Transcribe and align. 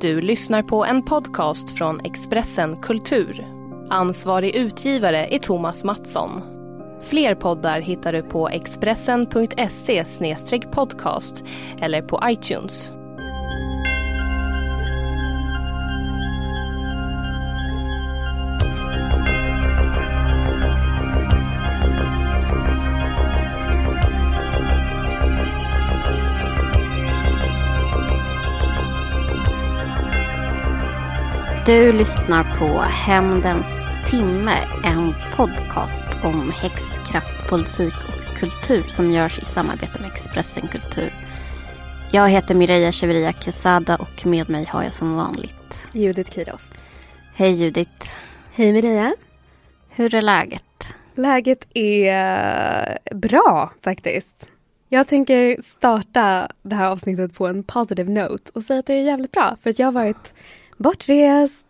Du 0.00 0.20
lyssnar 0.20 0.62
på 0.62 0.84
en 0.84 1.02
podcast 1.02 1.78
från 1.78 2.00
Expressen 2.00 2.76
Kultur. 2.76 3.46
Ansvarig 3.90 4.54
utgivare 4.54 5.26
är 5.26 5.38
Thomas 5.38 5.84
Mattsson. 5.84 6.30
Fler 7.02 7.34
poddar 7.34 7.80
hittar 7.80 8.12
du 8.12 8.22
på 8.22 8.48
expressen.se 8.48 10.04
podcast 10.72 11.44
eller 11.80 12.02
på 12.02 12.20
iTunes. 12.24 12.92
Du 31.68 31.92
lyssnar 31.92 32.58
på 32.58 32.78
Hämndens 32.80 33.66
timme, 34.10 34.58
en 34.84 35.14
podcast 35.36 36.02
om 36.24 36.50
häxkraft, 36.50 37.48
politik 37.50 37.94
och 38.08 38.38
kultur 38.38 38.82
som 38.82 39.10
görs 39.10 39.38
i 39.38 39.44
samarbete 39.44 40.00
med 40.00 40.10
Expressen 40.10 40.68
Kultur. 40.68 41.12
Jag 42.12 42.28
heter 42.28 42.54
Mireia 42.54 42.92
Cheveria 42.92 43.32
Quesada 43.32 43.96
och 43.96 44.26
med 44.26 44.50
mig 44.50 44.64
har 44.64 44.82
jag 44.82 44.94
som 44.94 45.16
vanligt 45.16 45.88
Judith 45.92 46.32
Kiros. 46.32 46.70
Hej 47.34 47.52
Judith! 47.52 48.14
Hej 48.52 48.72
Mireia! 48.72 49.14
Hur 49.88 50.14
är 50.14 50.22
läget? 50.22 50.88
Läget 51.14 51.66
är 51.74 52.98
bra 53.14 53.72
faktiskt. 53.82 54.46
Jag 54.88 55.08
tänker 55.08 55.62
starta 55.62 56.48
det 56.62 56.74
här 56.74 56.90
avsnittet 56.90 57.34
på 57.34 57.46
en 57.46 57.62
positive 57.62 58.12
note 58.12 58.50
och 58.54 58.62
säga 58.62 58.80
att 58.80 58.86
det 58.86 58.94
är 58.94 59.02
jävligt 59.02 59.32
bra 59.32 59.56
för 59.62 59.70
att 59.70 59.78
jag 59.78 59.86
har 59.86 59.92
varit 59.92 60.34
bortrest. 60.78 61.66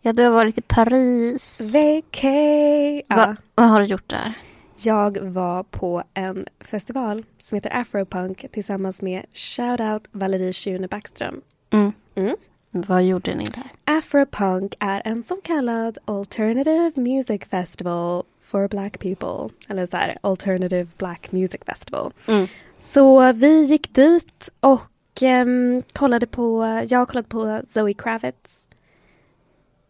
Ja, 0.00 0.12
du 0.12 0.22
har 0.22 0.30
varit 0.30 0.58
i 0.58 0.62
Paris. 0.62 1.60
Vacay. 1.60 3.02
Ja. 3.08 3.16
Va, 3.16 3.36
vad 3.54 3.68
har 3.68 3.80
du 3.80 3.86
gjort 3.86 4.10
där? 4.10 4.34
Jag 4.76 5.18
var 5.18 5.62
på 5.62 6.02
en 6.14 6.46
festival 6.60 7.24
som 7.38 7.56
heter 7.56 7.76
Afropunk 7.76 8.46
tillsammans 8.52 9.02
med 9.02 9.24
shoutout 9.32 10.08
Valerie 10.12 10.52
Schune 10.52 10.88
Backström. 10.88 11.40
Mm. 11.70 11.92
Mm. 12.14 12.36
Vad 12.70 13.04
gjorde 13.04 13.34
ni 13.34 13.44
där? 13.44 13.70
Afropunk 13.84 14.74
är 14.78 15.02
en 15.04 15.22
så 15.22 15.36
kallad 15.36 15.98
alternative 16.04 16.92
music 16.96 17.42
festival 17.50 18.24
for 18.42 18.68
black 18.68 18.98
people. 18.98 19.54
Eller 19.68 19.86
så 19.86 19.96
här, 19.96 20.18
alternative 20.20 20.86
black 20.96 21.32
music 21.32 21.60
festival. 21.66 22.12
Mm. 22.28 22.46
Så 22.78 23.32
vi 23.32 23.64
gick 23.64 23.94
dit 23.94 24.50
och 24.60 24.80
ehm, 25.22 25.82
kollade 25.92 26.26
på, 26.26 26.66
jag 26.88 27.08
kollade 27.08 27.28
på 27.28 27.60
Zoe 27.66 27.92
Kravitz 27.94 28.62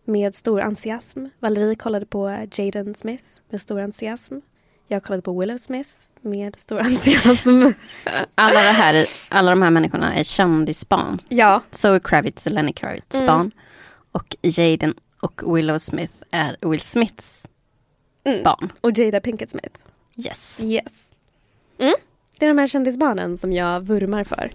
med 0.05 0.34
stor 0.34 0.60
entusiasm. 0.60 1.27
Valerie 1.38 1.74
kollade 1.74 2.06
på 2.06 2.46
Jaden 2.52 2.94
Smith 2.94 3.24
med 3.50 3.60
stor 3.60 3.80
entusiasm. 3.80 4.38
Jag 4.86 5.02
kollade 5.02 5.22
på 5.22 5.41
Willow 5.41 5.56
Smith 5.56 5.91
med 6.20 6.56
stor 6.60 6.78
entusiasm. 6.80 7.50
Alla, 8.34 8.60
det 8.60 8.70
här, 8.72 9.06
alla 9.28 9.50
de 9.50 9.62
här 9.62 9.70
människorna 9.70 10.15
är 10.15 10.25
kändisbarn. 10.25 11.19
ja, 11.28 11.62
Zoe 11.70 12.00
Kravitz 12.00 12.47
och 12.47 12.53
Lenny 12.53 12.72
Kravitz 12.72 13.15
Mm. 13.15 13.26
barn. 13.26 13.50
Och 14.12 14.36
Jaden 14.42 14.94
och 15.20 15.56
Willow 15.56 15.78
Smith 15.78 16.15
är 16.31 16.56
Will 16.60 16.81
Smiths 16.81 17.47
mm. 18.25 18.42
barn. 18.42 18.72
och 18.81 18.98
Jada 18.98 19.20
Pinkett 19.20 19.50
Smith. 19.50 19.78
Yes. 20.16 20.60
Yes. 20.62 20.92
Mm. 21.78 21.94
Det 22.38 22.47
är 22.47 22.48
de 22.48 22.59
här 22.59 22.66
kändisbarnen 22.66 23.38
som 23.38 23.53
jag 23.53 23.81
vurmar 23.81 24.25
för. 24.25 24.53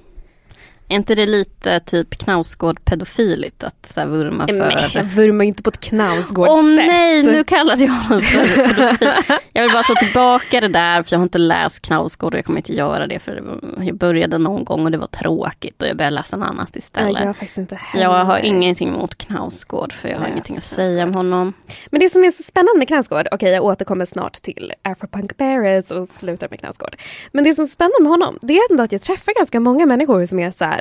Är 0.91 0.95
inte 0.95 1.15
det 1.15 1.25
lite 1.25 1.79
typ 1.79 2.17
Knausgård 2.17 2.85
pedofiligt 2.85 3.63
att 3.63 3.85
så 3.93 3.99
här, 3.99 4.07
vurma 4.07 4.45
Men 4.47 4.57
jag 4.57 4.91
för... 4.91 5.03
vurmar 5.03 5.45
inte 5.45 5.63
på 5.63 5.69
ett 5.69 5.79
knausgårdssätt. 5.79 6.55
Åh 6.55 6.63
nej, 6.63 7.23
nu 7.23 7.43
kallade 7.43 7.83
jag 7.83 7.91
honom 7.91 8.21
för 8.21 8.67
pedofil. 8.67 9.37
Jag 9.53 9.63
vill 9.63 9.71
bara 9.71 9.83
ta 9.83 9.95
tillbaka 9.95 10.61
det 10.61 10.67
där 10.67 11.03
för 11.03 11.13
jag 11.13 11.19
har 11.19 11.23
inte 11.23 11.37
läst 11.37 11.81
Knausgård 11.81 12.33
och 12.33 12.37
jag 12.37 12.45
kommer 12.45 12.59
inte 12.59 12.73
göra 12.73 13.07
det 13.07 13.19
för 13.19 13.59
jag 13.77 13.97
började 13.97 14.37
någon 14.37 14.65
gång 14.65 14.85
och 14.85 14.91
det 14.91 14.97
var 14.97 15.07
tråkigt 15.07 15.81
och 15.81 15.87
jag 15.87 15.97
började 15.97 16.15
läsa 16.15 16.37
något 16.37 16.47
annat 16.47 16.69
Nej, 16.73 16.79
istället. 16.79 17.19
jag 17.19 17.27
har 17.27 17.33
faktiskt 17.33 17.57
inte 17.57 17.77
jag 17.93 18.25
har 18.25 18.39
ingenting 18.39 18.89
emot 18.89 19.15
Knausgård 19.17 19.93
för 19.93 20.09
jag 20.09 20.15
har 20.15 20.23
Nej, 20.23 20.31
ingenting 20.31 20.57
att 20.57 20.63
säga 20.63 21.03
om 21.03 21.15
honom. 21.15 21.53
Men 21.89 21.99
det 21.99 22.09
som 22.09 22.23
är 22.23 22.31
så 22.31 22.43
spännande 22.43 22.77
med 22.77 22.87
Knausgård, 22.87 23.27
okej 23.31 23.51
jag 23.51 23.63
återkommer 23.63 24.05
snart 24.05 24.33
till 24.33 24.73
Afropunk 24.81 25.37
Paris 25.37 25.91
och 25.91 26.07
slutar 26.09 26.47
med 26.49 26.59
Knausgård. 26.59 26.95
Men 27.31 27.43
det 27.43 27.53
som 27.53 27.63
är 27.63 27.67
spännande 27.67 27.97
med 28.01 28.11
honom, 28.11 28.39
det 28.41 28.53
är 28.53 28.71
ändå 28.71 28.83
att 28.83 28.91
jag 28.91 29.01
träffar 29.01 29.33
ganska 29.39 29.59
många 29.59 29.85
människor 29.85 30.25
som 30.25 30.39
är 30.39 30.51
så 30.51 30.65
här. 30.65 30.80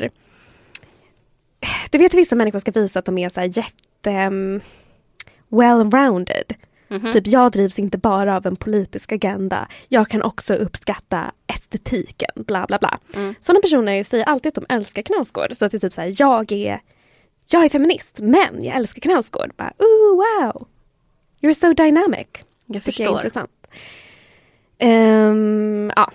Du 1.90 1.98
vet 1.98 2.14
vissa 2.14 2.36
människor 2.36 2.58
ska 2.58 2.70
visa 2.70 2.98
att 2.98 3.04
de 3.04 3.18
är 3.18 3.28
så 3.28 3.40
här 3.40 3.58
jätte 3.58 4.10
um, 4.26 4.60
well-rounded. 5.48 6.54
Mhm. 6.88 7.12
Typ 7.12 7.26
jag 7.26 7.52
drivs 7.52 7.78
inte 7.78 7.98
bara 7.98 8.36
av 8.36 8.46
en 8.46 8.56
politisk 8.56 9.12
agenda. 9.12 9.68
Jag 9.88 10.08
kan 10.08 10.22
också 10.22 10.54
uppskatta 10.54 11.32
estetiken, 11.46 12.30
bla 12.34 12.66
bla 12.66 12.78
bla. 12.78 12.98
Mm. 13.14 13.34
Sådana 13.40 13.60
personer 13.60 14.02
säger 14.04 14.24
alltid 14.24 14.48
att 14.58 14.66
de 14.66 14.74
älskar 14.74 15.02
Knausgård. 15.02 15.52
Så 15.56 15.64
att 15.64 15.70
det 15.72 15.78
är 15.78 15.80
typ 15.80 15.92
så 15.92 16.00
här, 16.00 16.14
jag 16.18 16.52
är, 16.52 16.80
jag 17.50 17.64
är 17.64 17.68
feminist 17.68 18.20
men 18.20 18.64
jag 18.64 18.76
älskar 18.76 19.00
Knausgård. 19.00 19.52
Bara, 19.56 19.72
Ooh, 19.78 20.16
wow! 20.16 20.66
You're 21.40 21.54
so 21.54 21.72
dynamic. 21.72 22.26
Jag 22.66 22.84
Tycker 22.84 23.04
jag 23.04 23.12
är 23.12 23.22
förstår. 23.22 23.40
intressant. 23.42 23.50
Ehm, 24.78 25.92
ja, 25.96 26.10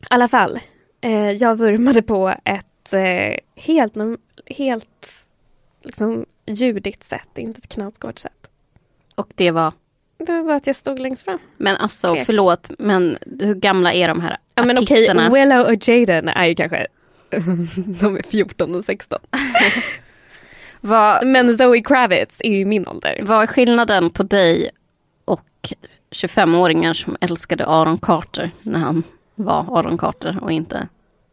i 0.00 0.06
alla 0.10 0.28
fall. 0.28 0.60
Eh, 1.00 1.30
jag 1.30 1.56
vurmade 1.58 2.02
på 2.02 2.34
ett 2.44 2.66
eh, 2.94 3.36
helt, 3.56 3.94
helt 4.46 5.08
liksom, 5.82 6.26
judigt 6.46 7.04
sätt, 7.04 7.38
inte 7.38 7.58
ett 7.58 7.68
Knausgård-sätt. 7.68 8.50
Och 9.14 9.28
det 9.34 9.50
var, 9.50 9.72
Det 10.18 10.42
var 10.42 10.54
att 10.54 10.66
jag 10.66 10.76
stod 10.76 10.98
längst 10.98 11.24
fram. 11.24 11.38
men 11.56 11.76
alltså 11.76 12.14
Pek. 12.14 12.26
förlåt, 12.26 12.70
men 12.78 13.18
hur 13.40 13.54
gamla 13.54 13.92
är 13.92 14.08
de 14.08 14.20
här 14.20 14.36
Ja 14.54 14.64
men 14.64 14.78
okej, 14.78 14.96
artisterna? 14.96 15.30
Willow 15.30 15.60
och 15.66 15.88
Jaden 15.88 16.28
är 16.28 16.44
ju 16.44 16.54
kanske 16.54 16.86
de 18.00 18.16
är 18.16 18.22
14 18.22 18.74
och 18.74 18.84
16. 18.84 19.18
vad, 20.80 21.26
Men 21.26 21.58
Zoe 21.58 21.80
Kravitz 21.82 22.40
är 22.44 22.50
ju 22.52 22.64
min 22.64 22.88
ålder. 22.88 23.20
vad 23.22 23.42
är 23.42 23.46
skillnaden 23.46 24.10
på 24.10 24.22
dig 24.22 24.70
och 25.24 25.44
25-åringar 26.10 26.94
som 26.94 27.16
älskade 27.20 27.66
Aaron 27.66 27.98
Carter 27.98 28.50
när 28.62 28.78
han 28.78 29.02
var 29.34 29.78
Aaron 29.78 29.98
Carter 29.98 30.38
och 30.42 30.52
inte 30.52 30.88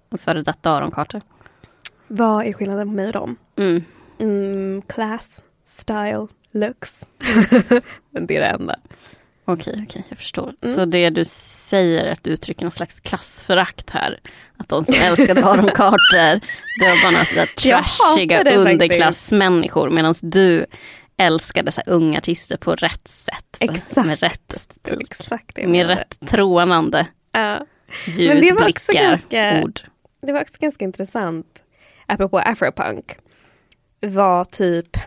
en 0.09 0.17
före 0.17 0.41
detta 0.41 0.72
Aaron 0.72 0.91
Carter? 0.91 1.22
Vad 2.07 2.45
är 2.45 2.53
skillnaden 2.53 2.88
på 2.88 2.94
mig 2.94 3.07
och 3.07 3.13
dem? 3.13 3.35
Mm. 3.57 3.84
Mm, 4.19 4.81
class, 4.81 5.44
style, 5.63 6.28
looks. 6.51 7.06
men 8.12 8.28
det 8.28 8.35
är 8.38 8.41
det 8.41 8.47
enda. 8.47 8.75
Okej, 9.45 9.84
okej, 9.88 10.03
jag 10.09 10.17
förstår. 10.17 10.53
Mm. 10.62 10.75
Så 10.75 10.85
det 10.85 11.09
du 11.09 11.25
säger 11.25 12.06
är 12.06 12.12
att 12.12 12.23
du 12.23 12.29
uttrycker 12.29 12.66
någon 12.66 12.72
slags 12.72 13.00
klassförakt 13.00 13.90
här. 13.90 14.19
Att 14.57 14.69
de 14.69 14.85
som 14.85 14.94
älskade 15.03 15.46
Aaron 15.46 15.69
Carter, 15.69 16.41
det 16.79 16.85
var 16.90 17.03
bara 17.03 17.12
några 17.12 17.25
sådär 17.25 17.46
trashiga 17.57 18.44
det 18.44 18.56
underklassmänniskor. 18.57 19.90
Medan 19.90 20.16
du 20.22 20.66
älskade 21.17 21.72
så 21.72 21.81
här 21.85 21.94
unga 21.94 22.17
artister 22.17 22.57
på 22.57 22.75
rätt 22.75 23.07
sätt. 23.07 23.57
Exakt. 23.59 24.05
Med 24.05 24.20
rätt 24.20 24.53
estetik. 24.53 25.02
Exakt 25.02 25.55
det. 25.55 25.61
Med 25.61 25.70
menade. 25.72 25.96
rätt 26.02 26.20
trånande 26.29 27.08
Ja. 27.31 27.66
ljud, 28.08 28.28
Men 28.29 28.41
det 28.41 28.52
var 28.53 28.70
också 28.70 28.91
blickar, 28.91 29.09
ganska- 29.09 29.61
ord. 29.64 29.79
Det 30.22 30.31
var 30.34 30.41
också 30.41 30.55
ganska 30.59 30.85
intressant, 30.85 31.64
apropå 32.07 32.39
afropunk, 32.39 33.17
var 34.01 34.45
typ, 34.45 34.97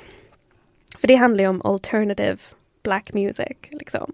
för 0.99 1.08
det 1.08 1.14
handlar 1.14 1.44
ju 1.44 1.49
om 1.50 1.62
alternative 1.62 2.38
black 2.82 3.12
music. 3.12 3.56
Liksom. 3.70 4.12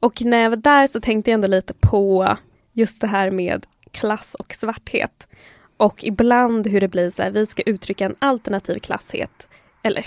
Och 0.00 0.22
när 0.22 0.42
jag 0.42 0.50
var 0.50 0.56
där 0.56 0.86
så 0.86 1.00
tänkte 1.00 1.30
jag 1.30 1.34
ändå 1.34 1.48
lite 1.48 1.74
på 1.74 2.36
just 2.72 3.00
det 3.00 3.06
här 3.06 3.30
med 3.30 3.66
klass 3.90 4.34
och 4.34 4.54
svarthet. 4.54 5.28
Och 5.76 6.04
ibland 6.04 6.66
hur 6.66 6.80
det 6.80 6.88
blir 6.88 7.10
så 7.10 7.22
här, 7.22 7.30
vi 7.30 7.46
ska 7.46 7.62
uttrycka 7.62 8.04
en 8.04 8.16
alternativ 8.18 8.78
klasshet. 8.78 9.48
Eller 9.82 10.02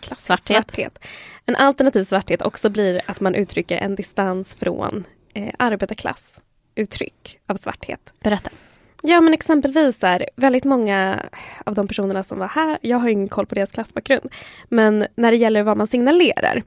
klasshet, 0.00 0.18
Svarthet. 0.18 0.44
svarthet. 0.46 0.98
En 1.46 1.56
alternativ 1.56 2.04
svarthet 2.04 2.42
också 2.42 2.70
blir 2.70 3.00
att 3.06 3.20
man 3.20 3.34
uttrycker 3.34 3.76
en 3.76 3.94
distans 3.94 4.54
från 4.54 5.04
eh, 5.34 5.54
arbetarklassuttryck 5.58 7.40
av 7.46 7.56
svarthet. 7.56 8.12
Berätta. 8.20 8.50
Ja 9.02 9.20
men 9.20 9.34
exempelvis 9.34 10.04
är 10.04 10.28
väldigt 10.36 10.64
många 10.64 11.22
av 11.64 11.74
de 11.74 11.88
personerna 11.88 12.22
som 12.22 12.38
var 12.38 12.48
här, 12.48 12.78
jag 12.82 12.98
har 12.98 13.08
ingen 13.08 13.28
koll 13.28 13.46
på 13.46 13.54
deras 13.54 13.70
klassbakgrund, 13.70 14.32
men 14.68 15.06
när 15.14 15.30
det 15.30 15.36
gäller 15.36 15.62
vad 15.62 15.76
man 15.76 15.86
signalerar 15.86 16.62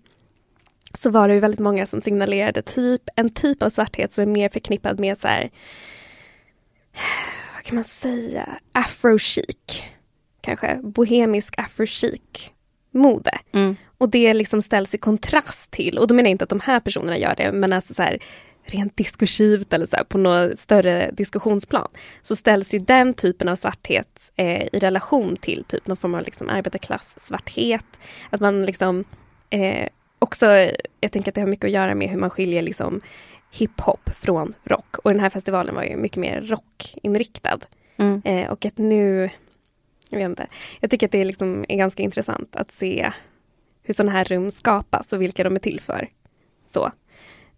så 0.93 1.09
var 1.09 1.27
det 1.27 1.33
ju 1.33 1.39
väldigt 1.39 1.59
många 1.59 1.85
som 1.85 2.01
signalerade 2.01 2.61
typ 2.61 3.01
en 3.15 3.29
typ 3.29 3.63
av 3.63 3.69
svarthet 3.69 4.11
som 4.11 4.21
är 4.21 4.27
mer 4.27 4.49
förknippad 4.49 4.99
med 4.99 5.17
så 5.17 5.27
här, 5.27 5.49
vad 7.55 7.63
kan 7.63 7.75
man 7.75 7.83
säga, 7.83 8.49
afro-chic. 8.73 9.83
Kanske 10.41 10.79
bohemisk 10.83 11.55
afro-chic 11.57 12.49
mode. 12.91 13.37
Mm. 13.53 13.75
Och 13.97 14.09
det 14.09 14.33
liksom 14.33 14.61
ställs 14.61 14.95
i 14.95 14.97
kontrast 14.97 15.71
till, 15.71 15.97
och 15.97 16.07
då 16.07 16.15
menar 16.15 16.27
jag 16.27 16.31
inte 16.31 16.43
att 16.43 16.49
de 16.49 16.59
här 16.59 16.79
personerna 16.79 17.17
gör 17.17 17.35
det, 17.35 17.51
men 17.51 17.73
alltså 17.73 17.93
så 17.93 18.03
här, 18.03 18.19
rent 18.73 18.97
diskursivt 18.97 19.73
eller 19.73 19.85
så 19.85 19.95
här, 19.97 20.03
på 20.03 20.17
något 20.17 20.59
större 20.59 21.11
diskussionsplan, 21.11 21.87
så 22.21 22.35
ställs 22.35 22.73
ju 22.73 22.79
den 22.79 23.13
typen 23.13 23.47
av 23.47 23.55
svarthet 23.55 24.31
eh, 24.35 24.61
i 24.73 24.79
relation 24.79 25.35
till 25.35 25.63
typ 25.63 25.87
någon 25.87 25.97
form 25.97 26.15
av 26.15 26.21
liksom 26.21 26.49
arbetarklass-svarthet. 26.49 27.85
Att 28.29 28.41
man 28.41 28.65
liksom 28.65 29.03
eh, 29.49 29.87
också, 30.19 30.45
jag 30.99 31.11
tänker 31.11 31.31
att 31.31 31.35
det 31.35 31.41
har 31.41 31.47
mycket 31.47 31.65
att 31.65 31.71
göra 31.71 31.95
med 31.95 32.09
hur 32.09 32.19
man 32.19 32.29
skiljer 32.29 32.61
liksom 32.61 33.01
hiphop 33.51 34.09
från 34.15 34.53
rock. 34.63 34.97
Och 34.97 35.11
den 35.11 35.19
här 35.19 35.29
festivalen 35.29 35.75
var 35.75 35.83
ju 35.83 35.97
mycket 35.97 36.17
mer 36.17 36.41
rockinriktad. 36.41 37.59
Mm. 37.97 38.21
Eh, 38.25 38.51
och 38.51 38.65
att 38.65 38.77
nu, 38.77 39.29
jag 40.09 40.19
vet 40.19 40.25
inte, 40.25 40.47
jag 40.79 40.91
tycker 40.91 41.07
att 41.07 41.11
det 41.11 41.23
liksom 41.23 41.65
är 41.69 41.77
ganska 41.77 42.03
intressant 42.03 42.55
att 42.55 42.71
se 42.71 43.11
hur 43.83 43.93
sådana 43.93 44.11
här 44.11 44.23
rum 44.23 44.51
skapas 44.51 45.13
och 45.13 45.21
vilka 45.21 45.43
de 45.43 45.55
är 45.55 45.59
till 45.59 45.79
för. 45.79 46.09
Så. 46.65 46.91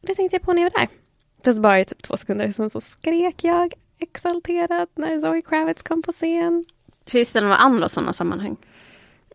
Det 0.01 0.15
tänkte 0.15 0.35
jag 0.35 0.41
på 0.41 0.53
när 0.53 0.61
jag 0.61 0.71
var 0.71 0.79
där. 0.79 1.02
Fast 1.43 1.59
bara 1.59 1.79
i 1.79 1.85
typ 1.85 2.03
två 2.03 2.17
sekunder, 2.17 2.51
sen 2.51 2.69
så 2.69 2.81
skrek 2.81 3.43
jag 3.43 3.73
exalterat 3.99 4.89
när 4.95 5.21
Zoe 5.21 5.41
Kravitz 5.41 5.83
kom 5.83 6.01
på 6.01 6.11
scen. 6.11 6.65
Finns 7.05 7.31
det 7.31 7.41
några 7.41 7.55
andra 7.55 7.89
sådana 7.89 8.13
sammanhang? 8.13 8.57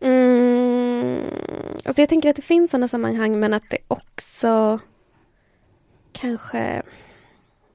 Mm, 0.01 1.23
alltså 1.85 2.01
jag 2.01 2.09
tänker 2.09 2.29
att 2.29 2.35
det 2.35 2.41
finns 2.41 2.71
sådana 2.71 2.87
sammanhang 2.87 3.39
men 3.39 3.53
att 3.53 3.69
det 3.69 3.77
också 3.87 4.79
kanske... 6.11 6.81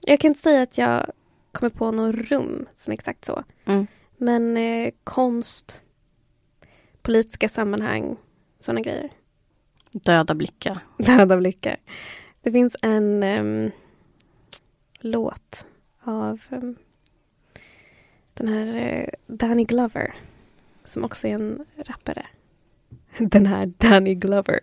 Jag 0.07 0.21
kan 0.21 0.29
inte 0.29 0.41
säga 0.41 0.63
att 0.63 0.79
jag 0.79 1.11
kommer 1.53 1.71
på 1.71 1.91
något 1.91 2.15
rum 2.15 2.67
som 2.77 2.91
är 2.91 2.95
exakt 2.95 3.25
så. 3.25 3.45
Mm. 3.65 3.87
Men 4.17 4.57
eh, 4.57 4.93
konst, 5.05 5.83
politiska 7.03 7.49
sammanhang, 7.49 8.17
sådana 8.61 8.81
grejer. 8.81 9.11
Döda 9.93 10.35
blickar. 10.35 10.79
Döda 10.99 11.37
blickar. 11.37 11.77
Det 12.43 12.53
finns 12.53 12.77
en 12.83 13.23
em, 13.23 13.71
låt 15.05 15.67
av 16.01 16.41
em, 16.51 16.77
den 18.35 18.49
här 18.49 18.77
eh, 18.77 19.09
Danny 19.27 19.65
Glover 19.65 20.15
som 20.85 21.05
också 21.05 21.29
är 21.29 21.35
en 21.35 21.65
rappare. 21.77 22.27
Den 23.19 23.47
här 23.47 23.67
Danny 23.67 24.15
Glover 24.15 24.61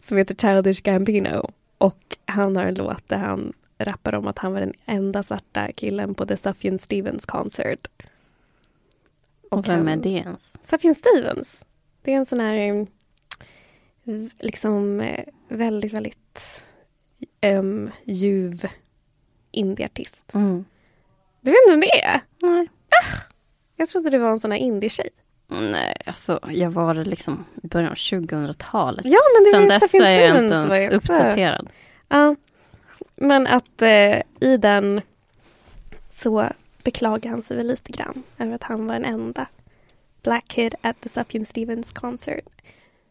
som 0.00 0.16
heter 0.16 0.34
Childish 0.34 0.82
Gambino. 0.82 1.50
Och 1.78 2.16
han 2.24 2.56
har 2.56 2.64
en 2.64 2.74
låt 2.74 3.08
där 3.08 3.16
han 3.16 3.52
rappar 3.78 4.14
om 4.14 4.26
att 4.26 4.38
han 4.38 4.52
var 4.52 4.60
den 4.60 4.74
enda 4.86 5.22
svarta 5.22 5.72
killen 5.72 6.14
på 6.14 6.26
The 6.26 6.36
Sufjan 6.36 6.78
Stevens 6.78 7.24
concert. 7.26 7.88
Och 9.50 9.68
vem 9.68 9.88
är 9.88 9.96
det 9.96 10.08
ens? 10.10 10.52
Sufjan 10.62 10.94
Stevens. 10.94 11.64
Det 12.02 12.12
är 12.12 12.16
en 12.16 12.26
sån 12.26 12.40
här 12.40 12.56
eh, 12.56 12.84
v- 14.04 14.30
liksom 14.38 15.00
eh, 15.00 15.24
väldigt, 15.48 15.92
väldigt 15.92 16.62
um, 17.42 17.90
ljuv 18.04 18.66
indieartist. 19.50 20.34
Mm. 20.34 20.64
Du 21.40 21.50
vet 21.50 21.58
inte 21.66 21.70
vem 21.70 21.80
det 21.80 22.04
är? 22.04 22.20
Nej. 22.42 22.68
Jag 23.76 23.88
trodde 23.88 24.10
det 24.10 24.18
var 24.18 24.30
en 24.30 24.40
sån 24.40 24.50
här 24.52 24.58
indie-tjej. 24.58 25.08
Nej, 25.48 25.96
alltså 26.06 26.40
jag 26.50 26.70
var 26.70 26.94
det 26.94 27.04
liksom 27.04 27.44
i 27.62 27.66
början 27.66 27.88
av 27.90 27.94
2000-talet. 27.96 29.04
Ja, 29.04 29.18
men 29.34 29.44
det 29.44 29.50
Sen 29.50 29.68
dess 29.80 29.94
är 29.94 30.20
jag 30.20 30.44
inte 30.44 30.54
ens 30.54 30.94
också- 30.94 31.12
uppdaterad. 31.12 31.68
Ja. 32.08 32.36
Men 33.16 33.46
att 33.46 33.82
eh, 33.82 34.22
i 34.40 34.56
den 34.58 35.00
så 36.08 36.48
beklagar 36.82 37.30
han 37.30 37.42
sig 37.42 37.56
väl 37.56 37.66
lite 37.66 37.92
grann 37.92 38.22
över 38.38 38.54
att 38.54 38.62
han 38.62 38.86
var 38.86 38.94
den 38.94 39.04
enda 39.04 39.46
black 40.22 40.48
kid 40.48 40.74
at 40.80 41.00
the 41.00 41.08
Sufjan 41.08 41.46
Stevens 41.46 41.92
concert. 41.92 42.44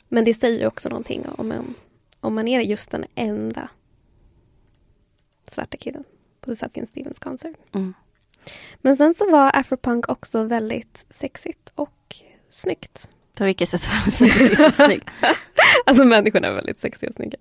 Men 0.07 0.25
det 0.25 0.33
säger 0.33 0.67
också 0.67 0.89
någonting 0.89 1.25
om, 1.37 1.75
om 2.19 2.35
man 2.35 2.47
är 2.47 2.61
just 2.61 2.91
den 2.91 3.05
enda 3.15 3.69
svarta 5.47 5.77
killen 5.77 6.03
Sufjan 6.55 6.87
Stevens 6.87 7.19
concert. 7.19 7.55
Mm. 7.75 7.93
Men 8.81 8.97
sen 8.97 9.13
så 9.13 9.31
var 9.31 9.51
afropunk 9.53 10.09
också 10.09 10.43
väldigt 10.43 11.05
sexigt 11.09 11.71
och 11.75 12.15
snyggt. 12.49 13.09
På 13.33 13.43
vilket 13.43 13.69
sätt 13.69 13.81
var 13.87 14.05
det 14.05 14.11
sexigt 14.11 14.75
snyggt? 14.75 15.09
Alltså 15.85 16.03
människorna 16.03 16.47
är 16.47 16.51
väldigt 16.51 16.79
sexiga 16.79 17.07
och 17.07 17.13
snygga. 17.13 17.37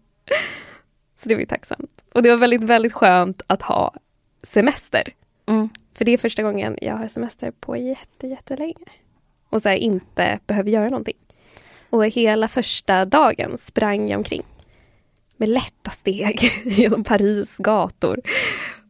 Så 1.16 1.28
det 1.28 1.34
var 1.34 1.40
ju 1.40 1.46
tacksamt. 1.46 2.04
Och 2.12 2.22
det 2.22 2.30
var 2.30 2.36
väldigt, 2.36 2.62
väldigt 2.62 2.92
skönt 2.92 3.42
att 3.46 3.62
ha 3.62 3.94
semester. 4.42 5.02
Mm. 5.46 5.68
För 5.94 6.04
det 6.04 6.12
är 6.12 6.18
första 6.18 6.42
gången 6.42 6.78
jag 6.82 6.96
har 6.96 7.08
semester 7.08 7.50
på 7.50 7.76
jätte, 7.76 8.26
jättelänge. 8.26 8.84
Och 9.50 9.62
så 9.62 9.68
här, 9.68 9.76
inte 9.76 10.38
behöver 10.46 10.70
göra 10.70 10.88
någonting. 10.88 11.16
Och 11.90 12.06
hela 12.06 12.48
första 12.48 13.04
dagen 13.04 13.58
sprang 13.58 14.08
jag 14.08 14.18
omkring. 14.18 14.42
Med 15.36 15.48
lätta 15.48 15.90
steg 15.90 16.52
genom 16.64 17.04
Paris 17.04 17.56
gator. 17.56 18.20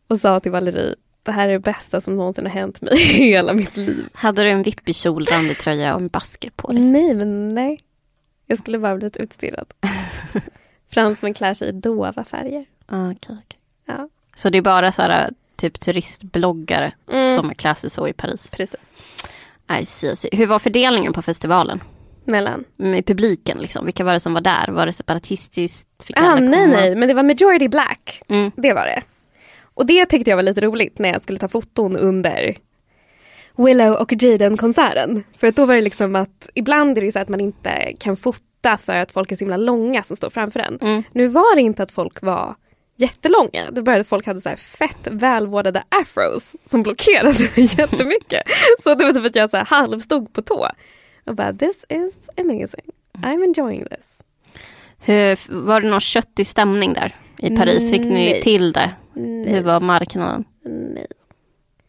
Och 0.09 0.21
sa 0.21 0.41
till 0.41 0.53
Valerie, 0.53 0.95
det 1.23 1.33
här 1.33 1.49
är 1.49 1.53
det 1.53 1.59
bästa 1.59 2.01
som 2.01 2.17
någonsin 2.17 2.47
har 2.47 2.53
hänt 2.53 2.81
mig 2.81 2.93
i 2.95 3.05
hela 3.05 3.53
mitt 3.53 3.77
liv. 3.77 4.09
Hade 4.15 4.43
du 4.43 4.51
en 4.51 4.63
vippig 4.63 4.97
kjol, 4.97 5.27
randig 5.27 5.59
tröja 5.59 5.95
och 5.95 6.01
en 6.01 6.09
basker 6.09 6.51
på 6.57 6.73
dig? 6.73 6.81
Nej, 6.83 7.15
men 7.15 7.49
nej. 7.49 7.79
Jag 8.47 8.59
skulle 8.59 8.79
bara 8.79 8.97
blivit 8.97 9.17
utstirrad. 9.17 9.67
Fransmän 10.93 11.35
klär 11.35 11.55
sig 11.55 11.69
i 11.69 11.73
dova 11.73 12.25
färger. 12.25 12.65
Ah, 12.87 13.11
okej, 13.11 13.37
okej. 13.47 13.59
Ja, 13.87 14.09
Så 14.37 14.51
det 14.51 14.59
är 14.59 14.63
bara 14.63 14.93
så 14.93 15.03
här, 15.03 15.31
typ 15.57 15.81
turistbloggare 15.81 16.93
Mm. 17.13 17.37
som 17.37 17.55
klär 17.55 17.75
sig 17.75 17.91
så 17.91 18.09
i 18.09 18.13
Paris? 18.13 18.51
precis. 18.57 18.81
I 19.81 19.85
see, 19.85 20.13
I 20.13 20.17
see. 20.17 20.29
Hur 20.33 20.47
var 20.47 20.59
fördelningen 20.59 21.13
på 21.13 21.23
festivalen? 21.23 21.83
Mellan. 22.25 22.65
Med 22.77 23.07
publiken, 23.07 23.59
liksom? 23.59 23.85
vilka 23.85 24.05
var 24.05 24.13
det 24.13 24.21
som 24.21 24.35
var 24.35 24.41
där? 24.41 24.69
Var 24.69 24.87
det 24.87 24.93
separatistiskt? 24.93 26.03
Fick 26.05 26.17
Ah, 26.21 26.35
nej, 26.41 26.67
nej, 26.67 26.97
men 26.97 27.09
det 27.09 27.15
var 27.15 27.23
majority 27.23 27.69
black. 27.69 28.23
Mm. 28.29 28.51
Det 28.57 28.73
var 28.73 28.87
det. 28.87 29.03
Och 29.79 29.87
det 29.87 30.07
tyckte 30.07 30.31
jag 30.31 30.37
var 30.37 30.43
lite 30.43 30.61
roligt 30.61 30.99
när 30.99 31.13
jag 31.13 31.23
skulle 31.23 31.39
ta 31.39 31.49
foton 31.49 31.97
under 31.97 32.59
Willow 33.57 33.93
och 33.93 34.13
Jaden-konserten. 34.23 35.25
För 35.37 35.47
att 35.47 35.57
då 35.57 35.67
var 35.67 35.75
det 35.75 35.81
liksom 35.81 36.17
att 36.17 36.49
ibland 36.55 36.99
är 36.99 37.03
det 37.03 37.13
så 37.13 37.19
att 37.19 37.29
man 37.29 37.41
inte 37.41 37.93
kan 37.99 38.17
fota 38.17 38.77
för 38.77 38.97
att 38.97 39.13
folk 39.13 39.33
är 39.33 39.37
så 39.37 39.41
himla 39.41 39.57
långa 39.57 40.03
som 40.03 40.17
står 40.17 40.31
framför 40.31 40.61
en. 40.61 40.79
Mm. 40.81 41.03
Nu 41.13 41.27
var 41.29 41.57
det 41.57 41.61
inte 41.61 41.83
att 41.83 41.93
folk 41.93 42.23
var 42.23 42.55
jättelånga. 42.97 43.71
Det 43.71 43.83
började 43.83 44.05
folk 44.05 44.27
hade 44.27 44.41
så 44.41 44.51
fett 44.57 45.07
välvårdade 45.11 45.83
afros 45.89 46.53
som 46.65 46.83
blockerade 46.83 47.45
jättemycket. 47.57 48.43
Så 48.83 48.95
det 48.95 49.05
var 49.05 49.13
typ 49.13 49.27
att 49.27 49.37
jag 49.37 49.51
så 49.51 49.57
här 49.57 49.65
halvstod 49.65 50.33
på 50.33 50.43
tå. 50.43 50.69
Och 51.27 51.35
bara 51.35 51.53
this 51.53 51.85
is 51.89 52.15
amazing. 52.37 52.85
I'm 53.13 53.45
enjoying 53.45 53.85
this. 53.85 54.15
Hur, 55.01 55.39
var 55.65 55.81
det 55.81 55.89
någon 55.89 56.01
köttig 56.01 56.47
stämning 56.47 56.93
där 56.93 57.17
i 57.39 57.57
Paris? 57.57 57.91
Fick 57.91 58.01
ni 58.01 58.11
Nej. 58.11 58.43
till 58.43 58.73
det? 58.73 58.91
Nej. 59.19 59.53
Hur 59.55 59.63
var 59.63 59.81
marknaden? 59.81 60.45
Nej. 60.65 61.07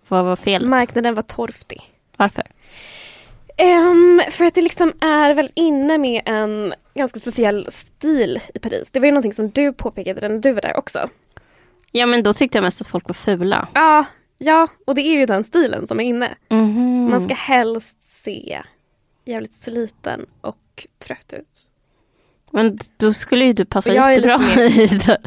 Vad 0.08 0.26
var 0.26 0.36
fel? 0.36 0.70
Marknaden 0.70 1.16
var 1.16 1.22
torftig. 1.24 1.82
Varför? 2.18 2.44
Ehm, 3.58 4.22
för 4.32 4.46
att 4.46 4.54
det 4.54 4.62
liksom 4.62 4.94
är 5.02 5.34
väl 5.34 5.52
inne 5.54 5.98
med 5.98 6.22
en 6.26 6.74
ganska 6.94 7.20
speciell 7.20 7.68
stil 7.72 8.40
i 8.54 8.60
Paris. 8.60 8.92
Det 8.92 9.00
var 9.00 9.06
ju 9.06 9.12
någonting 9.12 9.34
som 9.34 9.50
du 9.50 9.74
påpekade 9.74 10.30
när 10.30 10.40
du 10.40 10.52
var 10.52 10.62
där 10.62 10.78
också. 10.78 11.10
Ja 11.92 12.06
men 12.06 12.24
då 12.24 12.34
tyckte 12.34 12.58
jag 12.58 12.64
mest 12.64 12.82
att 12.82 12.88
folk 12.88 13.08
var 13.08 13.14
fula. 13.14 13.68
Ja, 13.74 14.06
ja, 14.38 14.68
och 14.88 14.96
det 14.96 15.02
är 15.02 15.20
ju 15.20 15.26
den 15.26 15.44
stilen 15.44 15.88
som 15.88 16.00
är 16.00 16.04
inne. 16.04 16.36
Mhm. 16.50 17.10
Man 17.12 17.24
ska 17.24 17.34
helst 17.34 17.98
se 18.24 18.62
jävligt 19.26 19.54
sliten 19.64 20.26
och 20.42 20.86
trött 21.00 21.34
ut. 21.34 21.70
Men 22.52 22.78
då 22.98 23.14
skulle 23.14 23.46
ju 23.46 23.54
du 23.54 23.66
passa 23.66 23.94
jättebra 23.94 24.40
i 24.64 24.88
det. 24.88 25.18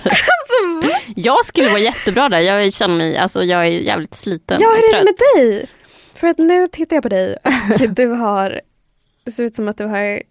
Jag 1.17 1.45
skulle 1.45 1.69
vara 1.69 1.79
jättebra 1.79 2.29
där. 2.29 2.41
Jag 2.41 2.73
känner 2.73 2.97
mig, 2.97 3.17
alltså 3.17 3.45
jag 3.45 3.67
är 3.67 3.71
jävligt 3.71 4.15
sliten 4.15 4.59
Ja, 4.61 4.69
hur 4.69 4.95
är 4.95 4.99
det 4.99 5.05
med 5.05 5.15
dig? 5.37 5.71
För 6.15 6.27
att 6.27 6.39
nu 6.39 6.69
tittar 6.69 6.97
jag 6.97 7.03
på 7.03 7.09
dig 7.09 7.37
och 7.45 7.89
du 7.95 8.07
har, 8.07 8.61
det 9.25 9.33
ser 9.33 9.45
ut 9.45 9.55
som 9.55 9.69
att 9.69 9.79
du 9.79 9.85
har 9.85 10.23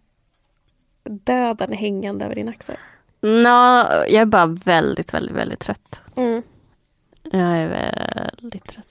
döden 1.04 1.74
hängande 1.74 2.26
över 2.26 2.36
din 2.36 2.50
axel. 2.50 2.76
Nå, 3.22 3.88
jag 4.08 4.14
är 4.14 4.26
bara 4.26 4.46
väldigt, 4.46 5.14
väldigt, 5.14 5.36
väldigt 5.36 5.60
trött. 5.60 6.02
Mm. 6.16 6.42
Jag 7.24 7.42
är 7.42 7.68
väldigt 8.42 8.68
trött. 8.68 8.86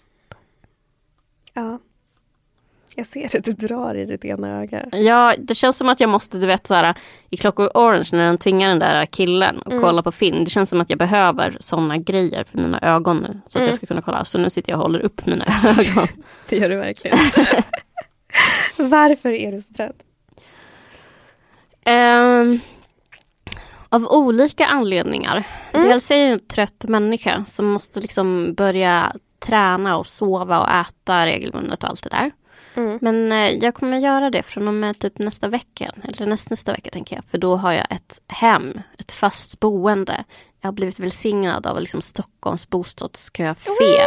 Ja. 1.54 1.78
Jag 3.00 3.06
ser 3.06 3.38
att 3.38 3.44
du 3.44 3.52
drar 3.52 3.94
i 3.94 4.04
ditt 4.04 4.24
ena 4.24 4.60
öga. 4.60 4.86
Ja, 4.92 5.34
det 5.38 5.54
känns 5.54 5.78
som 5.78 5.88
att 5.88 6.00
jag 6.00 6.10
måste, 6.10 6.38
du 6.38 6.46
vet 6.46 6.66
så 6.66 6.74
här, 6.74 6.94
i 7.30 7.36
Clockwork 7.36 7.70
Orange 7.78 8.08
när 8.12 8.26
de 8.26 8.38
tvingar 8.38 8.68
den 8.68 8.78
där 8.78 9.06
killen 9.06 9.58
att 9.64 9.66
Mm. 9.72 9.82
kolla 9.82 10.02
på 10.02 10.12
film. 10.12 10.44
Det 10.44 10.50
känns 10.50 10.70
som 10.70 10.80
att 10.80 10.90
jag 10.90 10.98
behöver 10.98 11.56
sådana 11.60 11.96
grejer 11.96 12.44
för 12.44 12.58
mina 12.58 12.80
ögon 12.82 13.16
nu. 13.18 13.40
Så 13.48 13.48
att 13.48 13.56
Mm. 13.56 13.68
jag 13.68 13.76
ska 13.76 13.86
kunna 13.86 14.02
kolla. 14.02 14.24
Så 14.24 14.38
nu 14.38 14.50
sitter 14.50 14.70
jag 14.72 14.78
och 14.78 14.82
håller 14.82 15.00
upp 15.00 15.26
mina 15.26 15.44
ögon. 15.64 16.06
Det 16.48 16.56
gör 16.56 16.68
du 16.68 16.76
verkligen. 16.76 17.18
Varför 18.76 19.32
är 19.32 19.52
du 19.52 19.60
så 19.62 19.72
trött? 19.74 19.96
Ehm, 21.84 22.60
av 23.88 24.04
olika 24.06 24.66
anledningar. 24.66 25.44
Mm. 25.72 25.88
Dels 25.88 26.10
är 26.10 26.16
jag 26.18 26.30
en 26.32 26.46
trött 26.46 26.84
människa 26.88 27.44
som 27.48 27.66
måste 27.66 28.00
liksom 28.00 28.54
börja 28.54 29.12
träna 29.38 29.96
och 29.98 30.06
sova 30.06 30.60
och 30.60 30.68
äta 30.70 31.26
regelbundet 31.26 31.82
och 31.82 31.88
allt 31.88 32.02
det 32.02 32.08
där. 32.08 32.30
Mm. 32.74 32.98
Men 33.02 33.32
eh, 33.32 33.50
jag 33.64 33.74
kommer 33.74 33.98
göra 33.98 34.30
det 34.30 34.42
från 34.42 34.68
och 34.68 34.74
med 34.74 34.98
typ 34.98 35.18
nästa 35.18 35.48
vecka, 35.48 35.90
eller 36.02 36.26
näst, 36.26 36.50
nästa 36.50 36.72
vecka 36.72 36.90
tänker 36.90 37.16
jag. 37.16 37.24
För 37.24 37.38
då 37.38 37.56
har 37.56 37.72
jag 37.72 37.86
ett 37.90 38.20
hem, 38.26 38.80
ett 38.98 39.12
fast 39.12 39.60
boende. 39.60 40.24
Jag 40.60 40.68
har 40.68 40.72
blivit 40.72 40.98
välsignad 40.98 41.66
av 41.66 41.80
liksom 41.80 42.02
Stockholms 42.02 42.68
bostadsköfé 42.68 44.00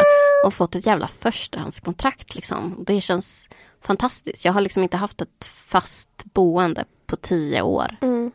och 0.46 0.53
fått 0.53 0.75
ett 0.75 0.86
jävla 0.86 1.08
förstahandskontrakt 1.08 2.36
liksom. 2.36 2.84
Det 2.88 3.01
känns 3.01 3.50
fantastiskt. 3.82 4.46
Jag 4.46 4.53
har 4.53 4.62
liksom 4.62 4.84
inte 4.84 4.98
haft 4.98 5.22
ett 5.22 5.46
fast 5.46 6.10
boende 6.24 6.86
på 7.05 7.15
tio 7.15 7.62
år. 7.62 7.98
Mm. 8.01 8.32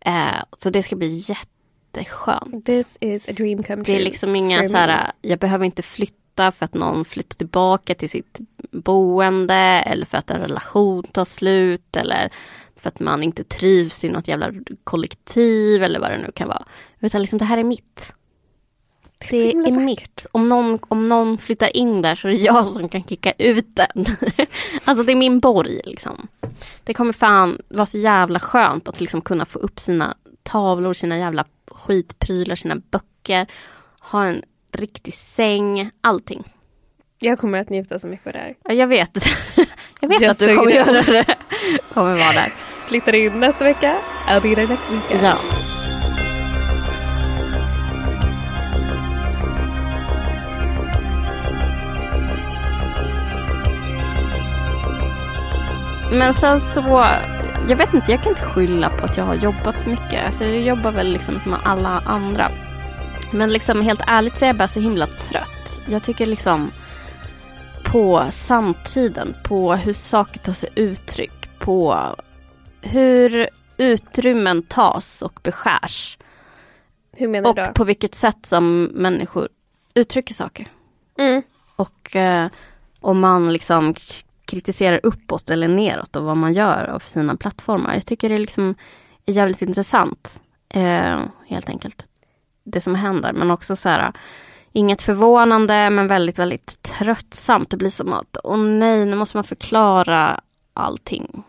Eh, 0.00 0.42
så 0.58 0.70
det 0.70 0.82
ska 0.82 0.96
bli 0.96 1.24
jätteskönt. 1.28 2.66
This 2.66 2.96
is 3.00 3.28
a 3.28 3.32
dream 3.36 3.62
come 3.62 3.84
true. 3.84 3.96
Det 3.96 4.02
är 4.02 4.04
liksom 4.04 4.36
inga 4.36 4.68
så 4.68 4.76
här, 4.76 5.12
jag 5.20 5.38
behöver 5.38 5.64
inte 5.64 5.82
flytta 5.82 6.27
för 6.52 6.64
att 6.64 6.74
någon 6.74 7.04
flyttar 7.04 7.36
tillbaka 7.36 7.94
till 7.94 8.10
sitt 8.10 8.38
boende 8.70 9.54
eller 9.86 10.06
för 10.06 10.18
att 10.18 10.30
en 10.30 10.40
relation 10.40 11.02
tar 11.02 11.24
slut 11.24 11.96
eller 11.96 12.32
för 12.76 12.88
att 12.88 13.00
man 13.00 13.22
inte 13.22 13.44
trivs 13.44 14.04
i 14.04 14.08
något 14.08 14.28
jävla 14.28 14.52
kollektiv 14.84 15.82
eller 15.82 16.00
vad 16.00 16.10
det 16.10 16.18
nu 16.18 16.32
kan 16.34 16.48
vara. 16.48 16.64
Utan 17.00 17.20
liksom 17.22 17.38
det 17.38 17.44
här 17.44 17.58
är 17.58 17.64
mitt. 17.64 18.12
Det 19.30 19.36
är 19.36 19.42
Det 19.42 19.68
är 19.68 19.70
vackert. 19.70 19.84
mitt. 19.84 20.26
Om 20.32 20.44
någon, 20.44 20.78
om 20.88 21.08
någon 21.08 21.38
flyttar 21.38 21.76
in 21.76 22.02
där 22.02 22.14
så 22.14 22.28
är 22.28 22.32
det 22.32 22.38
jag 22.38 22.64
som 22.66 22.88
kan 22.88 23.04
kicka 23.04 23.32
ut 23.38 23.76
den. 23.76 24.06
alltså 24.84 25.04
det 25.04 25.12
är 25.12 25.16
min 25.16 25.40
borg 25.40 25.80
liksom. 25.84 26.28
Det 26.84 26.94
kommer 26.94 27.12
fan 27.12 27.62
vara 27.68 27.86
så 27.86 27.98
jävla 27.98 28.40
skönt 28.40 28.88
att 28.88 29.00
liksom 29.00 29.20
kunna 29.20 29.44
få 29.44 29.58
upp 29.58 29.80
sina 29.80 30.14
tavlor, 30.42 30.94
sina 30.94 31.18
jävla 31.18 31.44
skitprylar, 31.66 32.56
sina 32.56 32.76
böcker. 32.90 33.46
Ha 34.00 34.24
en 34.24 34.42
riktig 34.72 35.14
säng, 35.14 35.90
allting. 36.00 36.44
Jag 37.18 37.38
kommer 37.38 37.58
att 37.58 37.70
njuta 37.70 37.98
så 37.98 38.06
mycket 38.06 38.26
av 38.26 38.32
det 38.32 38.38
här. 38.38 38.54
Ja, 38.64 38.72
Jag 38.72 38.86
vet, 38.86 39.26
jag 40.00 40.08
vet 40.08 40.20
Just 40.20 40.30
att 40.42 40.48
du 40.48 40.56
kommer 40.56 40.82
know. 40.84 40.94
göra 40.94 41.02
det. 41.02 41.34
Kommer 41.94 42.12
vara 42.18 42.32
där. 42.32 42.52
Flyttar 42.88 43.14
in 43.14 43.40
nästa 43.40 43.64
vecka. 43.64 43.96
I'll 44.28 44.40
be 44.40 44.54
there 44.54 44.66
next 44.66 44.90
weekend. 44.90 45.20
Ja. 45.24 45.36
Men 56.12 56.34
sen 56.34 56.60
så, 56.60 57.04
jag 57.68 57.76
vet 57.76 57.94
inte, 57.94 58.12
jag 58.12 58.22
kan 58.22 58.30
inte 58.32 58.42
skylla 58.42 58.90
på 58.90 59.04
att 59.04 59.16
jag 59.16 59.24
har 59.24 59.34
jobbat 59.34 59.82
så 59.82 59.88
mycket. 59.88 60.26
Alltså 60.26 60.44
jag 60.44 60.60
jobbar 60.62 60.90
väl 60.92 61.12
liksom 61.12 61.40
som 61.40 61.56
alla 61.64 62.02
andra. 62.06 62.50
Men 63.32 63.52
liksom 63.52 63.80
helt 63.82 64.00
ärligt 64.06 64.38
så 64.38 64.44
är 64.44 64.48
jag 64.48 64.56
bara 64.56 64.68
så 64.68 64.80
himla 64.80 65.06
trött. 65.06 65.80
Jag 65.88 66.02
tycker 66.02 66.26
liksom 66.26 66.70
på 67.84 68.24
samtiden, 68.30 69.34
på 69.44 69.74
hur 69.74 69.92
saker 69.92 70.38
tar 70.38 70.52
sig 70.52 70.68
uttryck, 70.74 71.58
på 71.58 72.06
hur 72.80 73.48
utrymmen 73.76 74.62
tas 74.62 75.22
och 75.22 75.40
beskärs. 75.42 76.18
Hur 77.12 77.28
menar 77.28 77.50
Och 77.50 77.56
du 77.56 77.62
då? 77.62 77.72
på 77.72 77.84
vilket 77.84 78.14
sätt 78.14 78.46
som 78.46 78.84
människor 78.84 79.48
uttrycker 79.94 80.34
saker. 80.34 80.66
Mm. 81.18 81.42
Och 81.76 82.16
eh, 82.16 82.48
om 83.00 83.20
man 83.20 83.52
liksom 83.52 83.94
kritiserar 84.44 85.00
uppåt 85.02 85.50
eller 85.50 85.68
neråt 85.68 86.16
och 86.16 86.24
vad 86.24 86.36
man 86.36 86.52
gör 86.52 86.84
av 86.84 86.98
sina 86.98 87.36
plattformar. 87.36 87.94
Jag 87.94 88.06
tycker 88.06 88.28
det 88.28 88.38
liksom 88.38 88.74
är 89.26 89.32
jävligt 89.32 89.62
intressant. 89.62 90.40
Eh, 90.68 91.20
helt 91.46 91.68
enkelt. 91.68 92.04
Det 92.70 92.80
som 92.80 92.94
händer. 92.94 93.32
Men 93.32 93.50
också 93.50 93.76
så 93.76 93.88
här. 93.88 94.12
Inget 94.72 95.02
förvånande 95.02 95.90
men 95.90 96.06
väldigt, 96.06 96.38
väldigt 96.38 96.82
tröttsamt. 96.82 97.70
Det 97.70 97.76
blir 97.76 97.90
som 97.90 98.12
att, 98.12 98.36
åh 98.44 98.58
nej, 98.58 99.06
nu 99.06 99.16
måste 99.16 99.36
man 99.36 99.44
förklara 99.44 100.40
allting. 100.72 101.42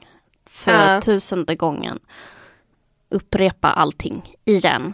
För 0.49 0.93
Ja. 0.93 1.01
tusende 1.01 1.55
gången. 1.55 1.99
Upprepa 3.09 3.67
allting 3.71 4.35
igen. 4.45 4.93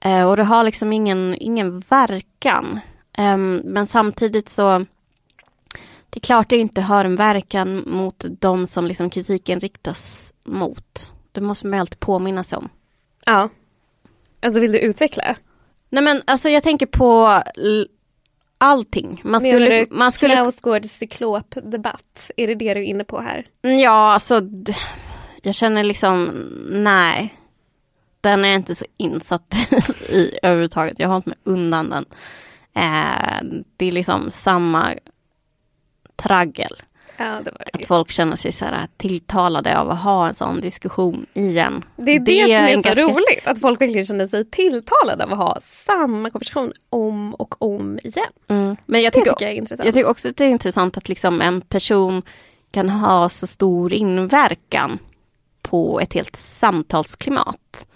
Eh, 0.00 0.28
och 0.28 0.36
det 0.36 0.44
har 0.44 0.64
liksom 0.64 0.92
ingen, 0.92 1.36
ingen 1.40 1.80
verkan. 1.80 2.80
Ehm, 3.12 3.56
men 3.64 3.86
samtidigt 3.86 4.48
så 4.48 4.78
det 6.10 6.18
är 6.18 6.20
klart 6.20 6.48
det 6.50 6.56
inte 6.56 6.80
har 6.80 7.04
en 7.04 7.16
verkan 7.16 7.82
mot 7.86 8.24
de 8.40 8.66
som 8.66 8.86
liksom 8.86 9.10
kritiken 9.10 9.60
riktas 9.60 10.34
mot. 10.44 11.12
Det 11.32 11.40
måste 11.40 11.66
man 11.66 11.76
ju 11.76 11.80
alltid 11.80 12.00
påminna 12.00 12.44
sig 12.44 12.58
om. 12.58 12.68
Ja. 13.26 13.48
Alltså 14.40 14.60
vill 14.60 14.72
du 14.72 14.78
utveckla? 14.78 15.36
Nej 15.90 16.02
men 16.04 16.22
alltså 16.26 16.48
jag 16.48 16.62
tänker 16.62 16.86
på 16.86 17.42
allting. 18.58 19.20
Man 19.24 19.42
Menar 19.42 19.56
skulle, 19.56 19.78
du 19.78 19.86
man 19.90 20.12
skulle 20.12 20.34
Knausgårds 20.34 20.90
cyklopdebatt? 20.90 22.30
Är 22.36 22.46
det 22.46 22.54
det 22.54 22.74
du 22.74 22.80
är 22.80 22.84
inne 22.84 23.04
på 23.04 23.20
här? 23.20 23.46
Ja, 23.60 24.12
alltså 24.12 24.42
jag 25.42 25.54
känner 25.54 25.84
liksom, 25.84 26.24
nej. 26.70 27.34
Den 28.20 28.44
är 28.44 28.48
jag 28.48 28.56
inte 28.56 28.74
så 28.74 28.84
insatt 28.96 29.54
i 30.08 30.38
överhuvudtaget. 30.42 30.98
Jag 30.98 31.08
har 31.08 31.12
hållit 31.12 31.26
mig 31.26 31.36
undan 31.44 31.90
den. 31.90 32.04
Eh, 32.74 33.60
det 33.76 33.86
är 33.86 33.92
liksom 33.92 34.30
samma 34.30 34.94
traggel. 36.16 36.82
Ja, 37.18 37.40
det 37.44 37.50
det. 37.50 37.64
Att 37.72 37.86
folk 37.86 38.10
känner 38.10 38.36
sig 38.36 38.52
så 38.52 38.64
här 38.64 38.88
tilltalade 38.96 39.78
av 39.78 39.90
att 39.90 40.02
ha 40.02 40.28
en 40.28 40.34
sån 40.34 40.60
diskussion 40.60 41.26
igen. 41.34 41.84
Det 41.96 42.10
är 42.10 42.20
det, 42.20 42.42
som 42.42 42.52
är 42.52 42.68
en 42.68 42.82
så 42.82 42.88
ganska- 42.88 43.02
roligt, 43.04 43.46
att 43.46 43.60
folk 43.60 43.80
verkligen 43.80 44.06
känner 44.06 44.26
sig 44.26 44.44
tilltalade 44.50 45.24
av 45.24 45.32
att 45.32 45.38
ha 45.38 45.58
samma 45.62 46.30
konversation 46.30 46.72
om 46.90 47.34
och 47.34 47.62
om 47.62 47.98
igen. 48.02 48.24
Mm. 48.48 48.76
Men 48.86 49.02
jag 49.02 49.12
Det 49.12 49.16
tycker, 49.16 49.30
tycker 49.30 49.44
jag 49.46 49.52
är 49.52 49.56
intressant. 49.58 49.84
jag 49.84 49.94
tycker 49.94 50.10
också 50.10 50.28
att 50.28 50.36
det 50.36 50.44
är 50.44 50.48
intressant 50.48 50.96
att 50.96 51.08
liksom 51.08 51.40
en 51.40 51.60
person 51.60 52.22
kan 52.70 52.88
ha 52.90 53.28
så 53.28 53.46
stor 53.46 53.92
inverkan 53.92 54.98
på 55.62 56.00
ett 56.00 56.12
helt 56.14 56.36
samtalsklimat. 56.36 57.86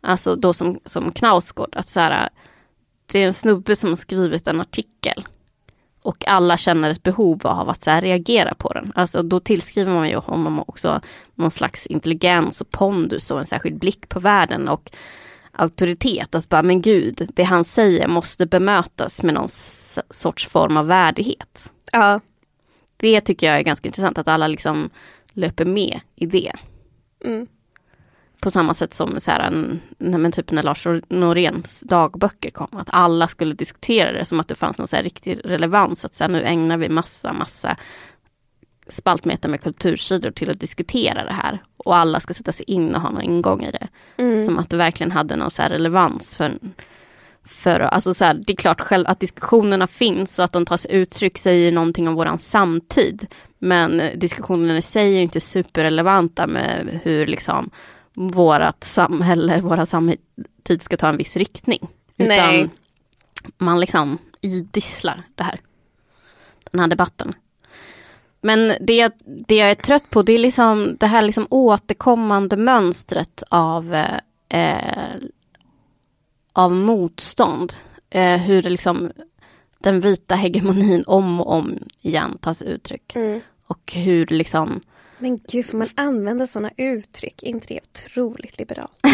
Alltså 0.00 0.36
då 0.36 0.52
som, 0.52 0.80
som 0.84 1.12
Knausgård, 1.12 1.76
att 1.76 1.88
så 1.88 2.00
här, 2.00 2.28
det 3.12 3.18
är 3.22 3.26
en 3.26 3.34
snubbe 3.34 3.76
som 3.76 3.88
har 3.90 3.96
skrivit 3.96 4.48
en 4.48 4.60
artikel 4.60 5.26
och 6.06 6.28
alla 6.28 6.56
känner 6.56 6.90
ett 6.90 7.02
behov 7.02 7.46
av 7.46 7.68
att 7.68 7.84
så 7.84 7.90
här, 7.90 8.02
reagera 8.02 8.54
på 8.54 8.72
den. 8.72 8.92
Alltså 8.94 9.22
då 9.22 9.40
tillskriver 9.40 9.92
man 9.92 10.08
ju 10.08 10.16
honom 10.16 10.60
också 10.66 11.00
någon 11.34 11.50
slags 11.50 11.86
intelligens 11.86 12.60
och 12.60 12.70
pondus 12.70 13.30
och 13.30 13.40
en 13.40 13.46
särskild 13.46 13.78
blick 13.78 14.08
på 14.08 14.20
världen 14.20 14.68
och 14.68 14.90
auktoritet. 15.52 16.34
Att 16.34 16.48
bara, 16.48 16.62
men 16.62 16.82
gud, 16.82 17.28
det 17.34 17.42
han 17.42 17.64
säger 17.64 18.08
måste 18.08 18.46
bemötas 18.46 19.22
med 19.22 19.34
någon 19.34 19.48
sorts 20.10 20.46
form 20.46 20.76
av 20.76 20.86
värdighet. 20.86 21.72
Ja, 21.92 22.20
Det 22.96 23.20
tycker 23.20 23.46
jag 23.46 23.58
är 23.58 23.62
ganska 23.62 23.88
intressant, 23.88 24.18
att 24.18 24.28
alla 24.28 24.46
liksom 24.46 24.90
löper 25.32 25.64
med 25.64 26.00
i 26.14 26.26
det. 26.26 26.52
mm. 27.24 27.46
På 28.40 28.50
samma 28.50 28.74
sätt 28.74 28.94
som 28.94 29.20
så 29.20 29.30
här, 29.30 29.40
en, 29.40 29.80
nej, 29.98 30.20
men 30.20 30.32
typ 30.32 30.50
när 30.50 30.62
Lars 30.62 30.86
Noréns 31.08 31.80
dagböcker 31.80 32.50
kom, 32.50 32.68
att 32.72 32.88
alla 32.90 33.28
skulle 33.28 33.54
diskutera 33.54 34.12
det 34.12 34.24
som 34.24 34.40
att 34.40 34.48
det 34.48 34.54
fanns 34.54 34.78
någon 34.78 34.88
så 34.88 34.96
här 34.96 35.02
riktig 35.02 35.40
relevans. 35.44 36.04
Att 36.04 36.14
så 36.14 36.24
här, 36.24 36.28
nu 36.28 36.42
ägnar 36.42 36.76
vi 36.76 36.88
massa, 36.88 37.32
massa 37.32 37.76
spaltmeter 38.88 39.48
med 39.48 39.60
kultursidor 39.60 40.30
till 40.30 40.50
att 40.50 40.60
diskutera 40.60 41.24
det 41.24 41.32
här. 41.32 41.62
Och 41.76 41.96
alla 41.96 42.20
ska 42.20 42.34
sätta 42.34 42.52
sig 42.52 42.64
in 42.70 42.94
och 42.94 43.00
ha 43.00 43.10
någon 43.10 43.22
ingång 43.22 43.64
i 43.64 43.70
det. 43.70 43.88
Mm. 44.16 44.44
Som 44.44 44.58
att 44.58 44.70
det 44.70 44.76
verkligen 44.76 45.12
hade 45.12 45.36
någon 45.36 45.50
så 45.50 45.62
här 45.62 45.70
relevans 45.70 46.36
för, 46.36 46.52
för 47.44 47.80
alltså 47.80 48.14
så 48.14 48.24
här, 48.24 48.34
det 48.46 48.52
är 48.52 48.56
klart 48.56 48.80
själv 48.80 49.04
att 49.08 49.20
diskussionerna 49.20 49.86
finns 49.86 50.38
och 50.38 50.44
att 50.44 50.52
de 50.52 50.66
tar 50.66 50.76
sig 50.76 50.92
uttryck 50.92 51.38
säger 51.38 51.72
någonting 51.72 52.08
om 52.08 52.14
våran 52.14 52.38
samtid. 52.38 53.26
Men 53.58 54.02
diskussionerna 54.14 54.78
i 54.78 54.82
sig 54.82 55.16
är 55.16 55.20
inte 55.20 55.40
superrelevanta 55.40 56.46
med 56.46 57.00
hur 57.02 57.26
liksom 57.26 57.70
vårat 58.16 58.84
samhälle, 58.84 59.60
våra 59.60 59.86
samtid 59.86 60.82
ska 60.82 60.96
ta 60.96 61.08
en 61.08 61.16
viss 61.16 61.36
riktning. 61.36 61.88
Utan 62.16 62.36
Nej. 62.36 62.70
man 63.58 63.80
liksom 63.80 64.18
idisslar 64.40 65.22
det 65.34 65.42
här. 65.42 65.60
Den 66.70 66.80
här 66.80 66.88
debatten. 66.88 67.34
Men 68.40 68.72
det, 68.80 69.12
det 69.26 69.56
jag 69.56 69.70
är 69.70 69.74
trött 69.74 70.10
på 70.10 70.22
det 70.22 70.32
är 70.32 70.38
liksom 70.38 70.96
det 71.00 71.06
här 71.06 71.22
liksom 71.22 71.46
återkommande 71.50 72.56
mönstret 72.56 73.42
av, 73.50 73.94
eh, 73.94 74.18
eh, 74.48 75.14
av 76.52 76.72
motstånd. 76.72 77.72
Eh, 78.10 78.36
hur 78.36 78.62
det 78.62 78.70
liksom 78.70 79.12
den 79.78 80.00
vita 80.00 80.34
hegemonin 80.34 81.04
om 81.06 81.40
och 81.40 81.52
om 81.52 81.78
igen 82.00 82.38
tas 82.40 82.62
uttryck. 82.62 83.16
Mm. 83.16 83.40
Och 83.66 83.92
hur 83.94 84.26
liksom 84.26 84.80
Men 85.18 85.38
gud, 85.48 85.66
får 85.66 85.78
man 85.78 85.88
använda 85.94 86.46
sådana 86.46 86.70
uttryck? 86.76 87.42
Är 87.42 87.46
inte 87.46 87.66
det 87.74 87.80
otroligt 87.82 88.58
liberalt? 88.58 88.92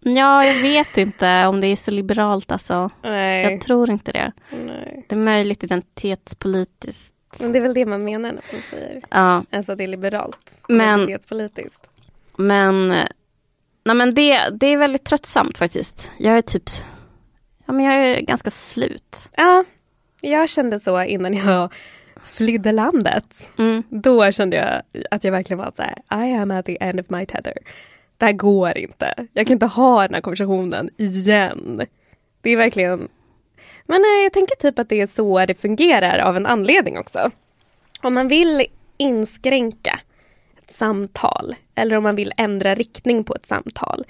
Ja, 0.00 0.44
jag 0.44 0.62
vet 0.62 0.96
inte 0.96 1.46
om 1.46 1.60
det 1.60 1.66
är 1.66 1.76
så 1.76 1.90
liberalt 1.90 2.52
alltså. 2.52 2.90
Nej. 3.02 3.42
Jag 3.52 3.60
tror 3.60 3.90
inte 3.90 4.12
det. 4.12 4.32
Nej. 4.50 5.04
Det 5.08 5.14
är 5.14 5.18
möjligt 5.18 5.64
identitetspolitiskt. 5.64 7.14
Men 7.40 7.52
det 7.52 7.58
är 7.58 7.60
väl 7.62 7.74
det 7.74 7.86
man 7.86 8.04
menar 8.04 8.28
när 8.32 8.42
man 8.52 8.62
säger 8.70 9.00
Ja, 9.10 9.44
alltså 9.52 9.72
att 9.72 9.78
det 9.78 9.84
är 9.84 9.88
liberalt. 9.88 10.50
Men- 10.68 11.00
Identitetspolitiskt. 11.00 11.86
men 12.36 12.88
nej 13.84 13.96
men 13.96 14.14
det, 14.14 14.40
det 14.60 14.66
är 14.66 14.76
väldigt 14.76 15.04
tröttsamt 15.04 15.58
faktiskt. 15.58 16.10
Jag 16.18 16.38
är 16.38 16.42
typ, 16.42 16.64
ja 17.66 17.72
men 17.72 17.84
jag 17.84 17.94
är 17.94 18.20
ganska 18.20 18.50
slut. 18.50 19.28
Ja, 19.36 19.64
jag 20.20 20.48
kände 20.48 20.80
så 20.80 21.02
innan 21.02 21.34
jag 21.34 21.72
flydde 22.36 22.72
landet. 22.72 23.50
Mm. 23.58 23.82
Då 23.90 24.32
kände 24.32 24.56
jag 24.56 25.02
att 25.10 25.24
jag 25.24 25.32
verkligen 25.32 25.58
var 25.58 25.72
så 25.76 25.82
här, 25.82 26.26
I 26.26 26.34
am 26.34 26.50
at 26.50 26.66
the 26.66 26.76
end 26.80 27.00
of 27.00 27.06
my 27.08 27.26
tether. 27.26 27.54
Det 28.18 28.26
här 28.26 28.32
går 28.32 28.78
inte. 28.78 29.14
Jag 29.32 29.46
kan 29.46 29.52
inte 29.52 29.66
ha 29.66 30.02
den 30.02 30.14
här 30.14 30.20
konversationen 30.20 30.90
igen. 30.96 31.86
Det 32.40 32.50
är 32.50 32.56
verkligen... 32.56 33.08
Men 33.86 34.00
eh, 34.00 34.22
jag 34.22 34.32
tänker 34.32 34.56
typ 34.56 34.78
att 34.78 34.88
det 34.88 35.00
är 35.00 35.06
så 35.06 35.46
det 35.46 35.54
fungerar 35.54 36.18
av 36.18 36.36
en 36.36 36.46
anledning 36.46 36.98
också. 36.98 37.30
Om 38.02 38.14
man 38.14 38.28
vill 38.28 38.66
inskränka 38.96 40.00
ett 40.56 40.70
samtal 40.70 41.54
eller 41.74 41.96
om 41.96 42.02
man 42.02 42.16
vill 42.16 42.32
ändra 42.36 42.74
riktning 42.74 43.24
på 43.24 43.34
ett 43.34 43.46
samtal. 43.46 44.04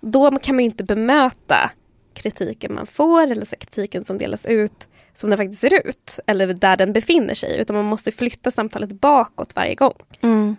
Då 0.00 0.38
kan 0.38 0.54
man 0.54 0.64
inte 0.64 0.84
bemöta 0.84 1.70
kritiken 2.14 2.74
man 2.74 2.86
får 2.86 3.22
eller 3.22 3.46
så 3.46 3.56
kritiken 3.56 4.04
som 4.04 4.18
delas 4.18 4.46
ut 4.46 4.88
som 5.14 5.30
den 5.30 5.36
faktiskt 5.36 5.60
ser 5.60 5.86
ut 5.88 6.18
eller 6.26 6.54
där 6.54 6.76
den 6.76 6.92
befinner 6.92 7.34
sig 7.34 7.60
utan 7.60 7.76
man 7.76 7.84
måste 7.84 8.12
flytta 8.12 8.50
samtalet 8.50 8.92
bakåt 8.92 9.56
varje 9.56 9.74
gång. 9.74 9.94
Mm. 10.20 10.56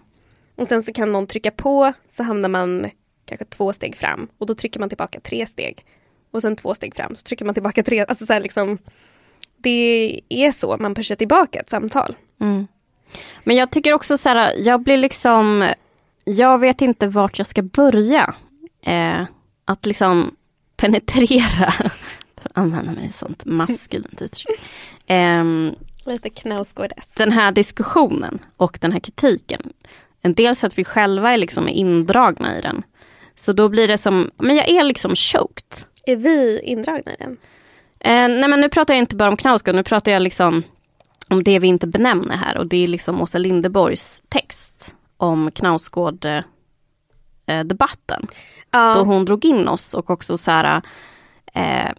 Och 0.55 0.67
sen 0.67 0.83
så 0.83 0.93
kan 0.93 1.11
någon 1.11 1.27
trycka 1.27 1.51
på 1.51 1.93
så 2.17 2.23
hamnar 2.23 2.49
man 2.49 2.89
kanske 3.25 3.45
två 3.45 3.73
steg 3.73 3.95
fram 3.95 4.27
och 4.37 4.45
då 4.45 4.53
trycker 4.53 4.79
man 4.79 4.89
tillbaka 4.89 5.19
tre 5.19 5.45
steg. 5.45 5.85
Och 6.31 6.41
sen 6.41 6.55
två 6.55 6.75
steg 6.75 6.95
fram 6.95 7.15
så 7.15 7.23
trycker 7.23 7.45
man 7.45 7.53
tillbaka 7.53 7.83
tre. 7.83 8.05
Alltså 8.05 8.25
så 8.25 8.39
liksom, 8.39 8.77
det 9.57 10.21
är 10.29 10.51
så 10.51 10.77
man 10.79 10.95
pushar 10.95 11.15
tillbaka 11.15 11.59
ett 11.59 11.69
samtal. 11.69 12.15
Mm. 12.39 12.67
Men 13.43 13.55
jag 13.55 13.71
tycker 13.71 13.93
också 13.93 14.17
så 14.17 14.29
här, 14.29 14.53
jag 14.57 14.81
blir 14.81 14.97
liksom, 14.97 15.69
jag 16.23 16.57
vet 16.57 16.81
inte 16.81 17.07
vart 17.07 17.37
jag 17.37 17.47
ska 17.47 17.61
börja. 17.61 18.33
Eh, 18.81 19.21
att 19.65 19.85
liksom 19.85 20.35
penetrera, 20.77 21.73
använda 22.53 22.91
mig 22.91 23.11
sånt 23.13 23.45
maskulint 23.45 24.21
uttryck. 24.21 24.59
Eh, 25.05 25.43
Lite 26.05 26.29
knausgårdesk. 26.29 27.17
den 27.17 27.31
här 27.31 27.51
diskussionen 27.51 28.39
och 28.57 28.77
den 28.81 28.91
här 28.91 28.99
kritiken. 28.99 29.73
Dels 30.21 30.59
för 30.59 30.67
att 30.67 30.77
vi 30.77 30.83
själva 30.83 31.31
är 31.31 31.37
liksom 31.37 31.67
indragna 31.69 32.57
i 32.57 32.61
den. 32.61 32.83
Så 33.35 33.53
då 33.53 33.69
blir 33.69 33.87
det 33.87 33.97
som, 33.97 34.31
men 34.37 34.55
jag 34.55 34.69
är 34.69 34.83
liksom 34.83 35.15
choked. 35.15 35.85
Är 36.05 36.15
vi 36.15 36.61
indragna 36.63 37.11
i 37.11 37.15
den? 37.19 37.37
Eh, 37.99 38.39
nej 38.39 38.49
men 38.49 38.61
nu 38.61 38.69
pratar 38.69 38.93
jag 38.93 38.99
inte 38.99 39.15
bara 39.15 39.29
om 39.29 39.37
Knausgård, 39.37 39.75
nu 39.75 39.83
pratar 39.83 40.11
jag 40.11 40.21
liksom 40.21 40.63
om 41.27 41.43
det 41.43 41.59
vi 41.59 41.67
inte 41.67 41.87
benämner 41.87 42.35
här 42.35 42.57
och 42.57 42.67
det 42.67 42.83
är 42.83 42.87
liksom 42.87 43.21
Åsa 43.21 43.37
Linderborgs 43.37 44.21
text 44.29 44.95
om 45.17 45.51
Knausgård 45.51 46.25
eh. 46.25 46.41
Ja. 48.71 48.93
Då 48.93 49.03
hon 49.03 49.25
drog 49.25 49.45
in 49.45 49.67
oss 49.67 49.93
och 49.93 50.09
också 50.09 50.37
så 50.37 50.51
här 50.51 50.81
eh, 51.53 51.91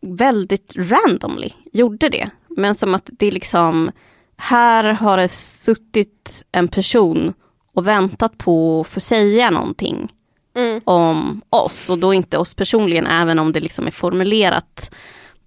väldigt 0.00 0.72
randomly 0.76 1.50
gjorde 1.72 2.08
det. 2.08 2.30
Men 2.48 2.74
som 2.74 2.94
att 2.94 3.10
det 3.12 3.30
liksom, 3.30 3.90
här 4.36 4.84
har 4.84 5.16
det 5.16 5.28
suttit 5.28 6.44
en 6.52 6.68
person 6.68 7.34
och 7.72 7.86
väntat 7.86 8.38
på 8.38 8.80
att 8.80 8.86
få 8.92 9.00
säga 9.00 9.50
någonting 9.50 10.12
Mm. 10.56 10.80
om 10.84 11.42
oss 11.50 11.90
och 11.90 11.98
då 11.98 12.14
inte 12.14 12.38
oss 12.38 12.54
personligen 12.54 13.06
även 13.06 13.38
om 13.38 13.52
det 13.52 13.60
liksom 13.60 13.86
är 13.86 13.90
formulerat 13.90 14.94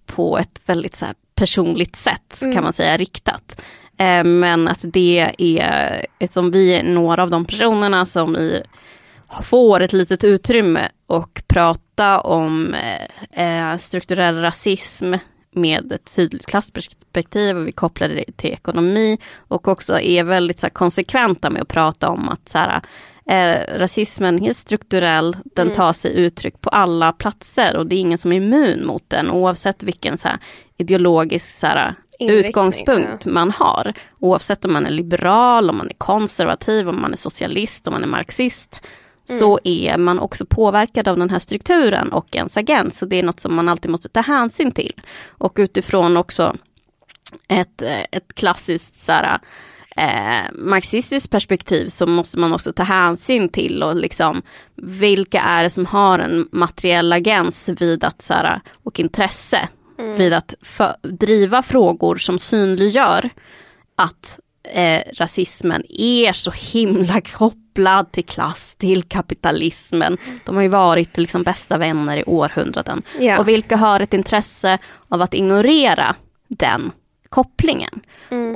på 0.05 0.37
ett 0.37 0.61
väldigt 0.65 0.95
så 0.95 1.05
personligt 1.35 1.95
sätt 1.95 2.39
kan 2.39 2.63
man 2.63 2.73
säga 2.73 2.97
riktat. 2.97 3.61
Eh, 3.97 4.23
men 4.23 4.67
att 4.67 4.79
det 4.83 5.31
är, 5.37 6.05
eftersom 6.19 6.51
vi 6.51 6.73
är 6.73 6.83
några 6.83 7.23
av 7.23 7.29
de 7.29 7.45
personerna 7.45 8.05
som 8.05 8.35
i, 8.35 8.63
får 9.43 9.79
ett 9.79 9.93
litet 9.93 10.23
utrymme 10.23 10.89
och 11.07 11.43
prata 11.99 12.21
om 12.21 12.75
eh, 13.31 13.77
strukturell 13.77 14.41
rasism 14.41 15.13
med 15.51 15.91
ett 15.91 16.15
tydligt 16.15 16.45
klassperspektiv 16.45 17.57
och 17.57 17.67
vi 17.67 17.71
kopplar 17.71 18.09
det 18.09 18.37
till 18.37 18.49
ekonomi 18.49 19.17
och 19.37 19.67
också 19.67 19.99
är 19.99 20.23
väldigt 20.23 20.59
så 20.59 20.65
här, 20.65 20.71
konsekventa 20.71 21.49
med 21.49 21.61
att 21.61 21.67
prata 21.67 22.09
om 22.09 22.29
att 22.29 22.49
så 22.49 22.57
här, 22.57 22.81
eh, 23.29 23.79
rasismen 23.79 24.45
är 24.45 24.53
strukturell, 24.53 25.37
den 25.43 25.71
tar 25.71 25.93
sig 25.93 26.15
uttryck 26.15 26.61
på 26.61 26.69
alla 26.69 27.11
platser 27.11 27.77
och 27.77 27.87
det 27.87 27.95
är 27.95 27.99
ingen 27.99 28.17
som 28.17 28.31
är 28.31 28.37
immun 28.37 28.85
mot 28.85 29.03
den 29.07 29.31
oavsett 29.31 29.83
vilken 29.83 30.17
så 30.17 30.27
här, 30.27 30.37
ideologisk 30.77 31.59
så 31.59 31.67
här, 31.67 31.95
utgångspunkt 32.19 33.25
man 33.25 33.51
har. 33.51 33.93
Oavsett 34.19 34.65
om 34.65 34.73
man 34.73 34.85
är 34.85 34.91
liberal, 34.91 35.69
om 35.69 35.77
man 35.77 35.89
är 35.89 35.97
konservativ, 35.97 36.89
om 36.89 37.01
man 37.01 37.13
är 37.13 37.17
socialist, 37.17 37.87
om 37.87 37.93
man 37.93 38.03
är 38.03 38.07
marxist. 38.07 38.81
Så 39.37 39.59
är 39.63 39.97
man 39.97 40.19
också 40.19 40.45
påverkad 40.45 41.07
av 41.07 41.17
den 41.17 41.29
här 41.29 41.39
strukturen 41.39 42.11
och 42.11 42.35
ens 42.35 42.57
agens. 42.57 42.97
Så 42.97 43.05
det 43.05 43.15
är 43.15 43.23
något 43.23 43.39
som 43.39 43.55
man 43.55 43.69
alltid 43.69 43.91
måste 43.91 44.09
ta 44.09 44.21
hänsyn 44.21 44.71
till. 44.71 45.01
Och 45.27 45.53
utifrån 45.55 46.17
också 46.17 46.55
ett, 47.47 47.81
eh, 47.81 48.01
ett 48.11 48.35
klassiskt 48.35 48.95
så 48.95 49.11
här, 49.11 49.39
eh, 49.95 50.51
marxistiskt 50.53 51.31
perspektiv 51.31 51.87
så 51.87 52.07
måste 52.07 52.39
man 52.39 52.53
också 52.53 52.73
ta 52.73 52.83
hänsyn 52.83 53.49
till 53.49 53.83
och 53.83 53.95
liksom 53.95 54.41
vilka 54.75 55.41
är 55.41 55.63
det 55.63 55.69
som 55.69 55.85
har 55.85 56.19
en 56.19 56.47
materiell 56.51 57.13
agens 57.13 57.69
vid 57.69 58.03
att 58.03 58.21
så 58.21 58.33
här, 58.33 58.61
och 58.83 58.99
intresse 58.99 59.69
vid 60.17 60.33
att 60.33 60.53
för, 60.61 60.95
driva 61.01 61.63
frågor 61.63 62.15
som 62.15 62.39
synliggör 62.39 63.29
att 63.95 64.39
eh, 64.69 65.01
rasismen 65.13 65.83
är 65.89 66.33
så 66.33 66.51
himla 66.51 67.21
kopplad 67.21 68.11
till 68.11 68.25
klass, 68.25 68.75
till 68.75 69.03
kapitalismen. 69.03 70.17
De 70.45 70.55
har 70.55 70.61
ju 70.63 70.67
varit 70.67 71.17
liksom 71.17 71.43
bästa 71.43 71.77
vänner 71.77 72.17
i 72.17 72.23
århundraden. 72.23 73.01
Ja. 73.19 73.39
Och 73.39 73.47
vilka 73.47 73.77
har 73.77 73.99
ett 73.99 74.13
intresse 74.13 74.77
av 75.07 75.21
att 75.21 75.33
ignorera 75.33 76.15
den 76.47 76.91
kopplingen. 77.29 78.01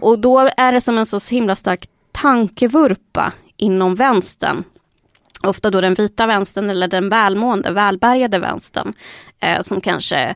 Och 0.02 0.20
då 0.20 0.50
är 0.58 0.72
det 0.72 0.82
som 0.82 0.98
en 0.98 1.06
så 1.06 1.20
himla 1.36 1.56
stark 1.56 1.88
tankevurpa 2.12 3.32
inom 3.58 3.96
vänstern. 3.96 4.64
Ofta 5.44 5.70
då 5.70 5.82
den 5.82 5.94
vita 5.94 6.28
vänstern 6.28 6.70
eller 6.70 6.88
den 6.88 7.10
välmående, 7.10 7.72
välbärgade 7.72 8.40
vänstern. 8.40 8.94
Eh, 9.40 9.62
som 9.62 9.82
kanske 9.82 10.36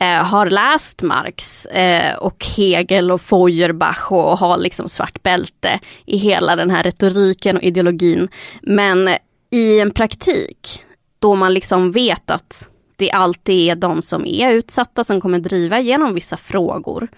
eh, 0.00 0.24
har 0.24 0.50
läst 0.50 1.02
Marx 1.02 1.66
eh, 1.66 2.16
och 2.16 2.46
Hegel 2.56 3.10
och 3.10 3.20
Feuerbach 3.20 4.12
och 4.12 4.38
har 4.38 4.58
liksom 4.58 4.88
svart 4.88 5.22
bälte 5.22 5.80
i 6.06 6.16
hela 6.16 6.56
den 6.56 6.70
här 6.70 6.82
retoriken 6.82 7.56
och 7.56 7.62
ideologin. 7.62 8.28
Men 8.62 9.08
i 9.50 9.80
en 9.80 9.90
praktik 9.90 10.82
då 11.18 11.34
man 11.34 11.54
liksom 11.54 11.92
vet 11.92 12.30
att 12.30 12.68
det 12.96 13.10
alltid 13.10 13.70
är 13.70 13.76
de 13.76 14.02
som 14.02 14.26
är 14.26 14.52
utsatta 14.52 15.04
som 15.04 15.20
kommer 15.20 15.38
driva 15.38 15.78
igenom 15.78 16.14
vissa 16.14 16.36
frågor. 16.36 17.08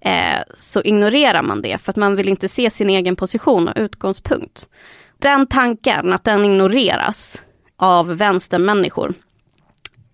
Eh, 0.00 0.40
så 0.56 0.82
ignorerar 0.82 1.42
man 1.42 1.62
det 1.62 1.78
för 1.78 1.92
att 1.92 1.96
man 1.96 2.16
vill 2.16 2.28
inte 2.28 2.48
se 2.48 2.70
sin 2.70 2.90
egen 2.90 3.16
position 3.16 3.68
och 3.68 3.74
utgångspunkt. 3.76 4.68
Den 5.18 5.46
tanken, 5.46 6.12
att 6.12 6.24
den 6.24 6.44
ignoreras 6.44 7.42
av 7.76 8.16
vänstermänniskor 8.16 9.14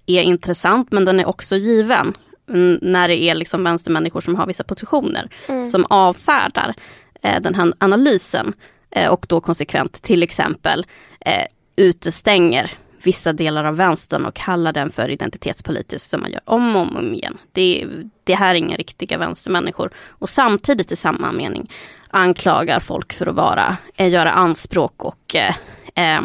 är 0.07 0.23
intressant 0.23 0.93
men 0.93 1.05
den 1.05 1.21
är 1.21 1.29
också 1.29 1.57
given 1.57 2.15
mm, 2.51 2.79
när 2.83 3.09
det 3.09 3.23
är 3.23 3.35
liksom 3.35 3.65
vänstermänniskor 3.65 4.21
som 4.21 4.35
har 4.35 4.47
vissa 4.47 4.65
positioner 4.65 5.29
som 5.67 5.87
avfärdar 5.89 6.75
eh, 7.23 7.41
den 7.41 7.55
här 7.55 7.73
analysen 7.79 8.53
eh, 8.91 9.11
och 9.11 9.27
då 9.29 9.41
konsekvent 9.41 10.03
till 10.03 10.23
exempel 10.23 10.87
eh, 11.21 11.47
utestänger 11.77 12.71
vissa 13.05 13.33
delar 13.33 13.65
av 13.65 13.77
vänstern 13.77 14.25
och 14.25 14.35
kallar 14.35 14.73
den 14.73 14.91
för 14.91 15.09
identitetspolitisk 15.09 16.11
som 16.11 16.21
man 16.21 16.33
gör 16.33 16.41
om 16.45 16.77
och 16.77 16.83
om, 16.83 16.97
om 16.97 17.15
igen. 17.15 17.39
Det, 17.53 17.87
det 18.25 18.35
här 18.35 18.51
är 18.51 18.59
inga 18.59 18.77
riktiga 18.77 19.19
vänstermänniskor. 19.19 19.91
Och 20.09 20.29
samtidigt 20.29 20.93
i 20.93 20.97
samma 20.97 21.33
mening 21.33 21.71
anklagar 22.11 22.81
folk 22.81 23.13
för 23.13 23.27
att 23.27 23.35
vara, 23.35 23.77
eh, 23.97 24.11
göra 24.11 24.33
anspråk 24.33 25.03
och 25.03 25.37
eh, 25.37 25.55
eh, 25.95 26.23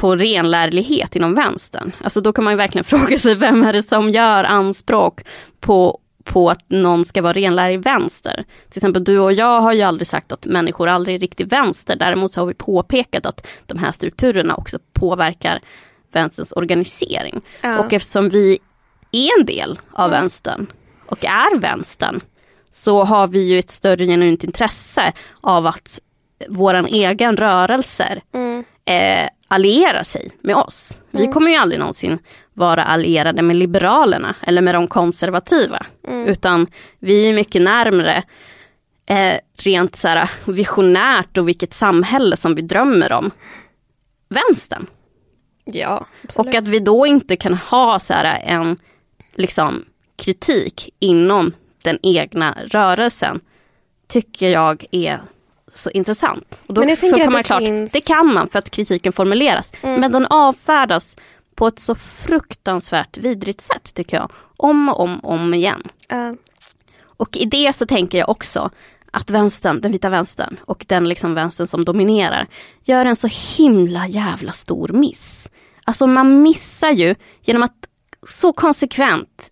på 0.00 0.16
renlärlighet 0.16 1.16
inom 1.16 1.34
vänstern. 1.34 1.92
Alltså 2.04 2.20
då 2.20 2.32
kan 2.32 2.44
man 2.44 2.52
ju 2.52 2.56
verkligen 2.56 2.84
fråga 2.94 3.18
sig 3.18 3.34
vem 3.34 3.64
är 3.64 3.72
det 3.72 3.82
som 3.82 4.10
gör 4.10 4.44
anspråk 4.44 5.20
på, 5.60 5.98
på 6.24 6.50
att 6.50 6.64
någon 6.68 7.04
ska 7.04 7.22
vara 7.22 7.32
renlärig 7.32 7.82
vänster. 7.82 8.44
Till 8.70 8.78
exempel 8.78 9.04
du 9.04 9.18
och 9.18 9.32
jag 9.32 9.60
har 9.60 9.72
ju 9.72 9.82
aldrig 9.82 10.06
sagt 10.06 10.32
att 10.32 10.46
människor 10.46 10.88
aldrig 10.88 11.14
är 11.16 11.20
riktigt 11.20 11.52
vänster. 11.52 11.96
Däremot 11.96 12.32
så 12.32 12.40
har 12.40 12.46
vi 12.46 12.54
påpekat 12.54 13.26
att 13.26 13.46
de 13.66 13.78
här 13.78 13.90
strukturerna 13.92 14.54
också 14.54 14.78
påverkar 14.92 15.60
vänsterns 16.12 16.52
organisering. 16.52 17.40
Ja. 17.60 17.78
Och 17.78 17.92
eftersom 17.92 18.28
vi 18.28 18.58
är 19.12 19.38
en 19.40 19.46
del 19.46 19.78
av 19.92 20.10
vänstern 20.10 20.66
och 21.06 21.24
är 21.24 21.58
vänstern 21.58 22.20
så 22.72 23.04
har 23.04 23.26
vi 23.26 23.48
ju 23.48 23.58
ett 23.58 23.70
större 23.70 24.06
genuint 24.06 24.44
intresse 24.44 25.12
av 25.40 25.66
att 25.66 25.98
våran 26.48 26.86
egen 26.86 27.36
rörelser 27.36 28.22
Mm. 28.32 28.64
eh, 28.84 29.28
alliera 29.50 30.04
sig 30.04 30.30
med 30.40 30.56
oss. 30.56 30.98
Vi 31.10 31.26
kommer 31.26 31.50
ju 31.50 31.56
aldrig 31.56 31.80
någonsin 31.80 32.18
vara 32.52 32.84
allierade 32.84 33.42
med 33.42 33.56
Liberalerna 33.56 34.34
eller 34.42 34.62
med 34.62 34.74
de 34.74 34.88
konservativa. 34.88 35.86
Utan 36.26 36.66
vi 36.98 37.28
är 37.28 37.34
mycket 37.34 37.62
närmre 37.62 38.22
eh, 39.06 39.34
rent 39.56 39.96
så 39.96 40.08
här, 40.08 40.30
visionärt 40.44 41.38
och 41.38 41.48
vilket 41.48 41.74
samhälle 41.74 42.36
som 42.36 42.54
vi 42.54 42.62
drömmer 42.62 43.12
om. 43.12 43.30
Vänstern. 44.28 44.86
Ja, 45.64 46.06
absolut. 46.24 46.48
Och 46.48 46.54
att 46.54 46.66
vi 46.66 46.78
då 46.78 47.06
inte 47.06 47.36
kan 47.36 47.54
ha 47.54 47.98
så 47.98 48.14
här 48.14 48.42
en 48.44 48.78
liksom, 49.34 49.84
kritik 50.16 50.88
inom 50.98 51.52
den 51.82 51.98
egna 52.02 52.56
rörelsen 52.66 53.40
tycker 54.08 54.48
jag 54.48 54.84
är 54.90 55.20
så 55.74 55.90
intressant. 55.90 56.60
Och 56.66 56.74
då 56.74 56.80
Men 56.80 56.88
jag 56.88 56.98
så 56.98 57.10
kan 57.10 57.20
att 57.20 57.26
man 57.32 57.38
det 57.38 57.42
klart, 57.42 57.62
finns- 57.62 57.92
det 57.92 58.00
kan 58.00 58.34
man 58.34 58.48
för 58.48 58.58
att 58.58 58.70
kritiken 58.70 59.12
formuleras. 59.12 59.72
Mm. 59.82 60.00
Men 60.00 60.12
den 60.12 60.26
avfärdas 60.26 61.16
på 61.54 61.66
ett 61.66 61.78
så 61.78 61.94
fruktansvärt 61.94 63.16
vidrigt 63.18 63.60
sätt 63.60 63.94
tycker 63.94 64.16
jag. 64.16 64.30
Om 64.56 64.88
och 64.88 65.00
om 65.00 65.20
om 65.24 65.54
igen. 65.54 65.82
Ja. 66.08 66.34
Och 67.04 67.36
i 67.36 67.44
det 67.44 67.72
så 67.76 67.86
tänker 67.86 68.18
jag 68.18 68.28
också 68.28 68.70
att 69.12 69.30
vänstern, 69.30 69.80
den 69.80 69.92
vita 69.92 70.08
vänstern 70.08 70.60
och 70.64 70.84
den 70.88 71.08
liksom 71.08 71.34
vänstern 71.34 71.66
som 71.66 71.84
dominerar 71.84 72.46
gör 72.84 73.04
en 73.06 73.16
så 73.16 73.28
himla 73.56 74.06
jävla 74.06 74.52
stor 74.52 74.88
miss. 74.88 75.48
Alltså 75.84 76.06
man 76.06 76.42
missar 76.42 76.90
ju 76.90 77.14
genom 77.42 77.62
att 77.62 77.74
så 78.28 78.52
konsekvent 78.52 79.50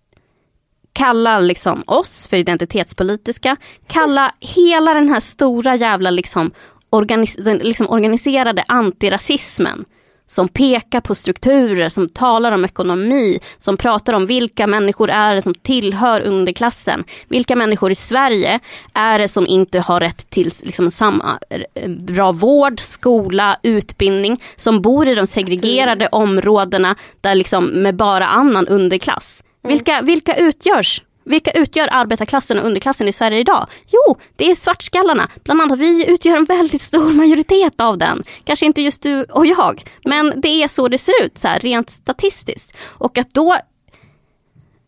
kalla 0.99 1.39
liksom 1.39 1.83
oss 1.87 2.27
för 2.27 2.37
identitetspolitiska, 2.37 3.55
kalla 3.87 4.31
hela 4.39 4.93
den 4.93 5.09
här 5.09 5.19
stora 5.19 5.75
jävla 5.75 6.09
liksom, 6.09 6.51
organis- 6.89 7.43
den 7.43 7.57
liksom 7.57 7.89
organiserade 7.89 8.63
antirasismen 8.67 9.85
som 10.27 10.47
pekar 10.47 11.01
på 11.01 11.15
strukturer, 11.15 11.89
som 11.89 12.09
talar 12.09 12.51
om 12.51 12.65
ekonomi, 12.65 13.39
som 13.59 13.77
pratar 13.77 14.13
om 14.13 14.25
vilka 14.25 14.67
människor 14.67 15.09
är 15.09 15.35
det 15.35 15.41
som 15.41 15.53
tillhör 15.53 16.21
underklassen. 16.21 17.03
Vilka 17.27 17.55
människor 17.55 17.91
i 17.91 17.95
Sverige 17.95 18.59
är 18.93 19.19
det 19.19 19.27
som 19.27 19.47
inte 19.47 19.79
har 19.79 19.99
rätt 19.99 20.29
till 20.29 20.51
liksom 20.63 20.91
samma 20.91 21.39
bra 21.87 22.31
vård, 22.31 22.79
skola, 22.79 23.57
utbildning, 23.63 24.37
som 24.55 24.81
bor 24.81 25.07
i 25.07 25.15
de 25.15 25.27
segregerade 25.27 26.07
områdena 26.07 26.95
där 27.21 27.35
liksom 27.35 27.65
med 27.65 27.95
bara 27.95 28.27
annan 28.27 28.67
underklass. 28.67 29.43
Mm. 29.63 29.75
Vilka, 29.75 30.01
vilka 30.01 30.35
utgörs? 30.35 31.01
Vilka 31.23 31.51
utgör 31.51 31.89
arbetarklassen 31.91 32.59
och 32.59 32.65
underklassen 32.65 33.07
i 33.07 33.13
Sverige 33.13 33.39
idag? 33.39 33.65
Jo, 33.87 34.17
det 34.35 34.51
är 34.51 34.55
svartskallarna. 34.55 35.27
Bland 35.43 35.61
annat 35.61 35.79
vi 35.79 36.11
utgör 36.11 36.37
en 36.37 36.45
väldigt 36.45 36.81
stor 36.81 37.13
majoritet 37.13 37.81
av 37.81 37.97
den. 37.97 38.23
Kanske 38.43 38.65
inte 38.65 38.81
just 38.81 39.01
du 39.01 39.23
och 39.23 39.45
jag, 39.45 39.83
men 40.05 40.33
det 40.41 40.63
är 40.63 40.67
så 40.67 40.87
det 40.87 40.97
ser 40.97 41.23
ut 41.23 41.37
så 41.37 41.47
här, 41.47 41.59
rent 41.59 41.89
statistiskt. 41.89 42.77
Och 42.81 43.17
att 43.17 43.33
då 43.33 43.57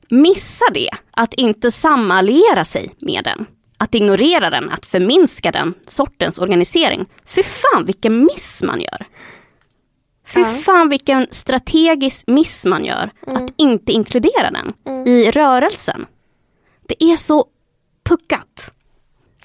missa 0.10 0.66
det, 0.74 0.90
att 1.12 1.34
inte 1.34 1.72
samalliera 1.72 2.66
sig 2.66 2.92
med 3.00 3.24
den, 3.24 3.46
att 3.78 3.96
ignorera 3.96 4.50
den, 4.50 4.70
att 4.70 4.86
förminska 4.86 5.52
den 5.52 5.74
sortens 5.88 6.40
organisering. 6.40 7.06
Fy 7.26 7.44
fan 7.44 7.86
vilken 7.86 8.24
miss 8.24 8.64
man 8.64 8.82
gör. 8.82 9.06
Fy 10.34 10.40
Ja. 10.40 10.46
fan 10.46 10.90
vilken 10.90 11.28
strategisk 11.32 12.28
miss 12.28 12.66
man 12.66 12.86
gör 12.86 13.12
att 13.28 13.54
inte 13.58 13.92
inkludera 13.92 14.52
den 14.52 14.74
i 15.08 15.32
rörelsen. 15.32 16.06
Det 16.88 17.04
är 17.04 17.18
så 17.18 17.46
puckat. 18.04 18.72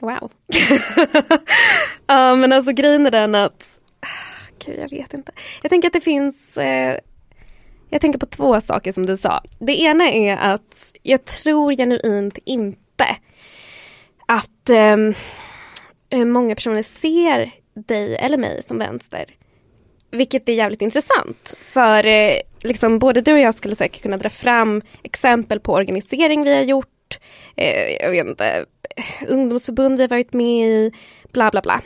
Wow. 0.00 0.30
ja 2.06 2.34
men 2.36 2.52
alltså 2.52 2.72
grejen 2.72 3.06
är 3.06 3.10
den 3.10 3.34
att, 3.34 3.66
gud 4.64 4.78
jag 4.78 4.90
vet 4.90 5.14
inte. 5.14 5.32
Jag 5.62 5.70
tänker 5.70 5.88
att 5.88 5.92
det 5.92 6.00
finns, 6.00 6.56
eh, 6.56 6.98
jag 7.90 8.00
tänker 8.00 8.18
på 8.18 8.26
två 8.26 8.60
saker 8.60 8.92
som 8.92 9.06
du 9.06 9.16
sa. 9.16 9.42
Det 9.58 9.80
ena 9.80 10.10
är 10.10 10.36
att 10.36 10.90
jag 11.02 11.24
tror 11.24 11.72
genuint 11.72 12.38
inte 12.44 13.16
att 14.26 14.70
ehm, 14.70 15.14
eh, 16.10 16.24
många 16.24 16.54
personer 16.54 16.82
ser 16.82 17.50
dig 17.74 18.16
eller 18.16 18.36
mig 18.36 18.62
som 18.62 18.78
vänster. 18.78 19.24
Vilket 20.16 20.48
är 20.48 20.52
jävligt 20.52 20.82
intressant. 20.82 21.54
För 21.72 22.06
eh, 22.06 22.36
liksom, 22.62 22.98
både 22.98 23.20
du 23.20 23.32
och 23.32 23.38
jag 23.38 23.54
skulle 23.54 23.76
säkert 23.76 24.02
kunna 24.02 24.16
dra 24.16 24.28
fram 24.28 24.82
exempel 25.02 25.60
på 25.60 25.72
organisering 25.72 26.44
vi 26.44 26.54
har 26.54 26.62
gjort. 26.62 27.18
Eh, 27.56 27.92
jag 28.00 28.10
vet 28.10 28.26
inte, 28.26 28.64
ungdomsförbund 29.28 29.96
vi 29.96 30.02
har 30.02 30.08
varit 30.08 30.32
med 30.32 30.68
i, 30.68 30.92
bla 31.32 31.50
bla 31.50 31.60
bla. 31.60 31.80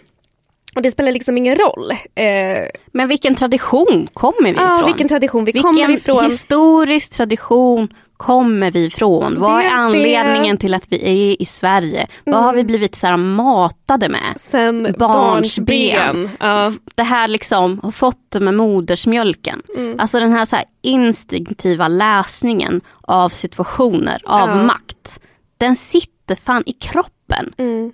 Och 0.75 0.83
det 0.83 0.90
spelar 0.90 1.12
liksom 1.12 1.38
ingen 1.38 1.57
roll. 1.57 1.90
Eh, 2.14 2.69
Men 2.87 3.09
vilken 3.09 3.35
tradition 3.35 4.09
kommer 4.12 4.53
vi 4.53 4.59
ja, 4.59 4.77
ifrån? 4.77 4.87
vilken 4.87 5.09
tradition 5.09 5.45
vi 5.45 5.53
vilken 5.53 5.75
kommer 5.75 5.90
ifrån. 5.90 6.25
historisk 6.25 7.11
tradition 7.12 7.95
kommer 8.20 8.70
vi 8.70 8.85
ifrån? 8.85 9.40
Vad 9.40 9.62
är 9.64 9.70
anledningen 9.70 10.56
till 10.59 10.74
att 10.74 10.85
vi 10.88 10.96
är 11.02 11.42
i 11.42 11.44
Sverige? 11.44 12.06
Vad 12.24 12.42
har 12.42 12.52
vi 12.52 12.64
blivit 12.64 12.94
så 12.96 13.06
här 13.06 13.16
matade 13.16 14.09
med? 14.09 14.35
Sen 14.40 14.83
barnsben. 14.98 14.98
barnsben. 14.98 16.30
Ja. 16.40 16.72
Det 16.94 17.02
här 17.02 17.28
liksom 17.28 17.80
har 17.83 17.90
fått 17.90 18.30
det 18.30 18.40
med 18.40 18.54
modersmjölken. 18.54 19.62
Mm. 19.76 20.00
Alltså 20.00 20.20
den 20.20 20.33
här, 20.33 20.44
så 20.44 20.56
här 20.56 20.64
instinktiva 20.83 21.88
läsningen 21.88 22.80
av 23.00 23.28
situationer, 23.28 24.22
av 24.24 24.48
Ja. 24.48 24.62
makt. 24.62 25.20
Den 25.59 25.76
sitter 25.76 26.35
fan 26.35 26.62
i 26.66 26.72
kroppen. 26.72 27.52
Mm. 27.59 27.92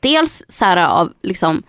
Dels 0.00 0.42
så 0.48 0.64
här 0.64 0.86
av 0.86 1.12
liksom 1.22 1.62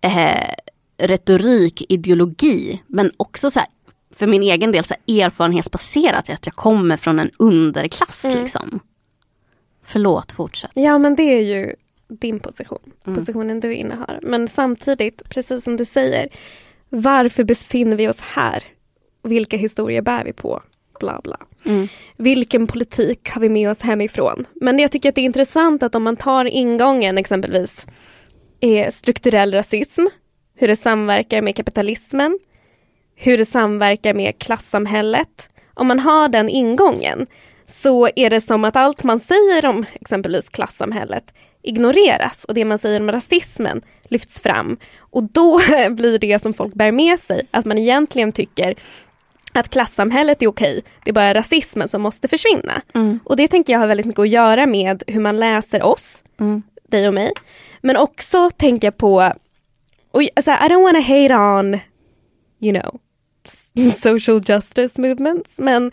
eh, 0.00 0.50
retorik, 0.98 1.86
ideologi, 1.88 2.82
men 2.86 3.10
också 3.16 3.50
så 3.50 3.60
här, 3.60 3.68
för 4.16 4.26
min 4.26 4.42
egen 4.42 4.72
del 4.72 4.84
så 4.84 4.94
erfarenhetsbaserat 5.08 6.30
att 6.30 6.46
jag 6.46 6.54
kommer 6.54 6.96
från 6.96 7.18
en 7.18 7.30
underklass. 7.38 8.24
Mm. 8.24 8.42
Liksom. 8.42 8.80
Förlåt, 9.84 10.32
fortsätt. 10.32 10.70
Ja 10.74 10.98
men 10.98 11.16
det 11.16 11.22
är 11.22 11.40
ju 11.40 11.74
din 12.08 12.40
position, 12.40 12.78
Mm. 13.06 13.18
positionen 13.18 13.60
du 13.60 13.74
innehar. 13.74 14.18
Men 14.22 14.48
samtidigt, 14.48 15.28
precis 15.28 15.64
som 15.64 15.76
du 15.76 15.84
säger, 15.84 16.28
varför 16.88 17.44
befinner 17.44 17.96
vi 17.96 18.08
oss 18.08 18.20
här? 18.20 18.64
Vilka 19.22 19.56
historier 19.56 20.02
bär 20.02 20.24
vi 20.24 20.32
på? 20.32 20.62
Bla 21.00 21.20
bla. 21.24 21.36
Mm. 21.66 21.88
Vilken 22.16 22.66
politik 22.66 23.30
har 23.30 23.40
vi 23.40 23.48
med 23.48 23.70
oss 23.70 23.80
hemifrån? 23.82 24.44
Men 24.54 24.78
jag 24.78 24.92
tycker 24.92 25.08
att 25.08 25.14
det 25.14 25.20
är 25.20 25.24
intressant 25.24 25.82
att 25.82 25.94
om 25.94 26.02
man 26.02 26.16
tar 26.16 26.44
ingången 26.44 27.18
exempelvis 27.18 27.86
är 28.60 28.90
strukturell 28.90 29.52
rasism, 29.52 30.06
hur 30.54 30.68
det 30.68 30.76
samverkar 30.76 31.42
med 31.42 31.56
kapitalismen, 31.56 32.38
hur 33.16 33.38
det 33.38 33.46
samverkar 33.46 34.14
med 34.14 34.38
klassamhället. 34.38 35.48
Om 35.74 35.86
man 35.86 36.00
har 36.00 36.28
den 36.28 36.48
ingången 36.48 37.26
så 37.66 38.08
är 38.16 38.30
det 38.30 38.40
som 38.40 38.64
att 38.64 38.76
allt 38.76 39.04
man 39.04 39.20
säger 39.20 39.66
om 39.66 39.84
exempelvis 39.92 40.48
klassamhället 40.48 41.34
ignoreras 41.62 42.44
och 42.44 42.54
det 42.54 42.64
man 42.64 42.78
säger 42.78 43.00
om 43.00 43.12
rasismen 43.12 43.82
lyfts 44.08 44.40
fram. 44.40 44.76
Och 44.98 45.22
då 45.22 45.60
blir 45.90 46.18
det 46.18 46.42
som 46.42 46.54
folk 46.54 46.74
bär 46.74 46.92
med 46.92 47.20
sig 47.20 47.46
att 47.50 47.64
man 47.64 47.78
egentligen 47.78 48.32
tycker 48.32 48.74
att 49.52 49.68
klassamhället 49.68 50.42
är 50.42 50.46
okej, 50.46 50.82
det 51.04 51.10
är 51.10 51.14
bara 51.14 51.34
rasismen 51.34 51.88
som 51.88 52.02
måste 52.02 52.28
försvinna. 52.28 52.82
Mm. 52.94 53.20
Och 53.24 53.36
det 53.36 53.48
tänker 53.48 53.72
jag 53.72 53.80
har 53.80 53.86
väldigt 53.86 54.06
mycket 54.06 54.20
att 54.20 54.28
göra 54.28 54.66
med 54.66 55.02
hur 55.06 55.20
man 55.20 55.36
läser 55.36 55.82
oss, 55.82 56.22
Mm. 56.40 56.62
dig 56.88 57.08
och 57.08 57.14
mig. 57.14 57.32
Men 57.80 57.96
också 57.96 58.50
tänker 58.50 58.86
jag 58.86 58.96
på, 58.96 59.32
och, 60.10 60.22
alltså, 60.36 60.50
I 60.50 60.54
don't 60.68 60.82
wanna 60.82 61.00
hate 61.00 61.34
on, 61.34 61.80
you 62.60 62.80
know, 62.80 63.00
social 64.02 64.40
justice 64.46 65.00
movements. 65.00 65.50
Men 65.56 65.90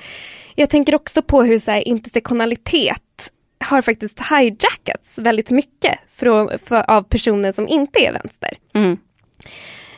jag 0.55 0.69
tänker 0.69 0.95
också 0.95 1.21
på 1.21 1.43
hur 1.43 1.59
så 1.59 1.71
här, 1.71 1.87
intersektionalitet 1.87 3.31
har 3.59 3.81
faktiskt 3.81 4.21
hijackats 4.31 5.17
väldigt 5.17 5.51
mycket 5.51 5.99
från, 6.13 6.59
för, 6.65 6.91
av 6.91 7.03
personer 7.03 7.51
som 7.51 7.67
inte 7.67 7.99
är 7.99 8.13
vänster. 8.13 8.57
Mm. 8.73 8.97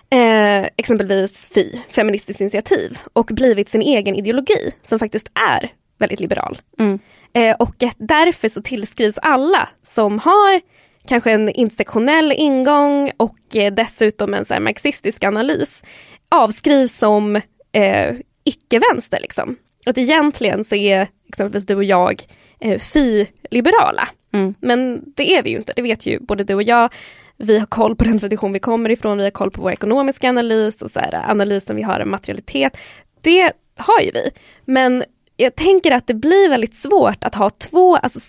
Eh, 0.10 0.70
exempelvis 0.78 1.48
FI, 1.54 1.84
Feministiskt 1.90 2.42
initiativ, 2.42 3.00
och 3.14 3.26
blivit 3.26 3.70
sin 3.70 3.82
egen 3.82 4.16
ideologi 4.16 4.72
som 4.84 5.00
faktiskt 5.00 5.30
är 5.34 5.72
väldigt 5.98 6.20
liberal. 6.20 6.58
Mm. 6.80 7.00
Eh, 7.34 7.56
och 7.56 7.76
därför 7.98 8.50
så 8.50 8.62
tillskrivs 8.62 9.18
alla 9.18 9.70
som 9.82 10.20
har 10.20 10.62
kanske 11.08 11.32
en 11.32 11.50
intersektionell 11.50 12.32
ingång 12.32 13.12
och 13.18 13.56
eh, 13.56 13.74
dessutom 13.74 14.34
en 14.34 14.46
så 14.46 14.60
marxistisk 14.60 15.24
analys 15.24 15.84
avskrivs 16.32 16.98
som 16.98 17.42
eh, 17.76 18.16
icke-vänster. 18.44 19.20
Liksom. 19.22 19.56
Att 19.86 19.98
egentligen 19.98 20.64
så 20.64 20.76
är 20.76 21.08
exempelvis 21.28 21.66
du 21.66 21.76
och 21.76 21.84
jag 21.84 22.24
eh, 22.60 22.80
fi-liberala. 22.80 24.08
Mm. 24.34 24.54
Men 24.60 25.04
det 25.16 25.36
är 25.36 25.44
vi 25.44 25.50
ju 25.50 25.58
inte, 25.58 25.74
det 25.76 25.82
vet 25.82 26.06
ju 26.06 26.20
både 26.20 26.44
du 26.44 26.54
och 26.56 26.64
jag. 26.64 26.94
Vi 27.38 27.60
har 27.60 27.66
koll 27.66 27.96
på 27.96 28.04
den 28.04 28.20
tradition 28.20 28.54
vi 28.54 28.60
kommer 28.60 28.90
ifrån, 28.90 29.18
vi 29.18 29.24
har 29.24 29.32
koll 29.32 29.52
på 29.52 29.62
vår 29.62 29.72
ekonomiska 29.72 30.30
analys 30.30 30.82
och 30.82 30.92
så 30.92 31.00
här, 31.00 31.14
analysen 31.32 31.76
vi 31.76 31.82
har 31.82 32.00
av 32.00 32.08
materialitet. 32.08 32.78
Det 33.22 33.52
har 33.78 34.02
ju 34.02 34.12
vi. 34.12 34.32
Men 34.66 35.04
jag 35.38 35.56
tänker 35.56 35.92
att 35.92 36.08
det 36.08 36.14
blir 36.14 36.50
väldigt 36.50 36.76
svårt 36.76 37.24
att 37.24 37.36
ha 37.36 37.50
två, 37.50 37.96
alltså 37.96 38.20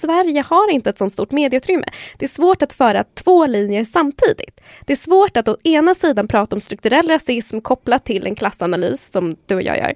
Sverige 0.00 0.44
har 0.48 0.70
inte 0.70 0.90
ett 0.90 0.98
sånt 0.98 1.12
stort 1.12 1.30
medieutrymme. 1.30 1.86
Det 2.18 2.24
är 2.24 2.28
svårt 2.28 2.62
att 2.62 2.72
föra 2.72 3.04
två 3.04 3.46
linjer 3.46 3.84
samtidigt. 3.84 4.60
Det 4.86 4.92
är 4.92 4.96
svårt 4.96 5.36
att 5.36 5.48
å 5.48 5.56
ena 5.64 5.94
sidan 5.94 6.28
prata 6.28 6.56
om 6.56 6.60
strukturell 6.60 7.08
rasism 7.08 7.60
kopplat 7.60 8.04
till 8.04 8.26
en 8.26 8.34
klassanalys 8.34 9.10
som 9.10 9.36
du 9.46 9.54
och 9.54 9.62
jag 9.62 9.78
gör. 9.78 9.94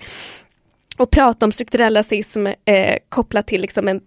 Och 0.96 1.10
prata 1.10 1.46
om 1.46 1.52
strukturell 1.52 1.96
rasism 1.96 2.46
eh, 2.46 2.98
kopplat 3.08 3.46
till 3.46 3.60
liksom 3.60 3.88
en 3.88 4.00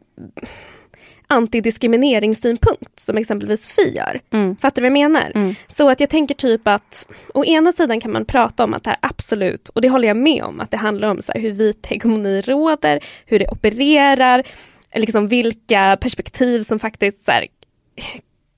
antidiskrimineringssynpunkt 1.27 2.99
som 2.99 3.17
exempelvis 3.17 3.67
Fi 3.67 3.95
gör. 3.95 4.19
Mm. 4.33 4.55
Fattar 4.55 4.81
du 4.81 4.89
vad 4.89 4.97
jag 4.97 5.09
menar? 5.11 5.31
Mm. 5.35 5.55
Så 5.67 5.89
att 5.89 5.99
jag 5.99 6.09
tänker 6.09 6.35
typ 6.35 6.67
att 6.67 7.07
å 7.33 7.45
ena 7.45 7.71
sidan 7.71 7.99
kan 7.99 8.11
man 8.11 8.25
prata 8.25 8.63
om 8.63 8.73
att 8.73 8.83
det 8.83 8.89
här 8.89 8.99
absolut, 9.01 9.69
och 9.69 9.81
det 9.81 9.89
håller 9.89 10.07
jag 10.07 10.17
med 10.17 10.43
om, 10.43 10.59
att 10.59 10.71
det 10.71 10.77
handlar 10.77 11.09
om 11.09 11.21
så 11.21 11.31
hur 11.35 11.51
vit 11.51 11.85
hegemoni 11.85 12.41
råder, 12.41 13.03
hur 13.25 13.39
det 13.39 13.47
opererar, 13.47 14.43
liksom 14.95 15.27
vilka 15.27 15.97
perspektiv 16.01 16.63
som 16.63 16.79
faktiskt 16.79 17.25
så 17.25 17.31
här, 17.31 17.47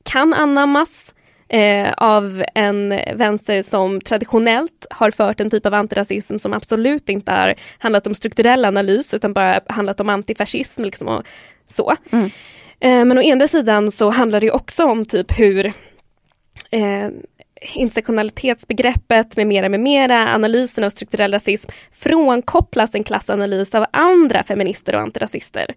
kan 0.03 0.33
anammas 0.33 1.13
eh, 1.49 1.93
av 1.97 2.43
en 2.55 2.89
vänster 3.15 3.61
som 3.63 4.01
traditionellt 4.01 4.85
har 4.89 5.11
fört 5.11 5.39
en 5.39 5.49
typ 5.49 5.65
av 5.65 5.73
antirasism 5.73 6.37
som 6.37 6.53
absolut 6.53 7.09
inte 7.09 7.31
har 7.31 7.55
handlat 7.77 8.07
om 8.07 8.15
strukturell 8.15 8.65
analys 8.65 9.13
utan 9.13 9.33
bara 9.33 9.61
handlat 9.67 9.99
om 9.99 10.09
antifascism 10.09 10.83
liksom 10.83 11.07
och 11.07 11.23
så. 11.67 11.95
Mm. 12.11 12.29
Eh, 12.79 13.05
men 13.05 13.17
å 13.17 13.21
ena 13.21 13.47
sidan 13.47 13.91
så 13.91 14.09
handlar 14.09 14.41
det 14.41 14.51
också 14.51 14.85
om 14.85 15.05
typ 15.05 15.39
hur 15.39 15.65
eh, 16.71 17.09
intersektionalitetsbegreppet 17.61 19.37
med 19.37 19.47
mera, 19.47 19.69
med 19.69 19.79
mera, 19.79 20.33
analysen 20.33 20.83
av 20.83 20.89
strukturell 20.89 21.31
rasism 21.31 21.71
frånkopplas 21.91 22.95
en 22.95 23.03
klassanalys 23.03 23.75
av 23.75 23.85
andra 23.91 24.43
feminister 24.43 24.95
och 24.95 25.01
antirasister 25.01 25.75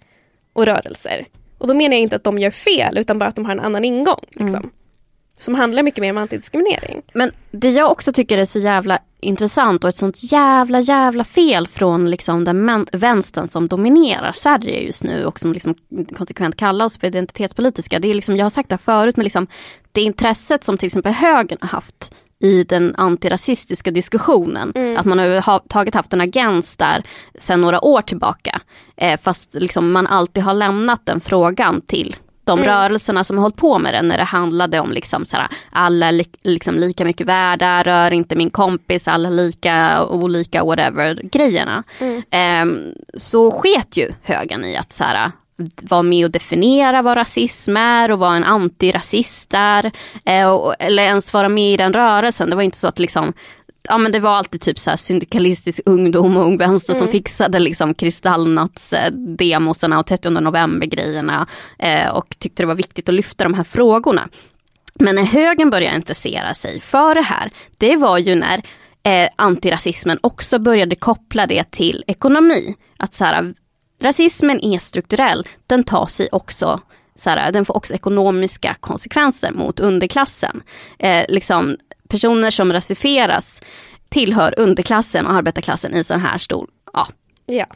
och 0.52 0.66
rörelser. 0.66 1.26
Och 1.58 1.68
då 1.68 1.74
menar 1.74 1.96
jag 1.96 2.00
inte 2.02 2.16
att 2.16 2.24
de 2.24 2.38
gör 2.38 2.50
fel 2.50 2.98
utan 2.98 3.18
bara 3.18 3.28
att 3.28 3.36
de 3.36 3.44
har 3.44 3.52
en 3.52 3.60
annan 3.60 3.84
ingång. 3.84 4.24
Liksom, 4.28 4.48
mm. 4.48 4.70
Som 5.42 5.54
handlar 5.54 5.82
mycket 5.82 6.00
mer 6.00 6.10
om 6.10 6.18
antidiskriminering. 6.18 7.02
Men 7.14 7.32
det 7.50 7.70
jag 7.70 7.90
också 7.90 8.12
tycker 8.12 8.38
är 8.38 8.44
så 8.44 8.58
jävla 8.58 8.98
intressant 9.20 9.84
och 9.84 9.88
ett 9.90 9.96
sånt 9.96 10.32
jävla 10.32 10.80
jävla 10.80 11.24
fel 11.24 11.68
från 11.68 12.10
liksom 12.10 12.44
den 12.44 12.86
vänstern 12.92 13.48
som 13.48 13.68
dominerar 13.68 14.32
Sverige 14.32 14.80
just 14.80 15.04
nu 15.04 15.24
och 15.24 15.40
som 15.40 15.52
liksom 15.52 15.74
konsekvent 16.16 16.56
kallas 16.56 16.98
för 16.98 17.06
identitetspolitiska. 17.06 17.98
Det 17.98 18.10
är 18.10 18.14
liksom, 18.14 18.36
jag 18.36 18.44
har 18.44 18.50
sagt 18.50 18.68
det 18.68 18.72
här 18.72 18.78
förut, 18.78 19.16
men 19.16 19.24
liksom 19.24 19.46
det 19.92 20.00
intresset 20.00 20.64
som 20.64 20.78
till 20.78 20.86
exempel 20.86 21.12
högern 21.12 21.58
har 21.60 21.68
haft 21.68 22.14
i 22.38 22.64
den 22.64 22.94
antirasistiska 22.96 23.90
diskussionen. 23.90 24.96
Att 24.98 25.06
man 25.06 25.18
har 25.18 25.26
överhuvudtaget 25.26 25.94
haft 25.94 26.12
en 26.12 26.20
agens 26.20 26.76
där 26.76 27.02
sedan 27.38 27.60
några 27.60 27.84
år 27.84 28.02
tillbaka. 28.02 28.60
Eh, 28.96 29.20
fast 29.20 29.54
liksom 29.54 29.92
man 29.92 30.06
alltid 30.06 30.42
har 30.42 30.54
lämnat 30.54 31.06
den 31.06 31.20
frågan 31.20 31.80
till 31.80 32.16
de 32.44 32.64
rörelserna 32.64 33.24
som 33.24 33.36
har 33.36 33.42
hållit 33.42 33.56
på 33.56 33.78
med 33.78 33.94
det 33.94 34.02
när 34.02 34.18
det 34.18 34.24
handlade 34.24 34.80
om 34.80 34.92
liksom 34.92 35.24
såhär, 35.24 35.46
alla 35.70 36.10
li, 36.10 36.24
liksom 36.42 36.74
lika 36.76 37.04
mycket 37.04 37.26
värda, 37.26 37.82
rör 37.82 38.10
inte 38.10 38.36
min 38.36 38.50
kompis, 38.50 39.08
alla 39.08 39.30
lika 39.30 40.06
olika 40.06 40.64
whatever 40.64 41.20
grejerna. 41.22 41.82
Ehm, 42.30 42.94
så 43.14 43.50
sket 43.50 43.96
ju 43.96 44.10
högern 44.22 44.64
i 44.64 44.76
att 44.76 44.92
såhär, 44.92 45.32
vara 45.82 46.02
med 46.02 46.24
och 46.24 46.30
definiera 46.30 47.02
vad 47.02 47.16
rasism 47.16 47.76
är 47.76 48.10
och 48.10 48.18
vad 48.18 48.36
en 48.36 48.44
antirasist 48.44 49.54
är. 49.54 49.92
Eh, 50.24 50.50
och, 50.50 50.74
eller 50.78 51.02
ens 51.02 51.32
vara 51.32 51.48
med 51.48 51.74
i 51.74 51.76
den 51.76 51.92
rörelsen. 51.92 52.50
Det 52.50 52.56
var 52.56 52.62
inte 52.62 52.78
så 52.78 52.88
att 52.88 52.98
liksom 52.98 53.32
Ja 53.88 53.98
men 53.98 54.12
det 54.12 54.20
var 54.20 54.30
alltid 54.30 54.60
typ 54.60 54.78
så 54.78 54.90
här 54.90 54.96
syndikalistisk 54.96 55.80
ungdom 55.86 56.36
och 56.36 56.44
ung 56.44 56.56
vänster 56.56 56.94
som 56.94 57.08
fixade 57.08 57.58
liksom 57.58 57.94
kristallnatts 57.94 58.92
eh, 58.92 59.68
och 59.98 60.06
30 60.06 60.30
november 60.30 60.86
grejerna 60.86 61.46
eh, 61.78 62.10
och 62.10 62.36
tyckte 62.38 62.62
det 62.62 62.66
var 62.66 62.74
viktigt 62.74 63.08
att 63.08 63.14
lyfta 63.14 63.44
de 63.44 63.54
här 63.54 63.64
frågorna. 63.64 64.28
Men 64.94 65.14
när 65.14 65.24
högern 65.24 65.70
började 65.70 65.96
intressera 65.96 66.54
sig 66.54 66.80
för 66.80 67.14
det 67.14 67.22
här, 67.22 67.50
det 67.78 67.96
var 67.96 68.18
ju 68.18 68.34
när 68.34 68.62
eh, 69.02 69.28
antirasismen 69.36 70.18
också 70.20 70.58
började 70.58 70.96
koppla 70.96 71.46
det 71.46 71.70
till 71.70 72.04
ekonomi. 72.06 72.74
Att 72.96 73.14
så 73.14 73.24
här, 73.24 73.54
rasismen 74.02 74.60
är 74.64 74.78
strukturell, 74.78 75.46
den 75.66 75.84
tar 75.84 76.06
sig 76.06 76.28
också 76.32 76.80
så 77.14 77.30
här, 77.30 77.52
den 77.52 77.64
får 77.64 77.76
också 77.76 77.94
ekonomiska 77.94 78.76
konsekvenser 78.80 79.52
mot 79.52 79.80
underklassen. 79.80 80.62
Eh, 80.98 81.24
liksom, 81.28 81.76
personer 82.12 82.50
som 82.50 82.72
rasifieras 82.72 83.62
tillhör 84.08 84.54
underklassen 84.58 85.26
och 85.26 85.32
arbetarklassen 85.32 85.94
i 85.94 86.04
sån 86.04 86.20
här 86.20 86.38
stor, 86.38 86.68
ja. 86.92 87.08
Ja. 87.46 87.66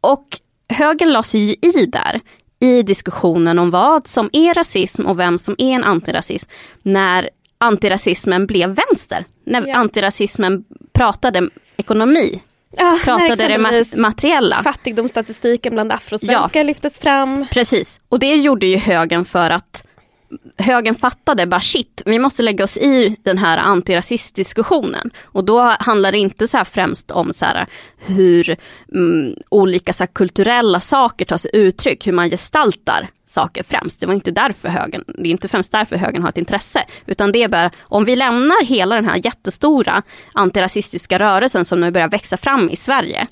Och 0.00 0.26
högern 0.68 1.12
la 1.12 1.22
sig 1.22 1.40
ju 1.40 1.52
i 1.52 1.86
där, 1.86 2.20
i 2.60 2.82
diskussionen 2.82 3.58
om 3.58 3.70
vad 3.70 4.06
som 4.06 4.30
är 4.32 4.54
rasism 4.54 5.06
och 5.06 5.18
vem 5.18 5.38
som 5.38 5.54
är 5.58 5.72
en 5.74 5.84
antirasism, 5.84 6.50
när 6.82 7.30
antirasismen 7.58 8.46
blev 8.46 8.70
vänster. 8.88 9.24
När 9.46 9.66
Ja. 9.68 9.74
antirasismen 9.76 10.64
pratade 10.92 11.48
ekonomi, 11.76 12.42
Ja, 12.76 12.90
när 12.90 12.98
pratade 12.98 13.48
det 13.48 13.96
materiella. 13.96 14.62
Fattigdomsstatistiken 14.62 15.72
bland 15.74 15.92
afrosvenskar 15.92 16.64
lyftes 16.64 16.98
fram. 16.98 17.46
Precis, 17.50 18.00
och 18.08 18.18
det 18.18 18.34
gjorde 18.34 18.66
ju 18.66 18.76
högern 18.76 19.24
för 19.24 19.50
att 19.50 19.86
högern 20.58 20.94
fattade 20.94 21.46
bara 21.46 21.60
shit, 21.60 22.02
vi 22.06 22.18
måste 22.18 22.42
lägga 22.42 22.64
oss 22.64 22.76
i 22.76 23.16
den 23.22 23.38
här 23.38 23.58
antirasistdiskussionen. 23.58 25.10
Och 25.22 25.44
då 25.44 25.60
handlar 25.60 26.12
det 26.12 26.18
inte 26.18 26.48
så 26.48 26.56
här 26.56 26.64
främst 26.64 27.10
om 27.10 27.32
så 27.32 27.44
här 27.44 27.66
hur 27.98 28.56
mm, 28.94 29.34
olika 29.48 29.92
så 29.92 30.02
här 30.02 30.08
kulturella 30.12 30.80
saker 30.80 31.24
tar 31.24 31.36
sig 31.36 31.50
uttryck, 31.54 32.06
hur 32.06 32.12
man 32.12 32.30
gestaltar 32.30 33.10
saker 33.24 33.62
främst. 33.62 34.00
Det 34.00 34.06
var 34.06 34.14
inte 34.14 34.30
därför 34.30 34.68
högern, 34.68 35.04
det 35.06 35.28
är 35.28 35.30
inte 35.30 35.48
främst 35.48 35.72
därför 35.72 35.96
högern 35.96 36.22
har 36.22 36.28
ett 36.28 36.38
intresse, 36.38 36.84
utan 37.06 37.32
det 37.32 37.42
är 37.42 37.48
bara 37.48 37.70
om 37.80 38.04
vi 38.04 38.16
lämnar 38.16 38.64
hela 38.64 38.94
den 38.94 39.04
här 39.04 39.20
jättestora 39.24 40.02
antirasistiska 40.32 41.18
rörelsen 41.18 41.64
som 41.64 41.80
nu 41.80 41.90
börjar 41.90 42.08
växa 42.08 42.36
fram 42.36 42.70
i 42.70 42.76
Sverige, 42.76 43.26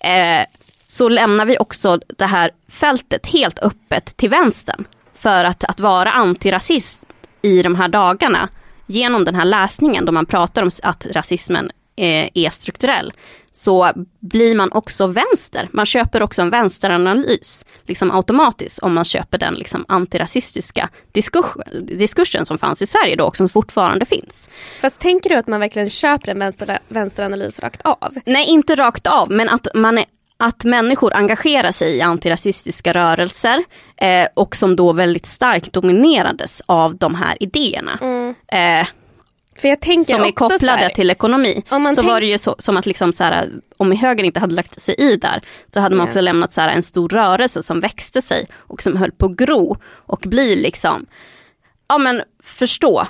eh, 0.00 0.46
så 0.86 1.08
lämnar 1.08 1.46
vi 1.46 1.58
också 1.58 2.00
det 2.18 2.26
här 2.26 2.50
fältet 2.68 3.26
helt 3.26 3.58
öppet 3.58 4.16
till 4.16 4.30
vänstern. 4.30 4.86
För 5.18 5.44
att, 5.44 5.64
att 5.64 5.80
vara 5.80 6.10
antirasist 6.10 7.04
i 7.42 7.62
de 7.62 7.74
här 7.74 7.88
dagarna, 7.88 8.48
genom 8.86 9.24
den 9.24 9.34
här 9.34 9.44
läsningen 9.44 10.04
då 10.04 10.12
man 10.12 10.26
pratar 10.26 10.62
om 10.62 10.70
att 10.82 11.06
rasismen 11.06 11.70
eh, 11.96 12.28
är 12.34 12.50
strukturell, 12.50 13.12
så 13.50 13.92
blir 14.20 14.54
man 14.54 14.72
också 14.72 15.06
vänster. 15.06 15.68
Man 15.72 15.86
köper 15.86 16.22
också 16.22 16.42
en 16.42 16.50
vänsteranalys, 16.50 17.64
liksom 17.86 18.10
automatiskt, 18.10 18.78
om 18.78 18.94
man 18.94 19.04
köper 19.04 19.38
den 19.38 19.54
liksom 19.54 19.84
antirasistiska 19.88 20.88
diskurs, 21.12 21.56
diskursen 21.82 22.46
som 22.46 22.58
fanns 22.58 22.82
i 22.82 22.86
Sverige 22.86 23.16
då 23.16 23.24
och 23.24 23.36
som 23.36 23.48
fortfarande 23.48 24.04
finns. 24.04 24.48
Fast 24.80 24.98
tänker 24.98 25.30
du 25.30 25.36
att 25.36 25.46
man 25.46 25.60
verkligen 25.60 25.90
köper 25.90 26.30
en 26.30 26.38
vänster, 26.38 26.78
vänsteranalys 26.88 27.60
rakt 27.60 27.82
av? 27.82 28.14
Nej, 28.26 28.46
inte 28.46 28.74
rakt 28.74 29.06
av, 29.06 29.30
men 29.30 29.48
att, 29.48 29.66
man 29.74 29.98
är, 29.98 30.04
att 30.40 30.64
människor 30.64 31.14
engagerar 31.16 31.72
sig 31.72 31.96
i 31.96 32.00
antirasistiska 32.00 32.92
rörelser 32.94 33.64
eh, 33.96 34.28
och 34.34 34.56
som 34.56 34.76
då 34.76 34.92
väldigt 34.92 35.26
starkt 35.26 35.72
dominerades 35.72 36.62
av 36.66 36.96
de 36.96 37.14
här 37.14 37.36
idéerna. 37.42 37.92
Eh, 38.52 38.86
För 39.60 39.68
jag 39.68 39.80
tänker 39.80 40.12
som 40.14 40.24
är 40.24 40.30
kopplade 40.30 40.78
här, 40.82 40.88
till 40.88 41.10
ekonomi. 41.10 41.62
Så 41.68 41.76
tänk- 41.94 42.06
var 42.08 42.20
det 42.20 42.26
ju 42.26 42.38
så, 42.38 42.56
som 42.58 42.76
att 42.76 42.86
liksom 42.86 43.12
så 43.12 43.24
här, 43.24 43.48
om 43.76 43.92
högern 43.92 44.26
inte 44.26 44.40
hade 44.40 44.54
lagt 44.54 44.80
sig 44.80 44.94
i 44.98 45.16
där, 45.16 45.42
så 45.74 45.80
hade 45.80 45.96
man 45.96 46.04
Ja. 46.04 46.08
också 46.08 46.20
lämnat 46.20 46.52
så 46.52 46.60
här, 46.60 46.68
en 46.68 46.82
stor 46.82 47.08
rörelse 47.08 47.62
som 47.62 47.80
växte 47.80 48.22
sig 48.22 48.46
och 48.56 48.82
som 48.82 48.96
höll 48.96 49.12
på 49.12 49.26
att 49.26 49.36
gro 49.36 49.76
och 50.06 50.20
bli 50.20 50.56
liksom, 50.56 51.06
ja 51.88 51.98
men 51.98 52.22
förstå 52.44 53.06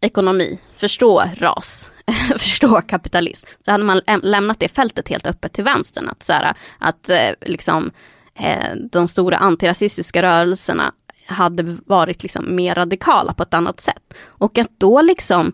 ekonomi, 0.00 0.58
förstå 0.76 1.24
ras, 1.38 1.90
förstå 2.38 2.80
kapitalism. 2.82 3.46
Så 3.64 3.70
hade 3.70 3.84
man 3.84 4.00
lämnat 4.22 4.60
det 4.60 4.68
fältet 4.68 5.08
helt 5.08 5.26
öppet 5.26 5.52
till 5.52 5.64
vänstern. 5.64 6.08
Att, 6.08 6.22
så 6.22 6.32
här, 6.32 6.54
att 6.78 7.10
eh, 7.10 7.30
liksom, 7.40 7.90
eh, 8.34 8.74
de 8.92 9.08
stora 9.08 9.36
antirasistiska 9.36 10.22
rörelserna 10.22 10.92
hade 11.26 11.76
varit 11.86 12.22
liksom 12.22 12.56
mer 12.56 12.74
radikala 12.74 13.34
på 13.34 13.42
ett 13.42 13.54
annat 13.54 13.80
sätt. 13.80 14.14
Och 14.24 14.58
att 14.58 14.70
då 14.78 15.02
liksom 15.02 15.52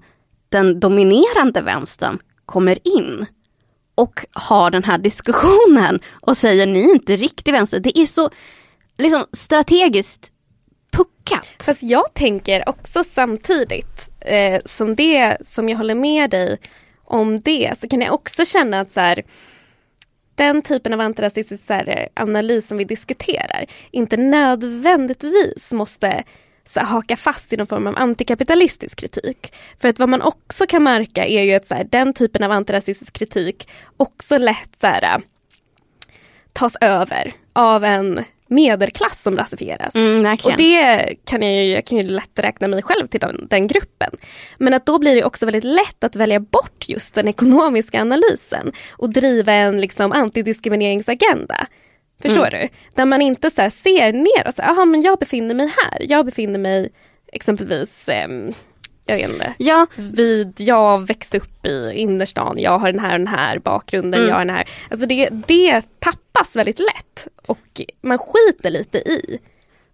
den 0.49 0.81
dominerande 0.81 1.61
vänstern 1.61 2.19
kommer 2.47 2.79
in 2.97 3.27
och 3.95 4.27
har 4.33 4.71
den 4.71 4.85
här 4.85 4.99
diskussionen 4.99 6.01
och 6.23 6.37
säger 6.37 6.67
ni 6.67 6.81
är 6.81 6.95
inte 6.95 7.17
riktig 7.17 7.53
vänster. 7.53 7.81
Det 7.81 7.99
är 7.99 8.07
så 8.07 8.31
liksom 8.99 9.25
strategiskt 9.33 10.33
puckat. 10.93 11.47
Fast 11.67 11.83
jag 11.83 12.15
tänker 12.15 12.69
också 12.69 13.05
samtidigt 13.05 14.12
eh, 14.25 14.61
som 14.65 14.97
det 14.97 15.37
som 15.47 15.69
jag 15.69 15.77
håller 15.77 15.95
med 15.95 16.31
dig 16.31 16.59
om 17.05 17.41
det 17.41 17.73
så 17.79 17.89
kan 17.89 18.01
jag 18.01 18.15
också 18.15 18.45
känna 18.45 18.81
att 18.81 18.91
så 18.91 19.01
här, 19.01 19.23
den 20.35 20.63
typen 20.63 20.93
av 20.93 21.01
antirasistisk 21.01 21.67
så 21.67 21.73
här, 21.73 22.09
analys 22.15 22.67
som 22.67 22.79
vi 22.79 22.85
diskuterar 22.85 23.65
inte 23.91 24.17
nödvändigtvis 24.17 25.73
måste 25.73 26.25
så 26.65 26.81
här, 26.81 26.87
haka 26.87 27.17
fast 27.17 27.53
i 27.53 27.57
någon 27.57 27.67
form 27.67 27.87
av 27.87 27.99
antikapitalistisk 27.99 28.99
kritik. 28.99 29.55
För 29.81 29.89
att 29.89 29.99
vad 29.99 30.09
man 30.09 30.23
också 30.23 30.67
kan 30.67 30.83
märka 30.83 31.27
är 31.27 31.43
ju 31.43 31.55
att 31.55 31.67
så 31.67 31.75
här, 31.75 31.85
den 31.85 32.13
typen 32.13 32.43
av 32.43 32.53
antirasistisk 32.53 33.13
kritik 33.13 33.69
också 33.97 34.39
lätt 34.39 34.77
så 34.81 34.87
här, 34.87 35.21
tas 36.53 36.77
över 36.81 37.33
av 37.53 37.85
en 37.85 38.25
medelklass 38.53 39.23
som 39.23 39.37
rasifieras. 39.37 39.95
Mm. 39.95 40.37
Och 40.45 40.53
det 40.57 41.15
kan 41.25 41.43
jag 41.43 41.53
ju, 41.53 41.73
jag 41.73 41.85
kan 41.85 41.99
ju 41.99 42.05
lätt 42.05 42.39
räkna 42.39 42.69
mig 42.69 42.83
själv 42.83 43.07
till 43.07 43.21
den, 43.21 43.47
den 43.51 43.67
gruppen. 43.67 44.11
Men 44.59 44.75
att 44.75 44.87
då 44.87 44.99
blir 44.99 45.15
det 45.15 45.25
också 45.25 45.47
väldigt 45.47 45.65
lätt 45.65 46.05
att 46.05 46.17
välja 46.17 46.41
bort 46.41 46.89
just 46.89 47.15
den 47.15 47.29
ekonomiska 47.29 48.01
analysen 48.01 48.73
och 48.91 49.11
driva 49.11 49.53
en 49.53 49.81
liksom 49.81 50.13
antidiskrimineringsagenda. 50.13 51.67
Förstår 52.23 52.51
du? 52.51 52.69
Där 52.95 53.05
man 53.05 53.23
inte 53.23 53.51
så 53.51 53.71
ser 53.71 54.13
ner 54.13 54.47
och 54.47 54.55
säger, 54.55 54.69
jaha 54.69 54.85
men 54.85 55.03
jag 55.03 55.19
befinner 55.19 55.55
mig 55.55 55.67
här. 55.67 56.07
Jag 56.09 56.27
befinner 56.27 56.59
mig 56.59 56.93
exempelvis 57.33 58.09
ehm, 58.09 58.55
jag 59.07 59.17
vet 59.17 59.31
inte. 59.31 59.55
Ja. 59.59 59.87
Vid, 59.97 60.53
jag 60.61 61.07
växte 61.07 61.39
upp 61.39 61.67
i 61.67 61.93
innerstan, 61.95 62.59
jag 62.59 62.79
har 62.79 62.93
den 62.93 63.01
här 63.01 63.13
och 63.13 63.19
den 63.19 63.27
här 63.29 63.59
bakgrunden, 63.59 64.15
Mm. 64.21 64.29
jag 64.29 64.35
har 64.37 64.45
den 64.45 64.55
här. 64.57 64.69
Alltså 64.91 65.07
det, 65.07 65.29
det 65.49 65.81
tappas 65.99 66.57
väldigt 66.57 66.79
lätt 66.79 67.29
och 67.47 67.81
man 68.03 68.19
skiter 68.19 68.71
lite 68.71 68.99
i 68.99 69.39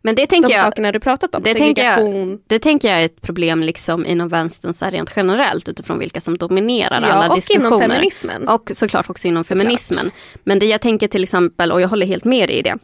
Men 0.02 0.14
det 0.14 0.22
de 0.22 0.26
tänker 0.26 0.50
jag, 0.50 0.64
sakerna 0.64 0.92
du 0.92 1.00
pratat 1.00 1.34
om. 1.34 1.42
det 1.42 1.54
tänker 1.54 1.84
jag- 1.84 2.38
det 2.46 2.58
tänker 2.58 2.88
jag 2.90 3.00
är 3.00 3.04
ett 3.04 3.20
problem 3.20 3.62
liksom 3.62 4.06
inom 4.06 4.28
vänstern 4.28 4.74
så 4.74 4.84
rent 4.86 5.10
generellt 5.16 5.68
utifrån 5.68 5.98
vilka 5.98 6.20
som 6.20 6.36
dominerar 6.38 6.96
alla 6.96 7.08
Ja, 7.08 7.28
och 7.28 7.34
diskussioner. 7.34 7.66
inom 7.66 7.80
feminismen. 7.80 8.48
Och 8.48 8.70
såklart 8.74 9.10
också 9.10 9.28
inom 9.28 9.44
Såklart. 9.44 9.62
feminismen. 9.62 10.10
Men 10.44 10.58
det 10.58 10.66
jag 10.66 10.80
tänker 10.80 11.08
till 11.08 11.22
exempel, 11.22 11.72
och 11.72 11.80
jag 11.80 11.88
håller 11.88 12.06
helt 12.06 12.24
med 12.24 12.48
dig 12.48 12.56
i 12.58 12.62
det, 12.62 12.76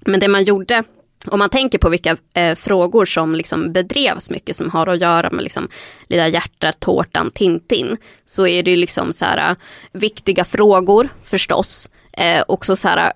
men 0.00 0.20
det 0.20 0.28
man 0.28 0.44
gjorde 0.44 0.84
om 1.26 1.38
man 1.38 1.50
tänker 1.50 1.78
på 1.78 1.88
vilka 1.88 2.16
eh, 2.34 2.54
frågor 2.54 3.04
som 3.04 3.34
liksom 3.34 3.72
bedrevs 3.72 4.30
mycket 4.30 4.56
som 4.56 4.70
har 4.70 4.86
att 4.86 5.00
göra 5.00 5.30
med 5.30 5.42
liksom 5.44 5.68
Lilla 6.08 6.28
hjärtat, 6.28 6.80
tårtan, 6.80 7.30
Tintin. 7.30 7.96
Så 8.26 8.46
är 8.46 8.62
det 8.62 8.76
liksom 8.76 9.12
så 9.12 9.24
här, 9.24 9.50
eh, 9.50 9.56
viktiga 9.92 10.44
frågor 10.44 11.08
förstås. 11.24 11.90
Eh, 12.12 12.42
också 12.48 12.76
så 12.76 12.88
här, 12.88 13.12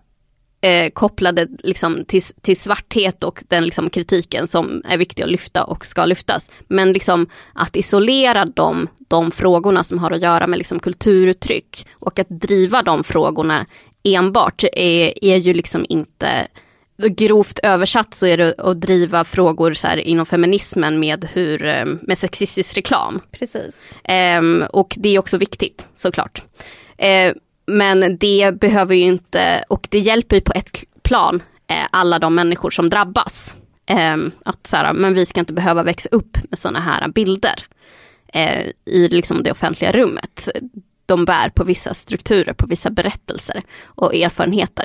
eh, 0.61 0.91
kopplade 0.91 1.49
liksom 1.65 2.05
till, 2.05 2.23
till 2.23 2.61
svarthet 2.61 3.25
och 3.25 3.43
den 3.49 3.65
liksom 3.65 3.91
kritiken 3.91 4.47
som 4.47 4.83
är 4.85 4.97
viktig 4.97 5.23
att 5.23 5.31
lyfta 5.31 5.65
och 5.65 5.87
ska 5.87 6.05
lyftas. 6.05 6.51
Men 6.69 6.93
liksom 6.93 7.27
att 7.55 7.77
isolera 7.77 8.45
de, 8.45 8.89
de 9.09 9.31
frågorna 9.31 9.85
som 9.85 9.99
har 9.99 10.11
att 10.11 10.23
göra 10.23 10.47
med 10.47 10.59
liksom 10.59 10.81
kulturuttryck 10.81 11.87
och 11.93 12.19
att 12.19 12.29
driva 12.29 12.83
de 12.83 13.05
frågorna 13.05 13.67
enbart 14.03 14.65
är, 14.73 15.25
är 15.25 15.37
ju 15.37 15.55
liksom 15.55 15.87
inte 15.89 16.49
Grovt 17.09 17.59
översatt 17.63 18.15
så 18.15 18.27
är 18.27 18.37
det 18.37 18.55
att 18.59 18.81
driva 18.81 19.25
frågor 19.25 19.75
så 19.75 19.87
här 19.87 19.97
inom 19.97 20.27
feminismen 20.27 21.01
med, 21.01 21.29
hur, 21.33 21.65
eh, 21.65 21.85
med 22.03 22.19
sexistisk 22.19 22.77
reklam. 22.77 23.21
Precis. 23.31 23.79
Ehm, 24.05 24.65
och 24.71 24.95
det 24.99 25.09
är 25.09 25.19
också 25.19 25.37
viktigt 25.37 25.89
såklart. 25.95 26.45
Eh, 26.97 27.33
men 27.67 28.17
det 28.19 28.61
behöver 28.61 28.95
ju 28.95 29.03
inte, 29.03 29.65
och 29.69 29.87
det 29.91 29.99
hjälper 29.99 30.37
ju 30.37 30.43
på 30.43 30.53
ett 30.53 30.85
plan 31.03 31.43
eh, 31.67 31.87
alla 31.91 32.19
de 32.19 32.35
människor 32.35 32.71
som 32.71 32.91
drabbas. 32.91 33.55
Ehm, 33.87 34.31
att 34.45 34.67
så 34.67 34.77
här, 34.77 34.93
men 34.93 35.15
vi 35.15 35.27
ska 35.27 35.41
inte 35.41 35.53
behöva 35.53 35.83
växa 35.83 36.09
upp 36.13 36.39
med 36.51 36.59
sådana 36.59 36.81
här 36.81 37.09
bilder 37.09 37.65
eh, 38.33 38.67
i 38.85 39.09
liksom 39.09 39.43
det 39.43 39.51
offentliga 39.53 39.93
rummet. 39.93 40.49
De 41.07 41.25
bär 41.25 41.49
på 41.49 41.65
vissa 41.65 41.95
strukturer, 41.95 42.53
på 42.53 42.67
vissa 42.67 42.91
berättelser 42.91 43.63
och 43.85 44.15
erfarenheter. 44.15 44.85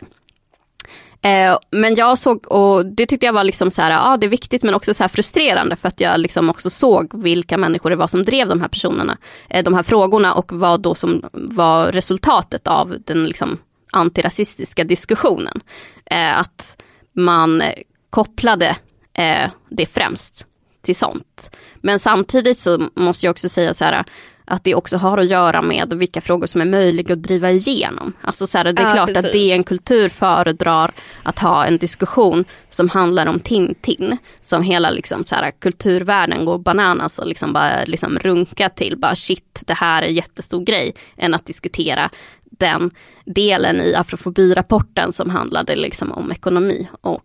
Eh, 1.21 1.57
men 1.71 1.95
jag 1.95 2.17
såg, 2.17 2.51
och 2.51 2.85
det 2.85 3.05
tyckte 3.05 3.25
jag 3.25 3.33
var 3.33 3.43
liksom 3.43 3.71
så 3.71 3.81
här, 3.81 3.91
ja 3.91 4.17
det 4.17 4.25
är 4.25 4.29
viktigt 4.29 4.63
men 4.63 4.73
också 4.73 4.93
så 4.93 5.03
här 5.03 5.09
frustrerande 5.09 5.75
för 5.75 5.87
att 5.87 5.99
jag 5.99 6.19
liksom 6.19 6.49
också 6.49 6.69
såg 6.69 7.23
vilka 7.23 7.57
människor 7.57 7.89
det 7.89 7.95
var 7.95 8.07
som 8.07 8.23
drev 8.23 8.47
de 8.47 8.61
här 8.61 8.67
personerna, 8.67 9.17
eh, 9.49 9.63
de 9.63 9.73
här 9.73 9.83
frågorna 9.83 10.33
och 10.33 10.51
vad 10.53 10.81
då 10.81 10.95
som 10.95 11.23
var 11.31 11.91
resultatet 11.91 12.67
av 12.67 12.95
den 13.05 13.23
liksom 13.23 13.57
antirasistiska 13.91 14.83
diskussionen. 14.83 15.61
Eh, 16.05 16.39
att 16.39 16.83
man 17.13 17.63
kopplade 18.09 18.75
eh, 19.13 19.49
det 19.69 19.85
främst 19.85 20.45
till 20.81 20.95
sånt. 20.95 21.51
Men 21.75 21.99
samtidigt 21.99 22.59
så 22.59 22.89
måste 22.95 23.25
jag 23.25 23.31
också 23.31 23.49
säga 23.49 23.73
så 23.73 23.85
här, 23.85 24.05
att 24.47 24.63
det 24.63 24.75
också 24.75 24.97
har 24.97 25.17
att 25.17 25.27
göra 25.27 25.61
med 25.61 25.93
vilka 25.93 26.21
frågor 26.21 26.47
som 26.47 26.61
är 26.61 26.65
möjliga 26.65 27.13
att 27.13 27.23
driva 27.23 27.51
igenom. 27.51 28.13
Alltså 28.21 28.47
så 28.47 28.57
här, 28.57 28.73
det 28.73 28.81
är 28.81 28.85
Ja, 28.87 28.93
klart 28.93 29.09
att 29.09 29.15
precis. 29.15 29.31
det 29.31 29.51
är 29.51 29.55
en 29.55 29.63
kultur 29.63 30.09
föredrar 30.09 30.93
att 31.23 31.39
ha 31.39 31.65
en 31.65 31.77
diskussion 31.77 32.45
som 32.69 32.89
handlar 32.89 33.25
om 33.27 33.39
Tintin. 33.39 34.17
Som 34.41 34.63
hela 34.63 34.89
liksom 34.89 35.25
så 35.25 35.35
här, 35.35 35.51
kulturvärlden 35.51 36.45
går 36.45 36.57
bananas 36.57 37.19
och 37.19 37.27
liksom 37.27 37.53
bara 37.53 37.83
liksom 37.85 38.19
runka 38.19 38.69
till. 38.69 38.97
Bara 38.97 39.15
shit, 39.15 39.63
det 39.67 39.73
här 39.73 40.01
är 40.03 40.07
en 40.07 40.15
jättestor 40.15 40.63
grej. 40.65 40.93
Än 41.17 41.33
att 41.33 41.45
diskutera 41.45 42.09
den 42.43 42.91
delen 43.25 43.81
i 43.81 43.95
afrofobirapporten 43.95 45.13
som 45.13 45.29
handlade 45.29 45.75
liksom 45.75 46.11
om 46.11 46.31
ekonomi 46.31 46.87
och, 47.01 47.21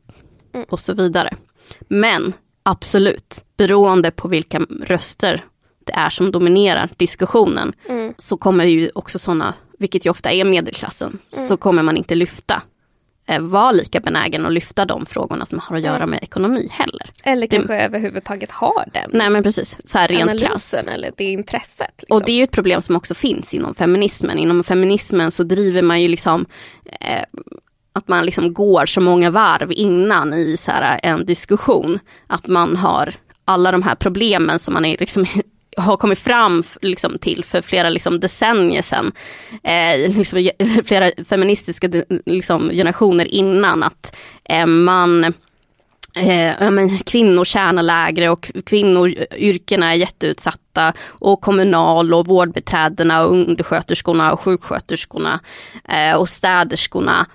och 0.68 0.80
så 0.80 0.92
vidare. 0.94 1.35
Men 1.88 2.32
absolut, 2.62 3.44
beroende 3.56 4.11
på 4.11 4.28
vilka 4.28 4.61
röster 4.82 5.44
det 5.92 5.98
är 5.98 6.11
som 6.11 6.33
dominerar 6.33 6.88
diskussionen, 6.96 7.72
så 8.18 8.37
kommer 8.37 8.64
ju 8.64 8.90
också 8.94 9.18
sådana, 9.18 9.55
vilket 9.78 10.07
ju 10.07 10.11
ofta 10.11 10.31
är 10.33 10.44
medelklassen, 10.44 11.18
så 11.28 11.57
kommer 11.57 11.83
man 11.83 11.96
inte 11.96 12.14
lyfta, 12.14 12.62
eh, 13.28 13.40
vara 13.40 13.72
lika 13.72 14.00
benägen 14.00 14.46
att 14.46 14.52
lyfta 14.52 14.85
de 14.85 15.07
frågorna 15.07 15.46
som 15.46 15.59
har 15.59 15.76
att 15.76 15.83
göra 15.83 16.07
med 16.07 16.18
ekonomi 16.22 16.68
heller. 16.70 17.11
Eller 17.24 17.46
Det- 17.46 17.57
kanske 17.57 17.74
överhuvudtaget 17.76 18.52
har 18.52 18.85
den 18.92 19.11
Nej 19.12 19.31
men 19.31 19.42
precis, 19.42 19.78
så 19.85 19.98
här 19.98 20.09
rent 20.09 20.22
analysen 20.31 20.88
eller 20.88 21.12
det 21.16 21.24
intresset. 21.24 21.94
Liksom. 21.98 22.16
Och 22.16 22.24
det 22.24 22.33
är 22.33 22.37
ju 22.37 22.44
ett 22.44 22.50
problem 22.50 22.81
som 22.81 22.96
också 22.96 23.14
finns 23.14 23.55
inom 23.55 23.74
feminismen. 23.74 24.38
Inom 24.38 24.64
feminismen 24.64 25.31
så 25.31 25.42
driver 25.42 25.83
man 25.83 26.02
ju 26.02 26.09
liksom 26.09 26.46
eh, 27.00 27.22
att 27.94 28.09
man 28.09 28.24
liksom 28.26 28.55
går 28.55 28.87
så 28.87 29.00
många 29.00 29.31
varv 29.31 29.72
innan 29.72 30.33
i 30.35 30.57
så 30.57 30.70
här 30.70 31.00
en 31.02 31.26
diskussion. 31.26 31.98
Att 32.26 32.46
man 32.46 32.76
har 32.76 33.14
alla 33.44 33.72
de 33.72 33.83
här 33.83 33.94
problemen 33.94 34.59
som 34.59 34.74
man 34.74 34.85
är 34.85 34.96
liksom 35.00 35.26
har 35.76 35.96
kommit 35.96 36.18
fram 36.18 36.62
liksom 36.82 37.18
till 37.18 37.44
för 37.44 37.62
flera 37.62 37.90
liksom 37.90 38.20
decennier 38.20 38.82
sedan. 38.82 39.12
Eh, 39.62 40.16
liksom, 40.16 40.50
flera 40.85 41.24
feministiska 41.28 41.88
liksom, 42.26 42.70
generationer 42.70 43.24
innan. 43.24 43.82
Att 43.82 44.16
eh, 44.44 44.66
man 44.66 45.32
Eh, 46.14 46.70
men 46.70 46.98
kvinnor 46.98 47.44
tjänar 47.44 47.82
lägre 47.82 48.30
och 48.30 48.50
kvinnor, 48.66 49.14
yrkena 49.37 49.90
är 49.90 49.94
jätteutsatta 49.94 50.92
och 51.08 51.40
kommunal 51.40 52.14
och 52.14 52.26
vårdbiträdena 52.26 53.24
och 53.24 53.32
undersköterskorna 53.32 54.32
och 54.32 54.40
sjuksköterskorna 54.40 55.40
eh, 55.88 56.16
och 56.16 56.28
städerskorna. 56.28 57.26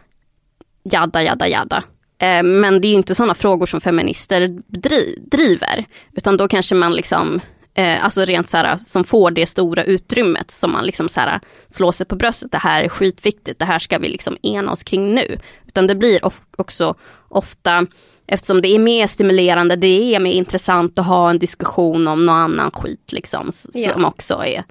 Jadda, 0.83 1.23
jadda, 1.23 1.47
jadda. 1.47 1.83
Eh, 2.19 2.43
men 2.43 2.81
det 2.81 2.87
är 2.87 2.89
ju 2.89 2.95
inte 2.95 3.15
sådana 3.15 3.33
frågor 3.33 3.65
som 3.65 3.81
feminister 3.81 4.47
dri- 4.67 5.29
driver. 5.31 5.85
Utan 6.17 6.37
då 6.37 6.47
kanske 6.47 6.75
man 6.75 6.93
liksom, 6.93 7.41
eh, 7.77 8.05
alltså 8.05 8.25
rent 8.25 8.49
så 8.49 8.57
här, 8.57 8.77
som 8.77 9.03
får 9.03 9.31
det 9.31 9.45
stora 9.45 9.83
utrymmet 9.83 10.51
som 10.51 10.71
man 10.71 10.85
liksom 10.85 11.09
så 11.09 11.19
här, 11.19 11.39
slår 11.69 11.91
sig 11.91 12.05
på 12.05 12.15
bröstet. 12.15 12.51
Det 12.51 12.57
här 12.57 12.83
är 12.83 12.89
skitviktigt, 12.89 13.59
det 13.59 13.65
här 13.65 13.79
ska 13.79 13.97
vi 13.97 14.09
liksom 14.09 14.37
ena 14.41 14.71
oss 14.71 14.83
kring 14.83 15.13
nu. 15.15 15.37
Utan 15.67 15.87
det 15.87 15.95
blir 15.95 16.25
of- 16.25 16.41
också 16.57 16.95
ofta 17.29 17.85
Eftersom 18.29 18.61
det 18.61 18.67
är 18.67 18.79
mer 18.79 19.07
stimulerande, 19.07 19.75
det 19.75 20.15
är 20.15 20.19
mer 20.19 20.31
intressant 20.31 20.99
att 20.99 21.05
ha 21.05 21.29
en 21.29 21.39
diskussion 21.39 22.07
om 22.07 22.25
någon 22.25 22.35
annan 22.35 22.71
skit 22.71 23.11
liksom. 23.11 23.51
Ja. 23.73 23.93
Som 23.93 24.05
också 24.05 24.33
är 24.33 24.63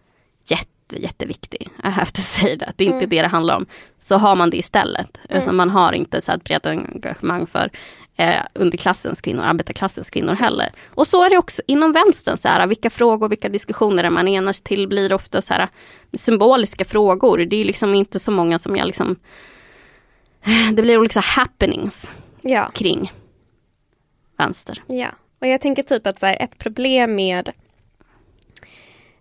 jätte, 0.51 1.03
jätteviktig. 1.03 1.69
I 1.85 1.89
have 1.89 2.07
to 2.11 2.21
say 2.21 2.59
that. 2.59 2.75
Det 2.77 2.85
är 2.85 2.93
inte 2.95 3.07
det 3.07 3.23
det 3.23 3.29
handlar 3.29 3.57
om. 3.57 3.67
Så 3.99 4.17
har 4.17 4.37
man 4.37 4.51
det 4.51 4.57
istället. 4.57 5.19
Utan 5.29 5.57
man 5.57 5.71
har 5.71 5.93
inte 5.93 6.21
så 6.21 6.33
här 6.33 6.39
ett 6.39 6.45
brett 6.45 6.67
engagemang 6.67 7.47
för 7.47 7.71
eh, 8.17 8.41
underklassens 8.55 9.21
kvinnor, 9.21 9.43
arbetarklassens 9.43 10.11
kvinnor 10.11 10.33
heller. 10.33 10.71
Och 10.95 11.07
så 11.07 11.25
är 11.25 11.31
det 11.31 11.39
också 11.39 11.63
inom 11.67 11.93
vänstern. 11.93 12.37
Så 12.37 12.49
här, 12.49 12.67
vilka 12.67 12.91
frågor, 12.91 13.29
vilka 13.29 13.49
diskussioner 13.49 14.11
man 14.11 14.29
enas 14.29 14.61
till 14.61 14.89
blir 14.89 15.13
ofta 15.13 15.43
så 15.43 15.55
här, 15.55 15.69
symboliska 16.13 16.85
frågor. 16.85 17.39
Det 17.39 17.57
är 17.57 17.65
liksom 17.65 17.95
inte 17.95 18.21
så 18.21 18.31
många 18.31 18.59
som 18.59 18.77
jag 18.77 18.87
liksom... 18.87 19.17
Det 20.73 20.83
blir 20.83 20.99
olika 20.99 21.21
happenings 21.21 22.13
Ja, 22.41 22.71
kring 22.75 23.13
vänster. 24.39 24.83
ja. 24.87 25.09
Och 25.39 25.47
jag 25.47 25.61
tänker 25.61 25.83
typ 25.83 26.07
att 26.07 26.19
så 26.21 26.27
här, 26.27 26.37
ett 26.43 26.59
problem 26.59 27.15
med 27.15 27.51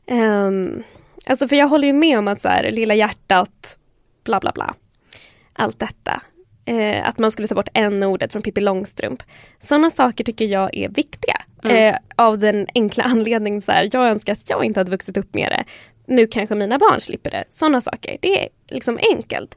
ehm, 0.07 0.83
Alltså 1.25 1.47
för 1.47 1.55
jag 1.55 1.67
håller 1.67 1.87
ju 1.87 1.93
med 1.93 2.19
om 2.19 2.27
att 2.27 2.41
så 2.41 2.49
här, 2.49 2.71
lilla 2.71 2.93
hjärtat, 2.95 3.77
bla 4.23 4.39
bla 4.39 4.51
bla. 4.51 4.73
Allt 5.53 5.79
detta. 5.79 6.21
Eh, 6.65 7.07
att 7.07 7.17
man 7.17 7.31
skulle 7.31 7.47
ta 7.47 7.55
bort 7.55 7.69
n-ordet 7.73 8.31
från 8.31 8.41
Pippi 8.41 8.61
Långstrump. 8.61 9.23
Sådana 9.59 9.89
saker 9.89 10.23
tycker 10.23 10.45
jag 10.45 10.75
är 10.75 10.89
viktiga. 10.89 11.41
Eh, 11.63 11.95
av 12.15 12.39
den 12.39 12.67
enkla 12.75 13.03
anledningen 13.13 13.61
så 13.61 13.71
här, 13.71 13.89
jag 13.93 14.07
önskar 14.07 14.33
att 14.33 14.49
jag 14.49 14.65
inte 14.65 14.79
hade 14.79 14.91
vuxit 14.91 15.17
upp 15.17 15.33
med 15.33 15.51
det. 15.51 15.63
Nu 16.07 16.27
kanske 16.27 16.55
mina 16.55 16.77
barn 16.77 17.01
slipper 17.01 17.31
det. 17.31 17.43
Sådana 17.49 17.81
saker. 17.81 18.17
Det 18.21 18.43
är 18.43 18.49
liksom 18.69 18.99
enkelt. 19.11 19.55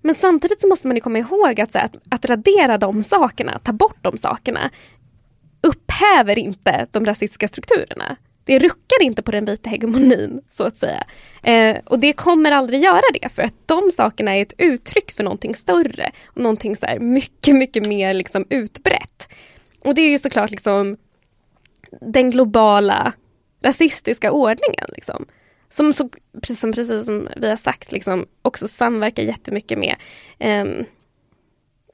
Men 0.00 0.14
samtidigt 0.14 0.60
så 0.60 0.68
måste 0.68 0.86
man 0.86 0.96
ju 0.96 1.00
komma 1.00 1.18
ihåg 1.18 1.60
att, 1.60 1.72
så 1.72 1.78
här, 1.78 1.84
att, 1.84 1.96
att 2.10 2.24
radera 2.24 2.78
de 2.78 3.02
sakerna, 3.02 3.60
ta 3.64 3.72
bort 3.72 3.98
de 4.02 4.18
sakerna, 4.18 4.70
upphäver 5.60 6.38
inte 6.38 6.86
de 6.90 7.04
rasistiska 7.04 7.48
strukturerna. 7.48 8.16
Det 8.46 8.58
ruckar 8.58 9.02
inte 9.02 9.22
på 9.22 9.30
den 9.30 9.44
vita 9.44 9.70
hegemonin, 9.70 10.40
så 10.52 10.64
att 10.64 10.76
säga. 10.76 11.04
Eh, 11.42 11.76
och 11.84 11.98
det 11.98 12.12
kommer 12.12 12.52
aldrig 12.52 12.82
göra 12.82 13.02
det, 13.20 13.28
för 13.28 13.42
att 13.42 13.54
de 13.66 13.90
sakerna 13.92 14.36
är 14.36 14.42
ett 14.42 14.54
uttryck 14.58 15.12
för 15.12 15.24
någonting 15.24 15.54
större. 15.54 16.10
Och 16.26 16.42
någonting 16.42 16.76
så 16.76 16.86
här 16.86 16.98
mycket, 16.98 17.54
mycket 17.54 17.86
mer 17.86 18.14
liksom 18.14 18.46
utbrett. 18.50 19.28
Och 19.84 19.94
det 19.94 20.00
är 20.00 20.10
ju 20.10 20.18
såklart 20.18 20.50
liksom 20.50 20.96
den 22.00 22.30
globala 22.30 23.12
rasistiska 23.62 24.32
ordningen. 24.32 24.86
Liksom. 24.88 25.26
Som, 25.68 25.92
så, 25.92 26.08
precis, 26.40 26.60
som, 26.60 26.72
precis 26.72 27.04
som 27.04 27.28
vi 27.36 27.48
har 27.48 27.56
sagt, 27.56 27.92
liksom, 27.92 28.26
också 28.42 28.68
samverkar 28.68 29.22
jättemycket 29.22 29.78
med 29.78 29.96
eh, 30.38 30.84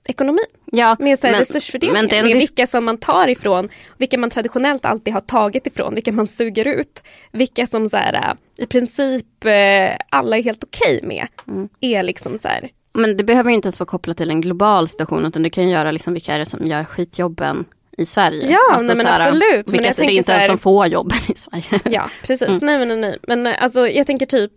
ekonomi. 0.09 0.43
Ja, 0.73 0.97
Med 0.99 1.19
så 1.19 1.27
här 1.27 1.33
men- 1.35 1.39
resursfördelning. 1.39 2.07
men 2.11 2.25
med 2.25 2.37
vilka 2.37 2.67
som 2.67 2.85
man 2.85 2.99
tar 2.99 3.29
ifrån, 3.29 3.69
vilka 3.99 4.19
man 4.19 4.31
traditionellt 4.31 4.85
alltid 4.85 5.15
har 5.15 5.21
tagit 5.21 5.67
ifrån, 5.67 5.95
vilka 5.95 6.13
man 6.13 6.27
suger 6.27 6.69
ut. 6.69 7.03
Vilka 7.33 7.67
som 7.67 7.91
så 7.91 7.97
här, 7.97 8.15
äh, 8.15 8.65
i 8.65 8.67
princip 8.67 9.45
eh, 9.45 9.97
alla 10.11 10.39
är 10.39 10.43
helt 10.43 10.65
okej 10.65 11.01
med. 11.03 11.27
Mm. 11.49 11.69
Är 11.81 12.03
liksom 12.03 12.39
så 12.39 12.49
här, 12.49 12.69
Men 12.95 13.17
det 13.17 13.25
behöver 13.25 13.51
inte 13.51 13.67
ens 13.67 13.81
vara 13.81 13.87
kopplat 13.89 14.17
till 14.17 14.31
en 14.31 14.41
global 14.41 14.89
situation 14.89 15.27
utan 15.27 15.43
det 15.43 15.51
kan 15.51 15.69
göra 15.69 15.91
liksom 15.91 16.13
vilka 16.13 16.35
är 16.35 16.39
det 16.39 16.47
som 16.47 16.67
gör 16.67 16.85
skitjobben 16.85 17.65
i 17.99 18.07
Sverige. 18.07 18.51
Ja, 18.51 18.59
Alltså 18.75 18.87
nej, 18.87 18.97
men 18.97 19.07
så 19.07 19.13
här, 19.13 19.21
absolut. 19.29 19.67
Men 19.67 19.73
Vilka, 19.73 19.87
jag 19.87 19.95
så 19.95 20.03
det 20.03 20.09
är 20.13 20.17
inte 20.17 20.33
ens 20.33 20.47
som 20.47 20.59
får 20.59 20.87
jobben 20.87 21.19
i 21.29 21.35
Sverige. 21.37 21.81
Ja, 21.85 22.11
precis. 22.21 22.43
Mm. 22.49 22.59
Nej, 22.63 22.79
men 22.79 22.89
nej, 22.89 22.97
nej. 22.97 23.19
Men 23.23 23.47
eh, 23.47 23.63
alltså, 23.63 23.89
jag 23.89 24.07
tänker 24.07 24.27
typ 24.27 24.53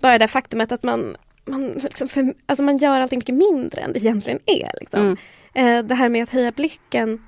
bara 0.00 0.18
det 0.18 0.28
faktumet 0.28 0.72
att 0.72 0.82
man, 0.82 1.16
man, 1.44 1.72
liksom 1.72 2.08
för, 2.08 2.34
alltså, 2.46 2.62
man 2.62 2.78
gör 2.78 3.00
allting 3.00 3.18
mycket 3.18 3.34
mindre 3.34 3.80
än 3.80 3.92
det 3.92 3.98
egentligen 3.98 4.40
är. 4.46 4.70
Liksom. 4.80 5.00
Mm. 5.00 5.16
Eh, 5.54 5.84
det 5.84 5.94
här 5.94 6.08
med 6.08 6.22
att 6.22 6.30
höja 6.30 6.52
blicken 6.52 7.26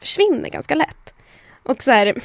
försvinner 0.00 0.48
ganska 0.50 0.74
lätt. 0.74 1.14
Och 1.62 1.82
så 1.82 1.90
här, 1.90 2.22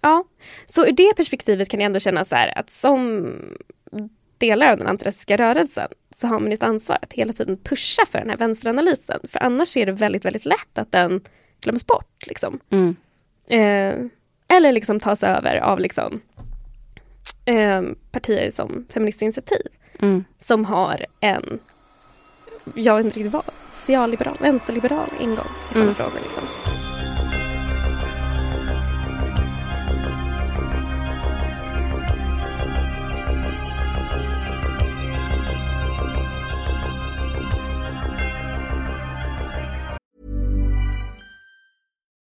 ja. 0.00 0.24
Så 0.66 0.86
ur 0.86 0.92
det 0.92 1.16
perspektivet 1.16 1.68
kan 1.68 1.80
jag 1.80 1.86
ändå 1.86 2.00
känna 2.00 2.24
så 2.24 2.36
här 2.36 2.58
att 2.58 2.70
som 2.70 3.32
delar 4.38 4.72
av 4.72 4.78
den 4.78 4.86
antirasistiska 4.86 5.36
rörelsen 5.36 5.88
så 6.16 6.26
har 6.26 6.40
man 6.40 6.52
ett 6.52 6.62
ansvar 6.62 6.98
att 7.02 7.12
hela 7.12 7.32
tiden 7.32 7.56
pusha 7.56 8.06
för 8.06 8.18
den 8.18 8.30
här 8.30 8.36
vänsteranalysen. 8.36 9.20
För 9.28 9.42
annars 9.42 9.76
är 9.76 9.86
det 9.86 9.92
väldigt, 9.92 10.24
väldigt 10.24 10.44
lätt 10.44 10.78
att 10.78 10.92
den 10.92 11.20
glöms 11.60 11.86
bort. 11.86 12.26
Liksom. 12.26 12.60
Mm. 12.70 12.96
Eh, 13.50 14.06
eller 14.56 14.72
liksom 14.72 15.00
tas 15.00 15.22
över 15.22 15.56
av 15.56 15.80
liksom, 15.80 16.20
eh, 17.44 17.82
partier 18.12 18.50
som 18.50 18.86
Feministinitiativ 18.90 19.66
Mm. 20.02 20.24
som 20.38 20.64
har 20.64 21.06
en, 21.20 21.58
jag 22.74 22.96
vet 22.96 23.04
inte 23.06 23.18
riktigt 23.18 23.32
vad, 23.32 23.44
socialliberal, 23.70 24.36
vänsterliberal 24.40 25.08
ingång 25.20 25.46
i 25.70 25.72
sådana 25.72 25.82
Mm. 25.84 25.94
frågor. 25.94 26.20
Liksom. 26.22 26.42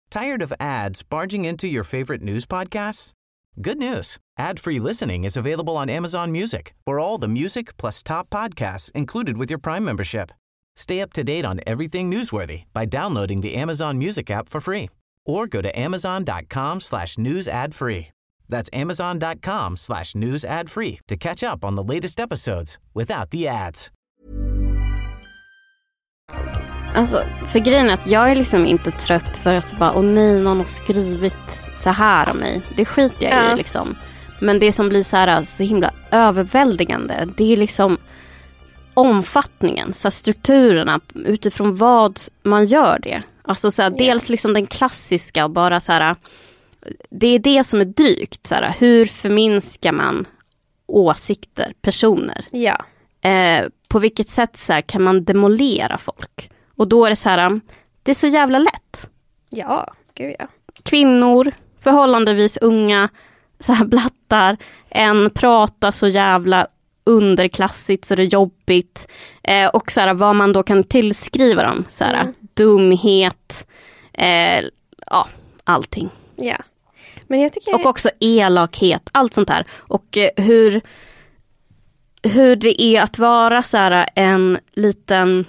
Tired 0.10 0.42
of 0.42 0.54
ads 0.60 1.04
barging 1.04 1.46
into 1.46 1.68
your 1.68 1.84
favorite 1.84 2.22
news 2.22 2.46
podcasts? 2.46 3.14
Good 3.62 3.78
news. 3.78 4.18
Ad-free 4.38 4.80
listening 4.80 5.24
is 5.24 5.38
available 5.38 5.78
on 5.78 5.90
Amazon 5.90 6.32
Music 6.32 6.74
for 6.86 7.00
all 7.00 7.18
the 7.18 7.28
music 7.28 7.78
plus 7.78 8.04
top 8.04 8.30
podcasts 8.30 8.92
included 8.92 9.38
with 9.38 9.50
your 9.50 9.60
Prime 9.60 9.86
membership. 9.86 10.32
Stay 10.76 11.00
up 11.02 11.14
to 11.14 11.24
date 11.24 11.46
on 11.46 11.62
everything 11.66 12.12
newsworthy 12.12 12.64
by 12.74 12.86
downloading 12.86 13.40
the 13.42 13.56
Amazon 13.56 13.98
Music 13.98 14.30
app 14.30 14.50
for 14.50 14.60
free 14.60 14.90
or 15.26 15.48
go 15.48 15.62
to 15.62 15.70
amazon.com 15.80 16.82
slash 16.82 17.18
news 17.18 17.48
ad 17.48 17.74
free. 17.74 18.08
That's 18.50 18.70
amazon.com 18.74 19.78
slash 19.78 20.16
news 20.16 20.44
ad 20.44 20.70
free 20.70 21.00
to 21.08 21.16
catch 21.16 21.42
up 21.42 21.64
on 21.64 21.76
the 21.76 21.84
latest 21.84 22.20
episodes 22.20 22.78
without 22.94 23.30
the 23.32 23.48
ads. 23.48 23.90
Alltså, 26.96 27.24
för 27.52 27.60
grejen 27.60 27.90
är 27.90 27.94
att 27.94 28.08
jag 28.08 28.32
är 28.32 28.36
liksom 28.36 28.66
inte 28.66 28.92
trött 28.92 29.38
för 29.38 29.54
att 29.56 29.80
bara, 29.80 29.94
åh 29.94 30.04
nej, 30.04 30.42
någon 30.42 30.58
har 30.58 30.66
skrivit 30.66 31.34
så 31.76 31.90
här 31.90 32.30
om 32.32 32.38
mig. 32.38 32.62
Det 32.78 32.86
skiter 32.86 33.26
jag 33.26 33.34
Ja. 33.46 33.54
i 33.54 33.56
liksom. 33.56 33.96
Men 34.40 34.60
det 34.60 34.72
som 34.72 34.90
blir 34.90 35.04
så 35.04 35.16
här 35.18 35.44
så 35.44 35.64
himla 35.64 35.92
överväldigande, 36.12 37.28
det 37.38 37.54
är 37.54 37.58
liksom 37.58 37.98
omfattningen, 38.94 39.94
så 39.94 40.12
strukturerna, 40.12 41.00
utifrån 41.14 41.76
vad 41.76 42.20
man 42.44 42.66
gör 42.66 43.00
det. 43.00 43.24
Alltså 43.42 43.72
så 43.72 43.82
här, 43.82 43.90
Ja. 43.90 43.98
dels 44.06 44.30
liksom 44.30 44.54
den 44.54 44.68
klassiska 44.68 45.46
och 45.46 45.52
bara 45.52 45.80
så 45.80 45.92
här, 45.92 46.16
det 47.10 47.28
är 47.28 47.40
det 47.40 47.64
som 47.64 47.82
är 47.82 47.86
drygt. 47.86 48.48
Så 48.48 48.56
här, 48.56 48.76
hur 48.80 49.06
förminskar 49.06 49.92
man 49.92 50.28
åsikter, 50.88 51.74
personer? 51.82 52.46
Ja, 52.52 52.86
eh, 53.30 53.66
på 53.88 54.00
vilket 54.00 54.30
sätt 54.30 54.58
så 54.58 54.74
här, 54.74 54.82
kan 54.82 55.04
man 55.04 55.24
demolera 55.24 55.98
folk? 55.98 56.52
Och 56.76 56.88
då 56.88 57.06
är 57.06 57.10
det 57.10 57.16
så 57.16 57.30
här, 57.30 57.60
det 58.04 58.12
är 58.12 58.16
så 58.16 58.28
jävla 58.28 58.60
lätt. 58.60 59.10
ja, 59.50 59.94
gud 60.14 60.36
ja. 60.40 60.48
Kvinnor, 60.84 61.52
förhållandevis 61.80 62.58
unga, 62.58 63.10
så 63.66 63.74
här 63.74 63.86
blattar, 63.86 64.58
en 64.90 65.30
pratar 65.30 65.92
så 65.92 66.08
jävla 66.08 66.68
underklassigt 67.04 68.06
så 68.06 68.16
det 68.16 68.24
är 68.24 68.28
jobbigt. 68.28 69.08
Eh, 69.44 69.68
och 69.68 69.92
så 69.92 70.02
här, 70.02 70.14
vad 70.14 70.36
man 70.36 70.54
då 70.54 70.64
kan 70.64 70.84
tillskriva 70.84 71.64
dem, 71.64 71.86
så 71.90 72.04
här, 72.04 72.22
Mm. 72.22 72.34
dumhet, 72.54 73.68
eh, 74.14 74.66
ja, 75.08 75.28
allting. 75.64 76.10
ja. 76.36 76.58
Men 77.28 77.42
jag 77.42 77.54
tycker... 77.54 77.76
Och 77.76 77.86
också 77.86 78.10
elakhet, 78.20 79.10
allt 79.12 79.34
sånt 79.34 79.48
där. 79.48 79.66
Och 79.74 80.18
eh, 80.18 80.30
hur, 80.38 80.82
hur 82.24 82.56
det 82.56 82.82
är 82.82 83.02
att 83.02 83.20
vara 83.20 83.64
så 83.64 83.78
här 83.78 84.10
en 84.16 84.60
liten 84.74 85.46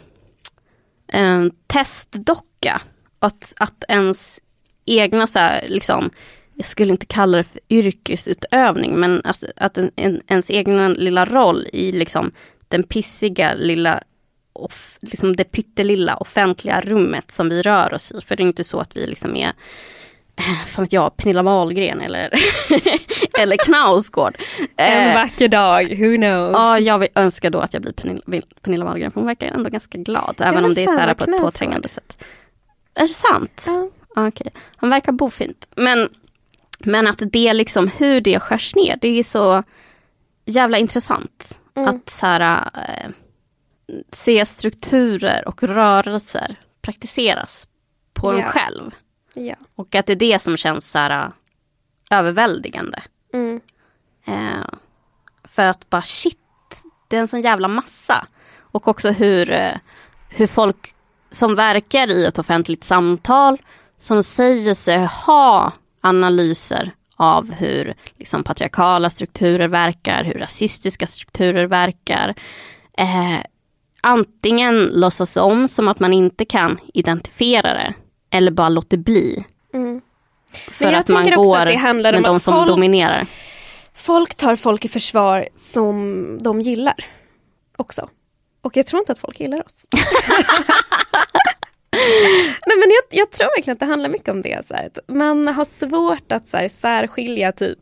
en 1.08 1.52
testdocka. 1.66 2.80
Att, 3.18 3.52
att 3.56 3.84
ens 3.88 4.40
egna 4.86 5.26
så 5.26 5.38
här, 5.38 5.64
liksom, 5.68 6.10
jag 6.56 6.66
skulle 6.66 6.92
inte 6.92 7.06
kalla 7.06 7.38
det 7.38 7.44
för 7.44 7.60
yrkesutövning, 7.70 8.94
men 8.94 9.20
att, 9.24 9.44
att 9.56 9.78
en, 9.78 9.90
en, 9.96 10.20
ens 10.26 10.50
egen 10.50 10.92
lilla 10.92 11.24
roll 11.24 11.66
i 11.72 11.92
liksom 11.92 12.32
den 12.68 12.82
pissiga 12.82 13.54
lilla 13.54 14.00
off, 14.52 14.98
liksom 15.00 15.36
det 15.36 15.44
pyttelilla 15.44 16.16
offentliga 16.16 16.80
rummet 16.80 17.30
som 17.30 17.48
vi 17.48 17.62
rör 17.62 17.94
oss 17.94 18.12
i. 18.12 18.20
För 18.20 18.36
det 18.36 18.42
är 18.42 18.46
inte 18.46 18.64
så 18.64 18.80
att 18.80 18.96
vi 18.96 19.06
liksom 19.06 19.36
är 19.36 19.52
fan 20.66 20.84
vet 20.84 20.92
jag, 20.92 21.16
Pernilla 21.16 21.42
Wahlgren 21.42 22.00
eller, 22.00 22.30
eller 23.38 23.56
Knausgård. 23.56 24.36
En 24.76 25.08
Eh, 25.08 25.14
vacker 25.14 25.48
dag, 25.48 25.82
who 25.82 26.16
knows? 26.16 26.52
Ja, 26.52 26.78
jag 26.78 26.98
vill 26.98 27.08
önska 27.14 27.50
då 27.50 27.58
att 27.58 27.72
jag 27.72 27.82
blir 27.82 27.92
Pernilla, 27.92 28.46
Pernilla 28.62 28.84
Wahlgren, 28.84 29.10
för 29.10 29.20
hon 29.20 29.26
verkar 29.26 29.46
ändå 29.46 29.70
ganska 29.70 29.98
glad, 29.98 30.34
även 30.38 30.64
om 30.64 30.74
det 30.74 30.82
är 30.82 30.86
så 30.86 30.98
här 30.98 31.14
på 31.14 31.24
ett 31.24 31.40
påträngande 31.40 31.88
sätt. 31.88 32.16
Är 32.94 33.02
det 33.02 33.08
sant? 33.08 33.62
Ja. 33.66 33.88
Okej, 34.16 34.52
han 34.76 34.90
verkar 34.90 35.12
bofint. 35.12 35.66
Men, 35.76 36.08
men 36.78 37.06
att 37.06 37.22
det 37.32 37.52
liksom, 37.54 37.88
hur 37.88 38.20
det 38.20 38.40
skärs 38.40 38.74
ner, 38.74 38.98
det 39.00 39.08
är 39.08 39.22
så 39.22 39.62
jävla 40.44 40.78
intressant. 40.78 41.58
Mm. 41.74 41.88
Att 41.88 42.10
så 42.10 42.26
här, 42.26 42.70
eh, 42.74 43.10
se 44.12 44.46
strukturer 44.46 45.48
och 45.48 45.62
rörelser 45.62 46.56
praktiseras 46.82 47.68
på 48.14 48.30
en 48.32 48.38
Ja. 48.38 48.44
själv. 48.50 48.90
Ja. 49.34 49.54
Och 49.74 49.94
att 49.94 50.06
det 50.06 50.12
är 50.12 50.16
det 50.16 50.38
som 50.42 50.56
känns 50.56 50.90
så 50.90 50.98
här, 50.98 51.24
äh, 52.10 52.18
överväldigande. 52.18 53.02
Mm. 53.34 53.60
Eh, 54.26 54.66
för 55.44 55.66
att 55.66 55.90
bara 55.90 56.02
shit, 56.02 56.38
det 57.08 57.16
är 57.16 57.20
en 57.20 57.28
sån 57.28 57.40
jävla 57.40 57.68
massa. 57.68 58.26
Och 58.58 58.88
också 58.88 59.10
hur, 59.10 59.50
eh, 59.50 59.74
hur 60.28 60.46
folk 60.46 60.94
som 61.30 61.54
verkar 61.54 62.08
i 62.10 62.24
ett 62.24 62.38
offentligt 62.38 62.84
samtal, 62.84 63.58
som 63.98 64.22
säger 64.22 64.74
sig 64.74 65.06
ha 65.26 65.72
analyser 66.06 66.92
av 67.16 67.52
hur 67.52 67.94
liksom, 68.16 68.44
patriarkala 68.44 69.10
strukturer 69.10 69.68
verkar, 69.68 70.24
hur 70.24 70.34
rasistiska 70.34 71.06
strukturer 71.06 71.66
verkar. 71.66 72.34
Eh, 72.98 73.38
antingen 74.00 74.84
låtsas 74.92 75.36
om 75.36 75.68
som 75.68 75.88
att 75.88 76.00
man 76.00 76.12
inte 76.12 76.44
kan 76.44 76.78
identifiera 76.94 77.74
det, 77.74 77.94
eller 78.30 78.50
bara 78.50 78.68
låter 78.68 78.96
bli. 78.96 79.44
Mm. 79.74 80.00
För 80.70 80.92
att 80.92 81.08
man 81.08 81.30
går 81.30 81.56
att 81.56 81.66
det 81.66 81.76
handlar 81.76 82.12
med 82.12 82.18
om 82.18 82.22
de 82.22 82.40
som 82.40 82.54
folk- 82.54 82.68
dominerar. 82.68 83.26
Folk 83.94 84.34
tar 84.34 84.56
folk 84.56 84.84
i 84.84 84.88
försvar 84.88 85.48
som 85.72 86.38
de 86.42 86.60
gillar 86.60 87.04
också. 87.76 88.08
Och 88.62 88.76
jag 88.76 88.86
tror 88.86 89.00
inte 89.00 89.12
att 89.12 89.18
folk 89.18 89.40
gillar 89.40 89.66
oss. 89.66 89.84
Nej 92.66 92.76
men 92.78 92.90
jag, 92.90 93.20
jag 93.20 93.30
tror 93.30 93.46
verkligen 93.56 93.72
att 93.74 93.80
det 93.80 93.86
handlar 93.86 94.08
mycket 94.08 94.28
om 94.28 94.42
det. 94.42 94.66
Så 94.68 94.74
här. 94.74 94.88
Man 95.06 95.48
har 95.48 95.64
svårt 95.64 96.32
att 96.32 96.46
så 96.46 96.56
här, 96.56 96.68
särskilja 96.68 97.52
typ 97.52 97.78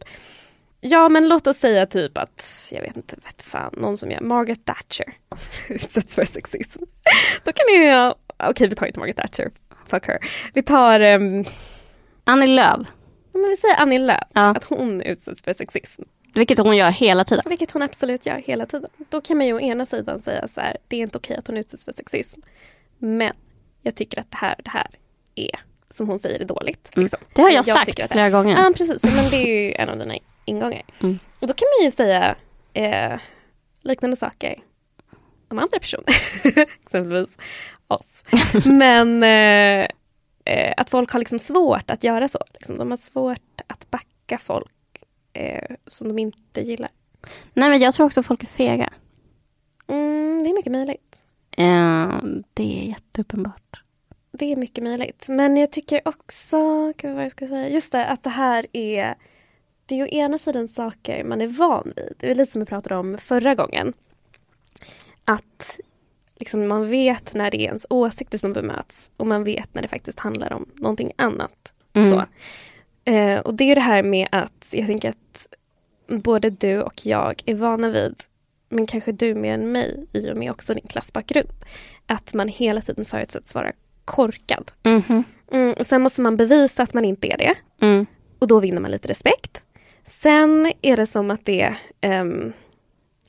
Ja 0.81 1.09
men 1.09 1.29
låt 1.29 1.47
oss 1.47 1.57
säga 1.57 1.87
typ 1.87 2.19
att, 2.19 2.69
jag 2.73 2.83
vet 2.83 2.97
inte, 2.97 3.17
vet 3.25 3.43
fan, 3.43 3.75
någon 3.77 3.97
som 3.97 4.11
gör 4.11 4.21
Margaret 4.21 4.65
Thatcher 4.65 5.13
utsätts 5.69 6.15
för 6.15 6.25
sexism. 6.25 6.83
Då 7.45 7.53
kan 7.53 7.75
ju, 7.75 8.13
okej 8.51 8.69
vi 8.69 8.75
tar 8.75 8.87
inte 8.87 8.99
Margaret 9.01 9.17
Thatcher, 9.17 9.51
fuck 9.87 10.07
her. 10.07 10.19
Vi 10.55 10.63
tar, 10.63 11.01
um, 11.01 11.45
Annie 12.25 12.47
Lööf, 12.47 12.87
men 13.33 13.49
vi 13.51 13.57
säger 13.57 13.77
Annie 13.77 13.99
Lööf, 13.99 14.29
Ja. 14.33 14.41
att 14.41 14.65
hon 14.65 15.03
utsätts 15.03 15.43
för 15.43 15.53
sexism. 15.53 16.03
vilket 16.35 16.59
hon 16.59 16.77
gör 16.77 16.91
hela 16.91 17.25
tiden. 17.25 17.45
Vilket 17.49 17.71
hon 17.71 17.83
absolut 17.83 18.27
gör 18.27 18.37
hela 18.37 18.67
tiden. 18.67 18.91
Då 19.09 19.21
kan 19.21 19.37
man 19.39 19.47
ju 19.47 19.53
å 19.55 19.61
ena 19.61 19.87
sidan 19.87 20.23
säga 20.23 20.49
så 20.49 20.61
här, 20.61 20.77
det 20.89 20.97
är 20.97 21.01
inte 21.01 21.19
okej 21.19 21.37
att 21.37 21.47
hon 21.47 21.57
utsätts 21.57 21.85
för 21.85 21.93
sexism. 21.93 22.41
Men 22.99 23.33
jag 23.85 23.95
tycker 23.95 24.21
att 24.21 24.31
det 24.31 24.37
här, 24.37 24.55
det 24.65 24.71
här 24.71 24.87
är, 25.35 25.61
som 25.91 26.09
hon 26.09 26.19
säger, 26.19 26.41
är 26.41 26.45
dåligt. 26.45 26.91
Mm. 26.97 27.05
Liksom. 27.05 27.19
Det 27.35 27.43
har 27.43 27.51
jag, 27.51 27.65
tycker 27.65 28.03
sagt 28.03 28.13
flera 28.13 28.31
gånger. 28.31 28.57
Ja, 28.57 28.73
precis. 28.77 29.03
Men 29.03 29.31
det 29.31 29.37
är 29.37 29.47
ju 29.47 29.75
en 29.75 29.89
av 29.89 29.99
dina 29.99 30.15
ingångar. 30.45 30.83
Mm. 31.03 31.19
Och 31.41 31.47
då 31.47 31.55
kan 31.55 31.69
man 31.79 31.85
ju 31.85 31.91
säga 31.91 32.37
eh, 32.73 33.19
liknande 33.83 34.17
saker 34.17 34.63
om 35.49 35.59
andra 35.59 35.79
personer. 35.79 36.17
Exempelvis 36.83 37.37
oss. 37.89 38.23
Men 38.65 39.23
eh, 39.23 39.89
eh, 40.45 40.75
att 40.77 40.91
folk 40.91 41.11
har 41.11 41.19
liksom 41.19 41.39
svårt 41.39 41.91
att 41.91 42.05
göra 42.05 42.29
så. 42.29 42.39
Liksom. 42.53 42.79
De 42.79 42.91
har 42.91 42.99
svårt 42.99 43.61
att 43.67 43.91
backa 43.91 44.39
folk 44.39 45.03
eh, 45.33 45.77
som 45.87 46.09
de 46.09 46.19
inte 46.19 46.61
gillar. 46.61 46.91
Nej 47.55 47.71
men 47.71 47.81
jag 47.81 47.95
tror 47.95 48.07
också 48.07 48.23
folk 48.23 48.43
är 48.43 48.47
fega. 48.47 48.93
Mm, 49.87 50.43
det 50.43 50.51
är 50.51 50.55
mycket 50.55 50.73
möjligt. 50.73 51.21
Eh, 51.57 52.19
det 52.55 52.81
är 52.81 52.89
jätteuppenbart. 52.89 53.83
Det 54.33 54.53
är 54.53 54.57
mycket 54.57 54.85
möjligt. 54.85 55.25
Men 55.29 55.57
jag 55.57 55.73
tycker 55.73 56.01
också, 56.05 56.93
gud 56.97 57.15
vad 57.15 57.25
jag 57.25 57.31
ska 57.31 57.49
säga, 57.49 57.69
just 57.69 57.93
det 57.93 58.07
att 58.07 58.23
det 58.23 58.31
här 58.31 58.67
är 58.73 59.15
det 59.87 60.01
är 60.01 60.05
å 60.05 60.07
ena 60.07 60.39
sidan 60.39 60.69
saker 60.69 61.25
man 61.25 61.41
är 61.41 61.47
van 61.47 61.93
vid. 61.97 62.15
Det 62.19 62.31
är 62.31 62.35
lite 62.35 62.53
som 62.53 62.61
vi 62.61 62.67
pratade 62.67 62.97
om 62.97 63.19
förra 63.19 63.55
gången. 63.55 63.93
Att 65.25 65.81
liksom 66.37 66.69
man 66.69 66.89
vet 66.89 67.35
när 67.35 67.51
det 67.51 67.57
är 67.57 67.67
ens 67.67 67.87
åsikter 67.91 68.39
som 68.39 68.53
bemöts 68.53 69.11
och 69.17 69.27
man 69.27 69.45
vet 69.45 69.75
när 69.75 69.83
det 69.83 69.89
faktiskt 69.89 70.21
handlar 70.21 70.53
om 70.53 70.67
någonting 70.75 71.13
annat. 71.17 71.73
Mm. 71.93 72.11
Så. 72.11 72.25
Eh, 73.11 73.41
och 73.41 73.55
det 73.55 73.65
är 73.65 73.75
det 73.75 73.81
här 73.81 74.03
med 74.03 74.29
att 74.33 74.69
jag 74.73 74.87
tänker 74.87 75.09
att 75.09 75.47
både 76.07 76.51
du 76.51 76.83
och 76.83 77.07
jag 77.07 77.43
är 77.47 77.55
vana 77.55 77.89
vid, 77.89 78.23
men 78.75 78.87
kanske 78.87 79.13
du 79.13 79.35
mer 79.35 79.55
än 79.55 79.73
mig 79.73 80.07
i 80.13 80.31
och 80.31 80.37
med 80.37 80.51
också 80.51 80.75
din 80.75 80.87
klassbakgrund, 80.89 81.49
att 82.07 82.35
man 82.35 82.49
hela 82.49 82.81
tiden 82.81 83.05
förutsätts 83.05 83.55
vara 83.55 83.73
korkad. 84.05 84.71
Mhm. 84.83 85.25
Mm, 85.53 85.75
och 85.79 85.87
sen 85.87 86.03
måste 86.03 86.23
man 86.23 86.37
bevisa 86.37 86.83
att 86.83 86.95
man 86.95 87.05
inte 87.05 87.33
är 87.33 87.39
det. 87.39 87.55
Mm. 87.81 88.07
Och 88.39 88.49
då 88.49 88.61
vinner 88.61 88.81
man 88.81 88.91
lite 88.91 89.09
respekt. 89.09 89.63
Sen 90.05 90.73
är 90.83 90.97
det 90.97 91.07
som 91.07 91.31
att 91.31 91.45
det 91.45 91.75
um, 92.07 92.53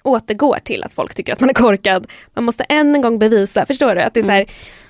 återgår 0.04 0.60
till 0.64 0.84
att 0.84 0.94
folk 0.94 1.16
tycker 1.16 1.34
att 1.34 1.40
man 1.40 1.50
är 1.50 1.54
korkad. 1.54 2.08
Man 2.34 2.44
måste 2.44 2.64
än 2.64 2.96
en 2.96 3.02
gång 3.02 3.20
bevisa, 3.20 3.66
förstår 3.66 3.96
du? 3.96 4.02
Att 4.02 4.14
det, 4.14 4.20
är 4.20 4.30
här, 4.30 4.46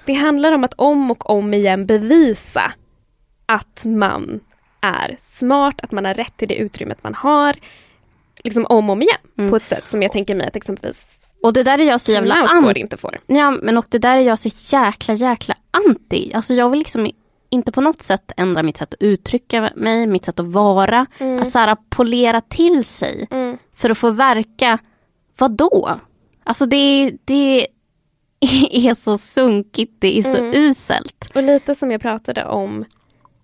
det 0.05 0.13
handlar 0.13 0.51
om 0.51 0.63
att 0.63 0.73
om 0.73 1.11
och 1.11 1.29
om 1.29 1.53
igen 1.53 1.85
bevisa 1.85 2.71
att 3.45 3.85
man 3.85 4.39
är 4.81 5.17
smart, 5.19 5.81
att 5.81 5.91
man 5.91 6.05
har 6.05 6.13
rätt 6.13 6.37
till 6.37 6.47
det 6.47 6.55
utrymmet 6.55 7.03
man 7.03 7.15
har. 7.15 7.55
Liksom 8.45 8.65
om 8.69 8.89
och 8.89 8.93
om 8.93 9.01
igen. 9.01 9.17
Mm. 9.37 9.49
På 9.49 9.55
ett 9.55 9.65
sätt 9.67 9.87
som 9.87 10.01
jag 10.01 10.11
tänker 10.11 10.35
mig 10.35 10.47
att 10.47 10.55
exempelvis 10.55 11.19
Och 11.43 11.53
det 11.53 11.63
där 11.63 11.79
är 11.79 11.83
jag 11.83 12.01
så 12.01 12.11
jävla 12.11 12.35
anti. 12.35 12.79
inte 12.79 12.97
får. 12.97 13.17
Ja 13.27 13.51
men 13.51 13.77
och 13.77 13.85
det 13.89 13.97
där 13.97 14.17
är 14.17 14.21
jag 14.21 14.39
så 14.39 14.49
jäkla 14.75 15.13
jäkla 15.13 15.55
anti. 15.71 16.31
Alltså 16.33 16.53
jag 16.53 16.69
vill 16.69 16.79
liksom 16.79 17.09
inte 17.49 17.71
på 17.71 17.81
något 17.81 18.01
sätt 18.01 18.31
ändra 18.37 18.63
mitt 18.63 18.77
sätt 18.77 18.93
att 18.93 19.01
uttrycka 19.01 19.69
mig, 19.75 20.07
mitt 20.07 20.25
sätt 20.25 20.39
att 20.39 20.45
vara. 20.45 21.05
Mm. 21.19 21.41
Att 21.41 21.51
så 21.51 21.59
här, 21.59 21.77
polera 21.89 22.41
till 22.41 22.83
sig 22.85 23.27
Mm. 23.31 23.57
för 23.75 23.89
att 23.89 23.97
få 23.97 24.09
verka. 24.09 24.77
Vadå? 25.37 25.99
Alltså 26.43 26.65
det, 26.65 27.11
det 27.25 27.67
är 28.71 28.93
så 28.93 29.17
sunkigt, 29.17 29.93
det 29.99 30.17
är 30.17 30.21
så 30.21 30.37
Mm. 30.37 30.53
uselt. 30.55 31.31
Och 31.35 31.43
lite 31.43 31.75
som 31.75 31.91
jag 31.91 32.01
pratade 32.01 32.45
om 32.45 32.85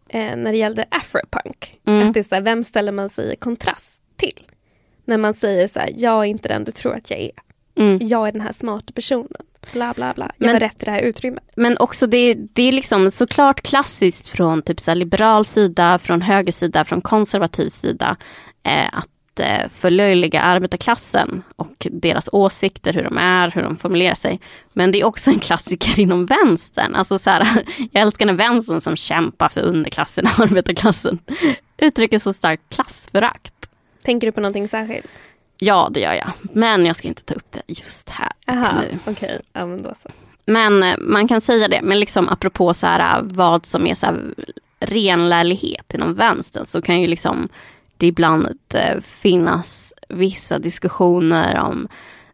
eh, 0.10 0.36
när 0.38 0.52
det 0.52 0.58
gällde 0.58 0.86
afropunk. 0.92 1.80
Mm. 1.88 2.08
Att 2.08 2.14
det 2.14 2.20
är 2.20 2.24
så 2.24 2.36
här, 2.36 2.42
vem 2.42 2.64
ställer 2.64 2.92
man 2.92 3.10
sig 3.10 3.34
i 3.34 3.36
kontrast 3.36 3.92
till? 4.18 4.40
När 5.06 5.18
man 5.18 5.34
säger 5.34 5.68
så 5.68 5.80
här, 5.80 5.90
jag 5.98 6.20
är 6.20 6.24
inte 6.24 6.48
den 6.48 6.64
du 6.64 6.72
tror 6.72 6.96
att 6.96 7.12
jag 7.12 7.20
är. 7.20 7.32
Mm. 7.76 8.00
Jag 8.02 8.28
är 8.28 8.32
den 8.32 8.42
här 8.42 8.54
smarta 8.54 8.94
personen. 8.94 9.28
Bla 9.74 9.94
bla 9.94 10.14
bla. 10.14 10.32
Jag 10.38 10.46
Men- 10.46 10.56
har 10.56 10.60
rätt 10.60 10.78
till 10.78 10.86
det 10.86 10.92
här 10.92 11.02
utrymmet. 11.02 11.44
Men 11.56 11.78
också 11.78 12.08
det, 12.08 12.34
det 12.34 12.64
är 12.68 12.72
liksom 12.72 13.12
såklart 13.12 13.62
klassiskt 13.62 14.28
från 14.28 14.62
typ 14.62 14.80
så 14.80 14.94
liberal 14.94 15.46
sida, 15.46 16.00
från 16.00 16.22
höger 16.22 16.52
sida, 16.52 16.86
från 16.86 17.02
konservativ 17.02 17.70
sida. 17.70 18.18
Eh, 18.64 18.88
att 18.98 19.40
eh, 19.40 19.70
förlöjliga 19.76 20.42
arbetarklassen 20.42 21.44
och 21.56 21.88
deras 21.92 22.30
åsikter, 22.32 22.94
hur 22.94 23.04
de 23.04 23.18
är, 23.18 23.52
hur 23.52 23.62
de 23.62 23.78
formulerar 23.78 24.16
sig. 24.16 24.40
Men 24.74 24.92
det 24.92 25.02
är 25.02 25.06
också 25.06 25.30
en 25.32 25.40
klassiker 25.40 26.00
inom 26.00 26.26
vänstern. 26.26 26.96
Alltså 26.96 27.20
så 27.20 27.30
här, 27.30 27.48
jag 27.92 28.02
älskar 28.02 28.26
när 28.26 28.34
vänstern 28.34 28.82
som 28.82 28.96
kämpar 28.96 29.50
för 29.50 29.62
underklassen 29.62 30.26
och 30.26 30.40
arbetarklassen 30.44 31.20
uttrycker 31.78 32.20
så 32.20 32.34
starkt 32.34 32.76
klassförakt. 32.76 33.54
Tänker 34.04 34.28
du 34.28 34.32
på 34.32 34.42
någonting 34.42 34.68
särskilt? 34.68 35.08
Ja, 35.58 35.90
det 35.92 36.00
gör 36.00 36.14
jag. 36.14 36.32
Men 36.42 36.86
jag 36.86 36.96
ska 36.96 37.08
inte 37.08 37.24
ta 37.24 37.34
upp 37.34 37.52
det 37.52 37.62
just 37.68 38.10
här 38.10 38.32
Aha, 38.48 38.82
nu. 38.82 39.00
okej. 39.12 39.42
Ja, 39.54 39.66
men 39.66 39.82
då 39.82 39.94
så. 40.04 40.10
Men 40.46 40.84
eh, 40.84 40.96
man 41.00 41.28
kan 41.28 41.42
säga 41.42 41.68
det, 41.68 41.80
men 41.84 42.00
liksom 42.00 42.30
apropå 42.30 42.74
så 42.74 42.88
här, 42.88 43.18
eh, 43.20 43.24
vad 43.24 43.66
som 43.66 43.88
är 43.88 43.96
så 43.96 44.06
här, 44.06 44.34
renlärlighet 44.80 45.94
inom 45.94 46.14
vänstern 46.14 46.66
så 46.66 46.82
kan 46.82 47.02
ju 47.02 47.08
liksom 47.08 47.50
det 47.98 48.08
ibland 48.08 48.60
eh, 48.74 49.02
finnas 49.02 49.94
vissa 50.10 50.60
diskussioner 50.60 51.60
om 51.60 51.88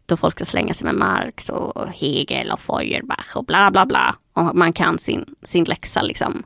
då 0.06 0.16
folk 0.16 0.34
ska 0.34 0.44
slänga 0.44 0.74
sig 0.74 0.84
med 0.84 0.94
Marx 0.94 1.48
och 1.50 1.88
Hegel 1.88 2.50
och 2.50 2.60
Feuerbach 2.60 3.36
och 3.36 3.44
bla 3.44 3.70
bla 3.70 3.86
bla. 3.86 4.16
Och 4.32 4.56
man 4.56 4.72
kan 4.72 4.98
sin, 4.98 5.34
sin 5.42 5.64
läxa 5.64 6.02
liksom. 6.02 6.42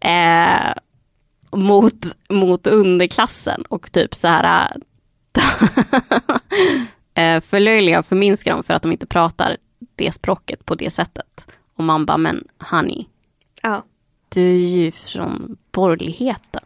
Eh, 0.00 0.72
mot, 1.52 2.06
mot 2.28 2.66
underklassen 2.66 3.62
och 3.68 3.92
typ 3.92 4.14
så 4.14 4.28
här 4.28 4.72
eh, 7.14 7.40
förlöjliga 7.40 7.98
och 7.98 8.06
förminska 8.06 8.50
dem 8.52 8.62
för 8.62 8.74
att 8.74 8.82
de 8.82 8.92
inte 8.92 9.06
pratar 9.06 9.56
det 9.94 10.12
språket 10.12 10.64
på 10.64 10.74
det 10.74 10.90
sättet. 10.90 11.46
Och 11.74 11.84
man 11.84 12.06
bara, 12.06 12.18
men 12.18 12.44
honey, 12.70 13.04
Ja. 13.62 13.84
du 14.28 14.40
är 14.64 14.68
ju 14.68 14.92
från 14.92 15.56
borgerligheten. 15.72 16.62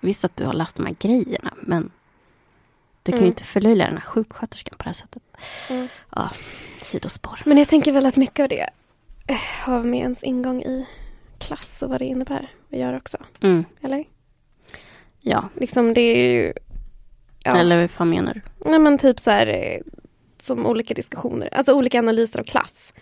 Visst 0.00 0.24
att 0.24 0.36
du 0.36 0.44
har 0.44 0.52
läst 0.52 0.76
de 0.76 0.86
här 0.86 0.96
grejerna, 1.00 1.54
men 1.62 1.90
du 3.02 3.12
kan 3.12 3.18
ju 3.18 3.24
Mm. 3.24 3.28
inte 3.32 3.44
förlöjliga 3.44 3.86
den 3.86 3.96
här 3.96 4.04
sjuksköterskan 4.04 4.74
på 4.78 4.82
det 4.82 4.88
här 4.88 4.94
sättet. 4.94 5.22
Mm. 5.70 5.88
Ja, 6.16 6.30
sidospår. 6.82 7.40
Men 7.44 7.58
jag 7.58 7.68
tänker 7.68 7.92
väl 7.92 8.06
att 8.06 8.16
mycket 8.16 8.42
av 8.42 8.48
det 8.48 8.70
har 9.64 9.82
med 9.82 10.00
ens 10.00 10.22
ingång 10.22 10.62
i 10.62 10.86
klass 11.40 11.82
och 11.82 11.90
vad 11.90 11.98
det 12.00 12.04
innebär 12.04 12.52
att 12.72 12.78
göra 12.78 12.96
också. 12.96 13.18
Mm, 13.40 13.64
Eller? 13.82 14.04
ja, 15.20 15.48
Liksom 15.56 15.94
det 15.94 16.00
är 16.00 16.32
ju... 16.32 16.52
Ja. 17.42 17.56
eller 17.56 17.80
vad 17.80 17.90
fan 17.90 18.10
menar 18.10 18.34
du? 18.34 18.70
Nej 18.70 18.78
men 18.78 18.98
typ 18.98 19.18
så 19.20 19.30
här 19.30 19.46
eh, 19.46 19.80
som 20.38 20.66
olika 20.66 20.94
diskussioner, 20.94 21.54
alltså 21.54 21.74
olika 21.74 21.98
analyser 21.98 22.40
av 22.40 22.44
klass. 22.44 22.94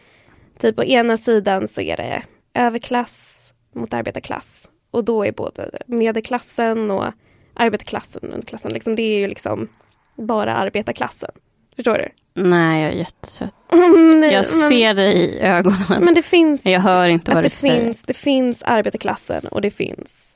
Typ 0.58 0.76
på 0.76 0.84
ena 0.84 1.16
sidan 1.16 1.68
så 1.68 1.80
är 1.80 1.96
det 1.96 2.22
överklass 2.54 3.38
mot 3.74 3.94
arbetarklass. 3.94 4.70
Och 4.90 5.04
då 5.04 5.26
är 5.26 5.32
både 5.32 5.70
medelklassen 5.86 6.90
och 6.90 7.12
arbetarklassen 7.54 8.22
och 8.28 8.34
underklassen, 8.34 8.72
liksom, 8.72 8.96
det 8.96 9.02
är 9.02 9.18
ju 9.18 9.28
liksom 9.28 9.68
bara 10.16 10.54
arbetarklassen. 10.54 11.30
Förstår 11.78 11.98
du? 11.98 12.08
Nej, 12.42 12.82
jag 12.82 12.92
är 12.92 12.96
jättetrött. 12.96 13.54
Nej, 13.72 14.32
Jag 14.32 14.44
men, 14.58 14.68
ser 14.68 14.94
dig 14.94 15.14
i 15.14 15.40
ögonen. 15.40 15.78
men 16.04 16.14
det 16.14 16.22
finns, 16.22 16.66
jag 16.66 16.80
hör 16.80 17.08
inte 17.08 17.30
vad 17.30 17.38
du 17.38 17.42
det 17.42 17.50
säger. 17.54 17.84
finns, 17.84 18.02
det 18.02 18.14
finns 18.14 18.62
arbetarklassen 18.62 19.46
och 19.46 19.60
det 19.60 19.70
finns 19.70 20.27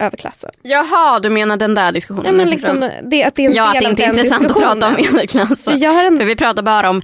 överklassen. 0.00 0.50
Jaha, 0.62 1.20
du 1.20 1.30
menar 1.30 1.56
den 1.56 1.74
där 1.74 1.92
diskussionen? 1.92 2.26
Ja, 2.26 2.32
men 2.32 2.50
liksom, 2.50 2.90
det, 3.02 3.24
att 3.24 3.34
det 3.34 3.44
är 3.44 3.48
en 3.48 3.54
ja, 3.54 3.68
att 3.68 3.80
det 3.80 3.90
inte 3.90 4.04
är 4.04 4.08
intressant 4.08 4.50
att 4.50 4.56
prata 4.56 4.86
om 4.86 4.92
medelklassen. 4.92 5.56
För 5.56 5.72
en 5.72 6.18
För 6.18 6.24
vi 6.24 6.36
pratar 6.36 6.62
bara 6.62 6.90
om 6.90 7.02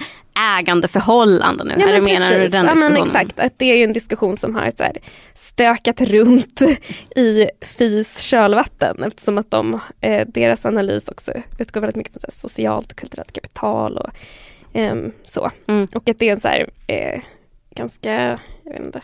ägandeförhållanden 0.59 1.67
nu. 1.67 1.75
Ja, 1.79 1.87
men 1.87 2.05
menar 2.05 2.31
du 2.31 2.49
den 2.49 2.67
ja, 2.67 2.75
men 2.75 2.97
exakt, 2.97 3.41
att 3.41 3.59
det 3.59 3.65
är 3.65 3.77
ju 3.77 3.85
en 3.85 3.93
diskussion 3.93 4.37
som 4.37 4.55
har 4.55 4.73
så 4.77 4.83
här, 4.83 4.97
stökat 5.35 6.01
runt 6.01 6.63
i 7.17 7.47
FIs 7.61 8.19
kölvatten 8.19 9.03
eftersom 9.03 9.39
att 9.39 9.51
de, 9.51 9.81
eh, 10.01 10.27
deras 10.29 10.67
analys 10.67 11.09
också 11.09 11.33
utgår 11.59 11.81
väldigt 11.81 11.97
mycket 11.97 12.13
från 12.13 12.21
så 12.21 12.27
här, 12.27 12.49
socialt 12.49 12.95
kulturellt 12.95 13.33
kapital 13.33 13.97
och 13.97 14.11
ehm, 14.73 15.13
så. 15.25 15.51
Mm. 15.69 15.89
Och 15.95 16.09
att 16.09 16.19
det 16.19 16.29
är 16.29 16.33
en 16.33 16.41
så 16.41 16.49
här, 16.49 16.71
eh, 16.87 17.21
ganska, 17.71 18.39
jag 18.65 18.73
vet 18.73 18.83
inte, 18.83 19.01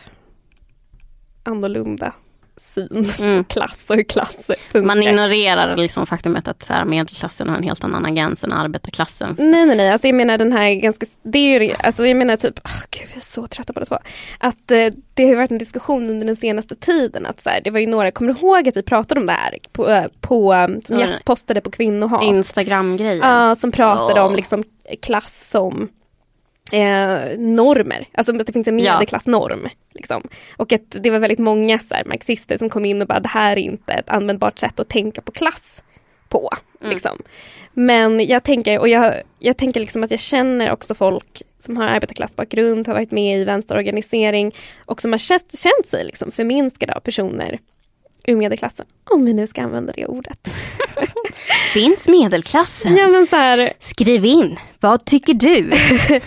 annorlunda 1.43 2.13
syn 2.57 3.09
Mm. 3.19 3.43
klass 3.49 3.85
och 3.89 3.95
hur 3.95 4.03
klass 4.03 4.35
funkar. 4.71 4.81
Man 4.87 5.03
ignorerar 5.03 5.77
liksom 5.77 6.05
faktumet 6.05 6.47
att 6.47 6.63
så 6.65 6.73
här, 6.73 6.85
medelklassen 6.85 7.49
har 7.49 7.57
en 7.57 7.63
helt 7.63 7.83
annan 7.83 8.05
agens 8.05 8.43
än 8.43 8.53
arbetarklassen. 8.53 9.35
Nej 9.39 9.65
nej 9.65 9.75
nej, 9.77 9.89
alltså 9.89 10.07
jag 10.07 10.15
menar 10.15 10.37
den 10.37 10.51
här 10.53 10.73
ganska, 10.73 11.05
det 11.23 11.37
är 11.39 11.59
ju, 11.61 11.73
alltså 11.73 12.05
jag 12.07 12.17
menar 12.17 12.37
typ, 12.37 12.59
oh, 12.59 12.83
gud 12.91 13.09
vi 13.13 13.17
är 13.17 13.21
så 13.21 13.47
trötta 13.47 13.73
på 13.73 13.79
det 13.79 13.85
två. 13.85 13.97
Att 14.39 14.71
eh, 14.71 14.87
det 15.13 15.23
har 15.23 15.29
ju 15.29 15.35
varit 15.35 15.51
en 15.51 15.57
diskussion 15.57 16.09
under 16.09 16.25
den 16.25 16.35
senaste 16.35 16.75
tiden 16.75 17.25
att 17.25 17.41
så 17.41 17.49
här, 17.49 17.61
det 17.63 17.71
var 17.71 17.79
ju 17.79 17.87
några, 17.87 18.11
kommer 18.11 18.33
du 18.33 18.39
ihåg 18.39 18.67
att 18.69 18.77
vi 18.77 18.83
pratade 18.83 19.19
om 19.21 19.25
det 19.27 19.33
här 19.33 19.57
på, 19.71 19.89
eh, 19.89 20.05
på 20.21 20.53
eh, 20.53 20.67
som 20.85 20.99
Ja. 20.99 21.05
gästpostade 21.07 21.61
på 21.61 21.71
kvinnohat? 21.71 22.23
Instagram-grejen. 22.23 23.17
Ja, 23.29 23.55
som 23.55 23.71
pratade 23.71 24.19
Ja. 24.19 24.25
om 24.25 24.35
liksom 24.35 24.63
klass 25.01 25.49
som 25.51 25.89
eh, 26.71 27.37
normer, 27.37 28.07
alltså 28.13 28.39
att 28.39 28.47
det 28.47 28.53
finns 28.53 28.67
en 28.67 28.75
medelklassnorm. 28.75 29.67
Liksom. 29.91 30.27
Och 30.57 30.73
att 30.73 30.95
det 31.01 31.09
var 31.09 31.19
väldigt 31.19 31.39
många 31.39 31.79
så 31.79 31.95
här, 31.95 32.05
marxister 32.05 32.57
som 32.57 32.69
kom 32.69 32.85
in 32.85 33.01
och 33.01 33.07
bara 33.07 33.19
det 33.19 33.29
här 33.29 33.51
är 33.51 33.61
inte 33.61 33.93
ett 33.93 34.09
användbart 34.09 34.59
sätt 34.59 34.79
att 34.79 34.89
tänka 34.89 35.21
på 35.21 35.31
klass 35.31 35.83
på. 36.29 36.49
Mm. 36.81 36.93
Liksom. 36.93 37.17
Men 37.73 38.27
jag 38.27 38.43
tänker, 38.43 38.79
och 38.79 38.89
jag, 38.89 39.21
jag 39.39 39.57
tänker 39.57 39.79
liksom 39.79 40.03
att 40.03 40.11
jag 40.11 40.19
känner 40.19 40.71
också 40.71 40.95
folk 40.95 41.41
som 41.59 41.77
har 41.77 41.87
arbetarklassbakgrund, 41.87 42.87
har 42.87 42.93
varit 42.93 43.11
med 43.11 43.41
i 43.41 43.43
vänsterorganisering 43.43 44.55
och 44.85 45.01
som 45.01 45.11
har 45.11 45.17
känt, 45.17 45.59
känt 45.59 45.87
sig 45.87 46.05
liksom 46.05 46.31
förminskade 46.31 46.93
av 46.93 46.99
personer 46.99 47.59
ur 48.25 48.35
medelklassen. 48.35 48.85
Om 49.03 49.25
vi 49.25 49.33
nu 49.33 49.47
ska 49.47 49.61
använda 49.61 49.93
det 49.95 50.05
ordet. 50.05 50.49
finns 51.73 52.07
medelklassen? 52.07 52.97
Ja 52.97 53.07
men 53.07 53.27
så 53.27 53.35
här, 53.35 53.73
Skriv 53.79 54.25
in, 54.25 54.57
vad 54.79 55.05
tycker 55.05 55.33
du? 55.33 55.71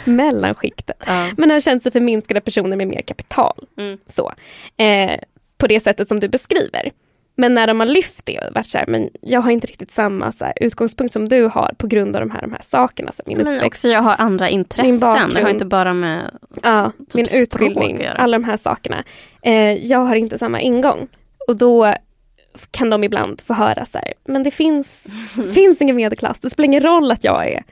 mellanskiktet. 0.12 1.02
Ja. 1.06 1.28
Men 1.36 1.50
har 1.50 1.60
känt 1.60 1.82
sig 1.82 1.92
förminskade 1.92 2.40
personer 2.40 2.76
med 2.76 2.88
mer 2.88 3.02
kapital. 3.02 3.66
Mm. 3.78 3.98
Så. 4.06 4.32
Eh, 4.76 5.20
på 5.58 5.66
det 5.66 5.80
sättet 5.80 6.08
som 6.08 6.20
du 6.20 6.28
beskriver. 6.28 6.90
Men 7.38 7.54
när 7.54 7.66
de 7.66 7.80
har 7.80 7.86
lyft 7.86 8.26
det 8.26 8.38
och 8.38 8.54
varit 8.54 8.66
så 8.66 8.78
här, 8.78 8.86
men 8.86 9.10
jag 9.20 9.40
har 9.40 9.50
inte 9.50 9.66
riktigt 9.66 9.90
samma 9.90 10.32
här, 10.40 10.52
utgångspunkt 10.60 11.12
som 11.12 11.28
du 11.28 11.42
har 11.44 11.74
på 11.78 11.86
grund 11.86 12.16
av 12.16 12.20
de 12.20 12.30
här, 12.30 12.40
de 12.40 12.52
här 12.52 12.62
sakerna. 12.62 13.12
Så 13.12 13.22
min 13.26 13.38
Men 13.38 13.46
uppväxt, 13.46 13.66
också 13.66 13.88
jag 13.88 14.02
har 14.02 14.14
andra 14.18 14.48
intressen, 14.48 15.00
det 15.00 15.06
har 15.06 15.24
bakgrund. 15.26 15.48
inte 15.48 15.64
bara 15.64 15.94
med... 15.94 16.30
ja, 16.62 16.92
min 17.14 17.26
språk 17.26 17.42
utbildning, 17.42 18.06
alla 18.16 18.38
de 18.38 18.44
här 18.44 18.56
sakerna. 18.56 19.04
Eh, 19.42 19.72
jag 19.72 19.98
har 19.98 20.16
inte 20.16 20.38
samma 20.38 20.60
ingång. 20.60 21.08
Och 21.48 21.56
då 21.56 21.94
kan 22.70 22.90
de 22.90 23.04
ibland 23.04 23.40
få 23.40 23.54
höra 23.54 23.84
så 23.84 23.98
här, 23.98 24.12
men 24.24 24.42
det 24.42 24.50
finns, 24.50 25.02
det 25.34 25.52
finns 25.54 25.80
ingen 25.80 25.96
medelklass, 25.96 26.40
det 26.40 26.50
spelar 26.50 26.64
ingen 26.64 26.82
roll 26.82 27.12
att 27.12 27.24
jag 27.24 27.50
är, 27.50 27.64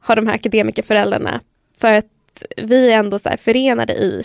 har 0.00 0.16
de 0.16 0.26
här 0.26 0.34
akademikerföräldrarna. 0.34 1.40
För 1.80 1.92
att 1.92 2.42
vi 2.56 2.90
är 2.90 2.98
ändå 2.98 3.18
så 3.18 3.28
här 3.28 3.36
förenade 3.36 3.92
i 3.92 4.22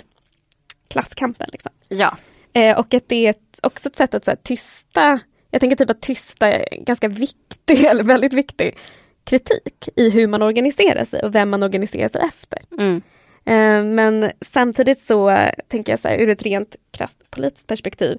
klasskampen. 0.87 1.49
Liksom. 1.51 1.71
Ja. 1.87 2.17
Eh, 2.53 2.79
och 2.79 2.93
att 2.93 3.03
det 3.07 3.25
är 3.25 3.29
ett, 3.29 3.59
också 3.61 3.89
ett 3.89 3.95
sätt 3.95 4.13
att 4.13 4.25
så 4.25 4.31
här, 4.31 4.37
tysta, 4.43 5.19
jag 5.51 5.61
tänker 5.61 5.75
typ 5.75 5.89
att 5.89 6.01
tysta 6.01 6.51
är 6.51 6.77
ganska 6.83 7.07
viktig, 7.07 7.83
eller 7.89 8.03
väldigt 8.03 8.33
viktig 8.33 8.77
kritik 9.23 9.89
i 9.95 10.09
hur 10.09 10.27
man 10.27 10.41
organiserar 10.41 11.05
sig 11.05 11.23
och 11.23 11.35
vem 11.35 11.49
man 11.49 11.63
organiserar 11.63 12.09
sig 12.09 12.21
efter. 12.27 12.59
Mm. 12.71 13.01
Eh, 13.45 13.93
men 13.93 14.31
samtidigt 14.41 14.99
så 14.99 15.49
tänker 15.67 15.93
jag 15.93 15.99
så 15.99 16.07
här, 16.07 16.17
ur 16.17 16.29
ett 16.29 16.43
rent 16.43 16.75
krasst 16.91 17.31
politiskt 17.31 17.67
perspektiv 17.67 18.17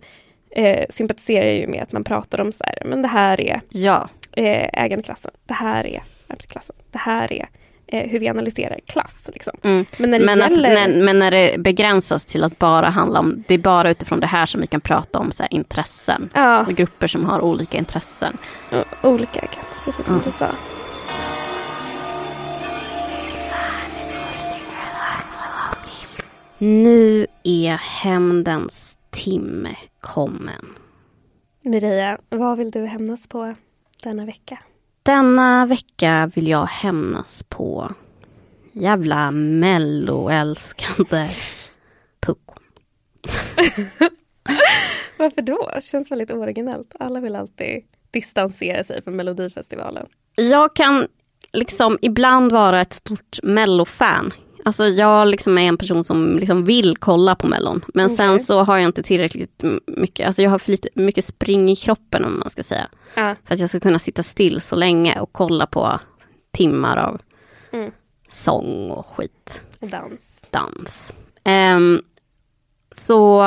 eh, 0.55 0.85
sympatiserar 0.91 1.51
ju 1.51 1.67
med 1.67 1.83
att 1.83 1.93
man 1.93 2.05
pratar 2.05 2.41
om 2.41 2.53
så 2.53 2.65
här, 2.65 2.79
men 2.85 3.03
det 3.03 3.09
här 3.09 3.41
är 3.41 3.61
Ja. 3.69 4.09
eh, 4.37 4.69
ägandeklassen, 4.85 5.31
det 5.47 5.55
här 5.55 5.87
är 5.87 6.03
arbetarklassen, 6.29 6.77
det 6.91 6.99
här 6.99 7.33
är 7.33 7.49
eh, 7.87 8.11
hur 8.11 8.19
vi 8.19 8.29
analyserar 8.29 8.79
klass. 8.87 9.31
Liksom. 9.33 9.59
Mm. 9.63 9.85
Men 9.99 10.11
när 10.11 10.19
det 10.19 10.25
Men, 10.25 10.39
gäller... 10.39 10.71
att, 10.77 10.91
när, 10.91 11.03
men 11.05 11.19
när 11.19 11.31
det 11.31 11.61
begränsas 11.61 12.25
till 12.25 12.45
att 12.45 12.59
bara 12.59 12.89
handla 12.89 13.21
om, 13.21 13.45
det 13.49 13.55
är 13.55 13.59
bara 13.59 13.91
utifrån 13.91 14.21
det 14.21 14.27
här 14.27 14.47
som 14.47 14.61
vi 14.61 14.67
kan 14.67 14.81
prata 14.81 15.19
om 15.19 15.33
så 15.33 15.43
här, 15.43 15.55
intressen. 15.55 16.31
Ja, 16.35 16.61
Och 16.67 16.75
grupper 16.75 17.07
som 17.07 17.25
har 17.25 17.41
olika 17.41 17.79
intressen. 17.79 18.37
o- 18.73 18.85
olika 19.09 19.41
accounts, 19.41 19.81
precis 19.85 20.07
som 20.07 20.15
Mm. 20.15 20.25
du 20.25 20.31
sa. 20.31 20.47
Nu 26.59 27.27
är 27.43 27.75
hämndens 28.03 28.94
timme 29.15 29.77
kommen. 30.01 30.75
Mireia, 31.63 32.19
vad 32.29 32.59
vill 32.59 32.71
du 32.71 32.87
hämnas 32.87 33.29
på 33.29 33.55
denna 34.03 34.27
vecka? 34.27 34.59
Denna 35.03 35.67
vecka 35.67 36.31
vill 36.35 36.49
jag 36.49 36.67
hämnas 36.67 37.43
på 37.49 37.93
jävla 38.73 39.31
melloälskande 39.31 41.29
Pucko. 42.21 42.55
Varför 45.19 45.43
då? 45.43 45.71
Det 45.75 45.85
känns 45.85 46.11
väldigt 46.11 46.31
originellt. 46.31 46.95
Alla 46.99 47.21
vill 47.21 47.37
alltid 47.37 47.85
distansera 48.11 48.85
sig 48.85 49.03
från 49.03 49.17
Melodifestivalen. 49.17 50.07
Jag 50.37 50.75
kan 50.75 51.07
liksom 51.53 51.99
ibland 52.03 52.53
vara 52.53 52.81
ett 52.81 52.93
stort 52.93 53.39
mellofan. 53.43 54.33
Alltså 54.65 54.87
jag 54.89 55.29
liksom 55.29 55.59
är 55.59 55.69
en 55.69 55.77
person 55.77 56.05
som 56.05 56.39
liksom 56.39 56.65
vill 56.65 56.97
kolla 56.97 57.35
på 57.35 57.47
mellon. 57.47 57.85
Men 57.95 58.11
sen 58.11 58.31
Okej. 58.35 58.45
så 58.45 58.63
har 58.63 58.77
jag 58.77 58.87
inte 58.89 59.03
tillräckligt 59.03 59.65
mycket, 59.87 60.27
alltså 60.27 60.43
jag 60.43 60.51
har 60.51 60.59
för 60.59 60.71
lite, 60.71 60.89
mycket 60.95 61.25
spring 61.25 61.71
i 61.71 61.77
kroppen 61.77 62.25
om 62.25 62.39
man 62.39 62.51
ska 62.51 62.63
säga. 62.63 62.89
Ja. 63.15 63.35
För 63.45 63.55
att 63.55 63.61
jag 63.61 63.69
ska 63.69 63.81
kunna 63.81 63.99
sitta 63.99 64.23
still 64.23 64.61
så 64.61 64.77
länge 64.77 65.21
och 65.21 65.33
kolla 65.33 65.67
på 65.67 66.01
timmar 66.53 66.97
av 66.97 67.21
Mm. 67.73 67.91
sång 68.29 68.91
och 68.91 69.07
skit. 69.07 69.63
Och 69.81 69.89
dans. 69.89 70.41
dans. 70.51 71.13
Ehm, 71.45 72.03
så 72.93 73.39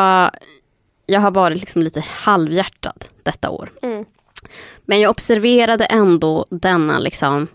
jag 1.05 1.22
har 1.22 1.32
varit 1.32 1.59
liksom 1.59 1.82
lite 1.82 1.99
halvhjärtad 2.07 3.05
detta 3.24 3.49
år. 3.49 3.70
Mm. 3.82 4.05
Men 4.86 4.99
jag 4.99 5.09
observerade 5.11 5.86
ändå 5.86 6.45
denna 6.49 6.99
liksom 6.99 7.47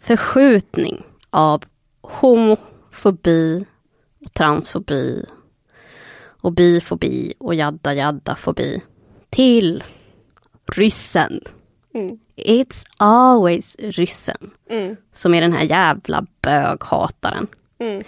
förskjutning 0.00 1.02
av 1.30 1.64
homofobi, 2.10 3.64
och 4.24 4.32
transfobi 4.34 5.24
och 6.42 6.52
bifobi 6.52 7.34
och 7.40 7.54
jadda 7.54 7.94
jadda 7.94 8.36
fobi 8.36 8.80
till 9.30 9.84
ryssen. 10.72 11.40
Mm. 11.94 12.18
It's 12.36 12.84
always 12.96 13.76
ryssen 13.78 14.50
Mm. 14.70 14.96
som 15.12 15.34
är 15.34 15.40
den 15.40 15.52
här 15.52 15.62
jävla 15.64 16.26
böghataren. 16.42 17.46
Mm. 17.78 18.02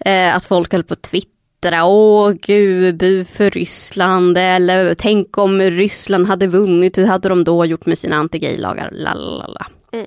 Eh, 0.00 0.36
att 0.36 0.44
folk 0.44 0.72
höll 0.72 0.84
på 0.84 0.92
att 0.92 1.02
twittra, 1.02 1.84
åh 1.84 2.32
gud, 2.32 2.96
bu 2.96 3.24
för 3.24 3.50
Ryssland, 3.50 4.38
eller 4.38 4.94
tänk 4.94 5.38
om 5.38 5.60
Ryssland 5.60 6.26
hade 6.26 6.46
vunnit, 6.46 6.98
hur 6.98 7.06
hade 7.06 7.28
de 7.28 7.44
då 7.44 7.64
gjort 7.64 7.86
med 7.86 7.98
sina 7.98 8.16
anti-gay-lagar? 8.16 8.90
Lalalala. 8.92 9.66
Mm. 9.92 10.06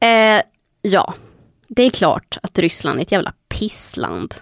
Eh, 0.00 0.42
ja, 0.82 1.14
det 1.68 1.82
är 1.82 1.90
klart 1.90 2.38
att 2.42 2.58
Ryssland 2.58 2.98
är 2.98 3.02
ett 3.02 3.12
jävla 3.12 3.32
pissland 3.48 4.34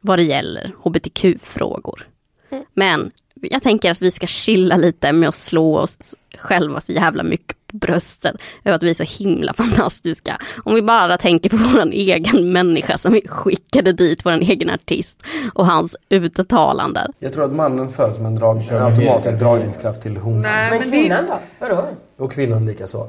vad 0.00 0.18
det 0.18 0.22
gäller 0.22 0.72
hbtq-frågor. 0.84 2.08
Mm. 2.50 2.64
Men 2.74 3.10
jag 3.34 3.62
tänker 3.62 3.90
att 3.90 4.02
vi 4.02 4.10
ska 4.10 4.26
chilla 4.26 4.76
lite 4.76 5.12
med 5.12 5.28
att 5.28 5.34
slå 5.34 5.78
oss 5.78 6.14
själva 6.38 6.80
så 6.80 6.92
jävla 6.92 7.22
mycket 7.22 7.56
på 7.66 7.76
bröstet 7.76 8.36
över 8.64 8.76
att 8.76 8.82
vi 8.82 8.90
är 8.90 8.94
så 8.94 9.24
himla 9.24 9.52
fantastiska. 9.52 10.38
Om 10.64 10.74
vi 10.74 10.82
bara 10.82 11.18
tänker 11.18 11.50
på 11.50 11.56
våran 11.56 11.92
egen 11.92 12.52
människa 12.52 12.98
som 12.98 13.12
vi 13.12 13.28
skickade 13.28 13.92
dit, 13.92 14.26
våran 14.26 14.42
egen 14.42 14.70
artist 14.70 15.22
och 15.54 15.66
hans 15.66 15.96
uttalanden. 16.10 17.12
Jag 17.18 17.32
tror 17.32 17.44
att 17.44 17.52
mannen 17.52 17.88
föds 17.88 18.18
med 18.18 18.26
en, 18.26 18.34
drag, 18.34 18.62
en 18.70 18.82
automatisk 18.82 19.38
dragningskraft 19.38 20.02
till 20.02 20.16
honan. 20.16 20.42
Men 20.42 20.90
kvinnan 20.90 21.26
då? 21.26 21.38
Vadå? 21.58 21.88
Och 22.16 22.32
kvinnan 22.32 22.66
lika 22.66 22.86
så. 22.86 23.08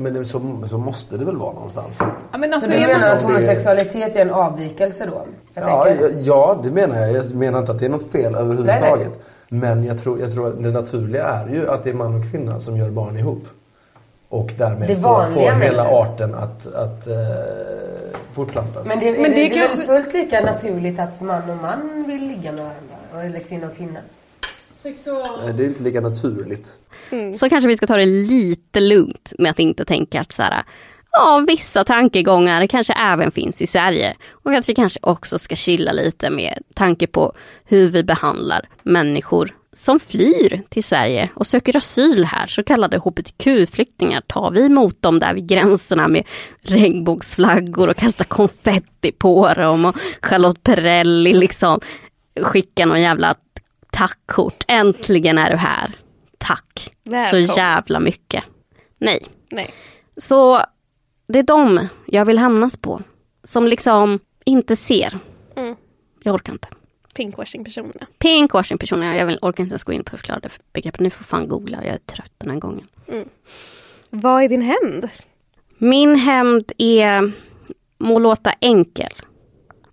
Men 0.00 0.24
så, 0.24 0.40
så 0.70 0.78
måste 0.78 1.16
det 1.16 1.24
väl 1.24 1.36
vara 1.36 1.52
någonstans. 1.52 1.98
Ja, 2.32 2.38
men 2.38 2.50
Så 2.50 2.54
alltså, 2.54 2.70
du 2.70 2.76
är 2.76 2.86
menar 2.86 3.10
att 3.10 3.22
homosexualitet 3.22 4.16
är 4.16 4.20
en 4.20 4.30
avvikelse 4.30 5.06
då? 5.06 5.20
Jag 5.54 5.64
Ja, 5.64 5.88
ja, 5.88 6.08
ja, 6.20 6.60
det 6.62 6.70
menar 6.70 6.96
jag. 7.00 7.12
Jag 7.12 7.34
menar 7.34 7.58
inte 7.58 7.72
att 7.72 7.78
det 7.78 7.84
är 7.84 7.90
något 7.90 8.10
fel 8.12 8.34
överhuvudtaget. 8.34 9.20
Men 9.48 9.84
jag 9.84 9.98
tror, 9.98 10.20
jag 10.20 10.32
tror 10.32 10.48
att 10.48 10.62
det 10.62 10.70
naturliga 10.70 11.24
är 11.24 11.48
ju 11.48 11.70
att 11.70 11.84
det 11.84 11.90
är 11.90 11.94
man 11.94 12.14
och 12.24 12.30
kvinna 12.30 12.60
som 12.60 12.76
gör 12.76 12.90
barn 12.90 13.16
ihop. 13.18 13.42
Och 14.28 14.50
därmed 14.58 14.88
Det 14.88 14.94
får, 14.94 15.02
vanliga, 15.02 15.54
får 15.54 15.60
hela 15.60 15.84
du? 15.84 15.90
arten 15.90 16.34
att, 16.34 16.74
att 16.74 17.06
eh, 17.06 17.14
fortplantas. 18.32 18.86
Men 18.86 18.98
det, 19.00 19.12
Men 19.12 19.22
men 19.22 19.30
det 19.30 19.36
det, 19.36 19.46
är 19.46 19.50
det 19.54 19.64
är 19.72 19.76
väl 19.76 19.86
fullt 19.86 20.12
lika 20.14 20.40
naturligt 20.40 21.00
att 21.00 21.20
man 21.20 21.50
och 21.50 21.56
man 21.56 22.04
vill 22.06 22.26
ligga 22.28 22.52
med 22.52 22.64
varandra? 22.64 23.28
Eller 23.28 23.40
kvinna 23.40 23.66
och 23.66 23.76
kvinna? 23.76 24.00
Sexual... 24.82 25.56
Det 25.56 25.64
är 25.64 25.66
inte 25.66 25.82
lika 25.82 26.00
naturligt. 26.00 26.78
Så 27.38 27.48
kanske 27.48 27.68
vi 27.68 27.76
ska 27.76 27.86
ta 27.86 27.96
det 27.96 28.06
lite 28.06 28.80
lugnt 28.80 29.32
med 29.38 29.50
att 29.50 29.58
inte 29.58 29.84
tänka 29.84 30.20
att 30.20 30.32
så 30.32 30.42
här, 30.42 30.62
ja, 31.12 31.44
vissa 31.46 31.84
tankegångar 31.84 32.66
kanske 32.66 32.92
även 32.92 33.30
finns 33.30 33.62
i 33.62 33.66
Sverige. 33.66 34.16
Och 34.30 34.52
att 34.52 34.68
vi 34.68 34.74
kanske 34.74 35.00
också 35.02 35.38
ska 35.38 35.56
chilla 35.56 35.92
lite 35.92 36.30
med 36.30 36.62
tanke 36.74 37.06
på 37.06 37.32
hur 37.64 37.88
vi 37.88 38.04
behandlar 38.04 38.68
människor 38.82 39.54
som 39.72 40.00
flyr 40.00 40.62
till 40.68 40.84
Sverige 40.84 41.30
och 41.34 41.46
söker 41.46 41.76
asyl 41.76 42.24
här, 42.24 42.46
så 42.46 42.62
kallade 42.62 42.98
hbtq-flyktingar. 42.98 44.20
Tar 44.26 44.50
vi 44.50 44.66
emot 44.66 45.02
dem 45.02 45.18
där 45.18 45.34
vid 45.34 45.48
gränserna 45.48 46.08
med 46.08 46.24
regnbågsflaggor 46.62 47.90
och 47.90 47.96
kastar 47.96 48.24
konfetti 48.24 49.12
på 49.12 49.54
dem 49.54 49.84
och 49.84 49.96
Charlotte 50.22 50.62
Perrelli 50.62 51.32
liksom 51.32 51.80
skickar 52.42 52.86
någon 52.86 53.02
jävla 53.02 53.34
tackkort. 53.90 54.64
Äntligen 54.68 55.38
är 55.38 55.50
du 55.50 55.56
här. 55.56 55.92
Tack 56.38 56.90
Välkommen. 57.04 57.48
så 57.48 57.54
jävla 57.56 58.00
mycket. 58.00 58.44
Nej, 58.98 59.26
Nej. 59.50 59.70
så 60.16 60.60
det 61.26 61.38
är 61.38 61.42
de 61.42 61.88
jag 62.06 62.24
vill 62.24 62.38
hamnas 62.38 62.76
på. 62.76 63.02
Som 63.44 63.66
liksom 63.66 64.18
inte 64.44 64.76
ser. 64.76 65.18
Mm. 65.56 65.76
Jag 66.22 66.34
orkar 66.34 66.52
inte. 66.52 66.68
Pinkwashing-personerna. 67.14 68.06
Pinkwashing-personer, 68.18 69.14
jag 69.14 69.26
vill, 69.26 69.38
orkar 69.42 69.62
inte 69.64 69.72
ens 69.72 69.84
gå 69.84 69.92
in 69.92 70.04
på 70.04 70.14
att 70.14 70.20
förklara 70.20 70.40
det 70.40 70.48
begreppet. 70.72 71.00
Nu 71.00 71.10
får 71.10 71.24
fan 71.24 71.48
googla, 71.48 71.84
jag 71.84 71.94
är 71.94 71.98
trött 71.98 72.32
den 72.38 72.50
här 72.50 72.58
gången. 72.58 72.86
Vad 74.10 74.42
är 74.42 74.48
din 74.48 74.62
hämnd? 74.62 75.08
Min 75.78 76.16
hämnd 76.16 76.72
är, 76.78 77.32
må 77.98 78.18
låta 78.18 78.52
enkel. 78.60 79.12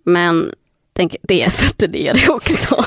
Men 0.04 0.52
tänk, 0.94 1.16
det 1.22 1.44
är 1.44 1.50
för 1.50 1.66
att 1.66 1.92
det 1.92 2.08
är 2.08 2.14
det 2.14 2.30
också. 2.30 2.76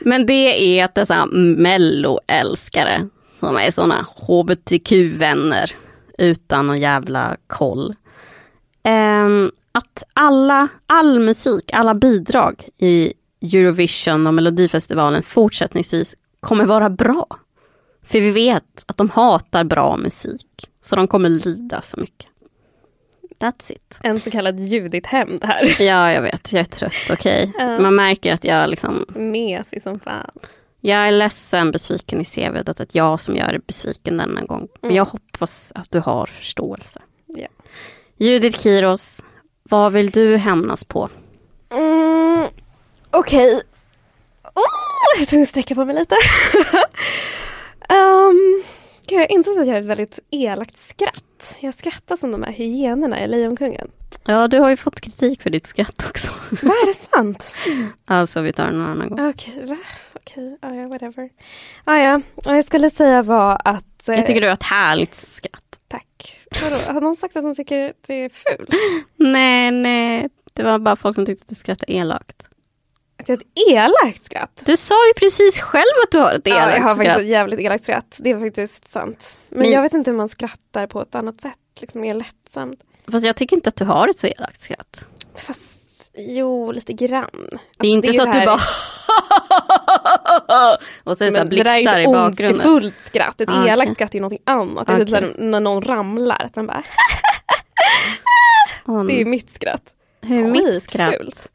Men 0.00 0.26
det 0.26 0.78
är 0.78 0.84
att 0.84 0.94
dessa 0.94 1.26
melloälskare 1.56 3.08
som 3.40 3.56
är 3.56 3.70
såna 3.70 4.06
hbtq-vänner 4.16 5.72
utan 6.18 6.66
någon 6.66 6.80
jävla 6.80 7.36
koll. 7.46 7.94
Ehm, 8.82 9.50
att 9.72 10.02
alla, 10.14 10.68
all 10.86 11.18
musik, 11.20 11.70
alla 11.72 11.94
bidrag 11.94 12.68
i 12.78 13.12
Eurovision 13.42 14.26
och 14.26 14.34
Melodifestivalen 14.34 15.22
fortsättningsvis 15.22 16.14
kommer 16.40 16.64
vara 16.64 16.90
bra. 16.90 17.26
För 18.06 18.20
vi 18.20 18.30
vet 18.30 18.84
att 18.86 18.96
de 18.96 19.10
hatar 19.10 19.64
bra 19.64 19.96
musik. 19.96 20.70
Så 20.82 20.96
de 20.96 21.08
kommer 21.08 21.28
lida 21.28 21.82
så 21.82 22.00
mycket. 22.00 22.26
That's 23.38 23.72
it. 23.72 23.94
En 24.02 24.20
så 24.20 24.30
kallad 24.30 24.60
Judith-hämnd 24.60 25.44
här. 25.44 25.76
Ja, 25.82 26.12
jag 26.12 26.22
vet. 26.22 26.52
Jag 26.52 26.60
är 26.60 26.64
trött. 26.64 26.94
Okej. 27.10 27.52
Ja. 27.58 27.80
Man 27.80 27.94
märker 27.94 28.32
att 28.34 28.44
jag 28.44 28.70
liksom... 28.70 29.04
Mesig 29.08 29.82
som 29.82 30.00
fan. 30.00 30.30
Jag 30.80 31.06
är 31.08 31.10
ledsen, 31.12 31.70
besviken 31.70 32.20
i 32.20 32.24
CV. 32.24 32.62
Det 32.64 32.80
är 32.80 32.86
jag 32.92 33.20
som 33.20 33.36
gör 33.36 33.48
dig 33.48 33.60
besviken 33.66 34.16
denna 34.16 34.40
gång. 34.40 34.68
Men 34.82 34.94
jag 34.94 35.04
hoppas 35.04 35.72
att 35.74 35.90
du 35.90 35.98
har 36.00 36.26
förståelse. 36.26 37.02
Ja. 37.26 37.46
Judith 38.16 38.58
Kiros, 38.58 39.24
vad 39.62 39.92
vill 39.92 40.10
du 40.10 40.36
hämnas 40.36 40.84
på? 40.84 41.08
Mm, 41.70 42.46
Okej. 43.10 43.60
Oh, 44.54 45.18
jag 45.18 45.28
tvungen 45.28 45.42
att 45.42 45.48
sträcka 45.48 45.74
på 45.74 45.84
mig 45.84 45.94
lite. 45.94 46.14
um, 47.88 48.62
gud, 49.08 49.20
jag 49.20 49.30
insett 49.30 49.58
att 49.58 49.66
jag 49.66 49.74
har 49.74 49.80
ett 49.80 49.86
väldigt 49.86 50.18
elakt 50.30 50.76
skratt. 50.76 51.54
Jag 51.60 51.74
skrattar 51.74 52.16
som 52.16 52.32
de 52.32 52.42
här 52.42 52.52
hyenorna 52.52 53.24
i 53.24 53.28
Lejonkungen. 53.28 53.90
Ja, 54.24 54.48
du 54.48 54.58
har 54.60 54.70
ju 54.70 54.76
fått 54.76 55.00
kritik 55.00 55.42
för 55.42 55.50
ditt 55.50 55.66
skratt 55.66 56.04
också. 56.08 56.28
Vad 56.62 56.70
är 56.72 56.86
det 56.86 56.94
sant? 56.94 57.52
Alltså, 58.04 58.40
vi 58.40 58.52
tar 58.52 58.64
den 58.66 58.74
en 58.74 58.86
annan 58.86 59.08
gång. 59.08 59.28
Okej, 59.28 59.64
va? 59.66 59.76
Okej, 60.14 60.58
ah, 60.62 60.74
ja, 60.74 60.88
whatever. 60.88 61.30
Ah, 61.84 61.96
ja, 61.96 62.20
och 62.34 62.56
jag 62.56 62.64
skulle 62.64 62.90
säga 62.90 63.22
var 63.22 63.60
att... 63.64 64.08
eh, 64.08 64.14
Jag 64.14 64.26
tycker 64.26 64.40
du 64.40 64.46
har 64.46 64.54
ett 64.54 64.62
härligt 64.62 65.14
skratt. 65.14 65.62
Tack. 65.88 66.40
Vadå, 66.62 66.76
har 66.92 67.00
någon 67.00 67.16
sagt 67.16 67.36
att 67.36 67.42
de 67.42 67.54
tycker 67.54 67.90
att 67.90 67.96
det 68.06 68.14
är 68.14 68.28
fult? 68.28 68.70
Nej, 69.16 69.70
nej. 69.70 70.28
Det 70.52 70.62
var 70.62 70.78
bara 70.78 70.96
folk 70.96 71.14
som 71.14 71.26
tyckte 71.26 71.42
att 71.42 71.48
du 71.48 71.54
skrattade 71.54 71.92
elakt. 71.92 72.46
Att 73.26 73.28
jag 73.28 73.36
har 73.36 73.42
ett 73.42 73.98
elakt 74.04 74.24
skratt? 74.24 74.62
Du 74.64 74.76
sa 74.76 74.94
ju 75.06 75.12
precis 75.14 75.60
själv 75.60 75.84
att 76.04 76.10
du 76.10 76.18
har 76.18 76.32
ett 76.34 76.46
elakt 76.46 76.66
Ja, 76.70 76.76
jag 76.76 76.82
har 76.82 76.88
faktiskt 76.94 77.10
skratt. 77.10 77.22
ett 77.22 77.28
jävligt 77.28 77.60
elakt 77.60 77.84
skratt. 77.84 78.16
Det 78.20 78.30
är 78.30 78.40
faktiskt 78.40 78.88
sant. 78.88 79.36
Men, 79.48 79.58
Men- 79.60 79.70
jag 79.70 79.82
vet 79.82 79.92
inte 79.92 80.10
hur 80.10 80.18
man 80.18 80.28
skrattar 80.28 80.86
på 80.86 81.02
ett 81.02 81.14
annat 81.14 81.40
sätt. 81.40 81.52
Liksom 81.80 82.00
mer 82.00 82.14
lättsamt. 82.14 82.80
Fast 83.12 83.26
jag 83.26 83.36
tycker 83.36 83.56
inte 83.56 83.68
att 83.68 83.76
du 83.76 83.84
har 83.84 84.08
ett 84.08 84.18
så 84.18 84.26
elakt 84.26 84.60
skratt. 84.62 85.00
Fast 85.34 85.62
jo, 86.18 86.72
lite 86.72 86.92
grann. 86.92 87.30
Det 87.78 87.86
är 87.88 87.92
inte 87.92 88.08
Alltså, 88.08 88.22
så 88.24 88.24
det 88.24 88.30
att 88.30 88.34
du 88.34 88.38
här- 88.38 88.46
bara... 88.46 88.60
och 91.04 91.16
så 91.16 91.24
är 91.24 91.26
det 91.26 91.32
så 91.32 91.38
här 91.38 91.44
Men 91.44 91.56
det 91.56 91.62
där 91.62 91.70
är 91.70 91.74
blixtar 91.78 91.98
i 91.98 92.02
ett 92.04 92.12
bakgrunden. 92.12 92.54
ondskefullt 92.56 92.94
skratt. 93.06 93.40
Ett 93.40 93.50
Ah, 93.50 93.66
elakt 93.68 93.82
okej. 93.90 93.94
skratt 93.94 94.10
är 94.10 94.14
ju 94.14 94.20
någonting 94.20 94.42
annat. 94.46 94.86
Det 94.86 94.92
är 94.92 94.96
typ 94.96 95.08
Okej. 95.08 95.20
såhär, 95.32 95.34
när 95.50 95.60
någon 95.60 95.82
ramlar. 95.82 96.44
Att 96.44 96.56
man 96.56 96.66
bara, 96.66 96.82
det 99.08 99.20
är 99.20 99.24
mitt 99.24 99.50
skratt. 99.50 99.82
Hur 100.20 100.46
mitt 100.50 100.82
skratt? 100.82 101.48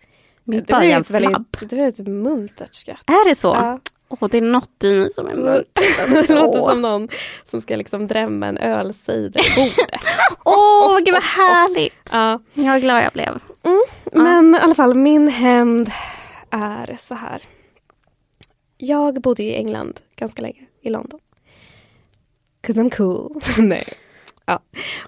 Mitt 0.43 0.67
Du 0.67 0.73
en 0.73 1.01
ett 1.01 1.09
väldigt, 1.09 1.69
du 1.69 1.81
ett 1.87 1.99
muntert 2.07 2.73
skratt. 2.75 3.03
Är 3.05 3.29
det 3.29 3.35
så? 3.35 3.47
Ja. 3.47 3.79
Åh, 4.09 4.29
det 4.31 4.37
är 4.37 4.41
något 4.41 4.83
i 4.83 4.93
mig 4.95 5.13
som 5.13 5.27
är 5.27 5.35
mörkt. 5.35 5.69
Det 6.27 6.35
låter 6.35 6.59
som 6.59 6.81
någon 6.81 7.07
som 7.45 7.61
ska 7.61 7.75
liksom 7.75 8.07
drämma 8.07 8.47
en 8.47 8.57
ölcider 8.57 9.41
i 9.41 9.55
bordet. 9.55 10.01
Åh, 10.45 10.97
gud 10.97 11.13
vad 11.13 11.23
härligt. 11.23 11.93
ja. 12.11 12.39
Jag 12.53 12.75
är 12.75 12.79
glad 12.79 13.03
jag 13.03 13.11
blev. 13.13 13.39
Men 14.13 14.55
i 14.55 14.57
alla 14.59 14.75
fall, 14.75 14.93
min 14.93 15.27
hämnd 15.27 15.91
är 16.49 16.95
så 16.99 17.15
här. 17.15 17.41
Jag 18.77 19.21
bodde 19.21 19.43
ju 19.43 19.49
i 19.49 19.55
England 19.55 19.99
ganska 20.15 20.41
länge, 20.41 20.61
i 20.81 20.89
London. 20.89 21.19
'Cause 22.63 22.81
I'm 22.81 22.89
cool. 22.97 23.41
Nej. 23.57 23.83
Ja, 24.45 24.59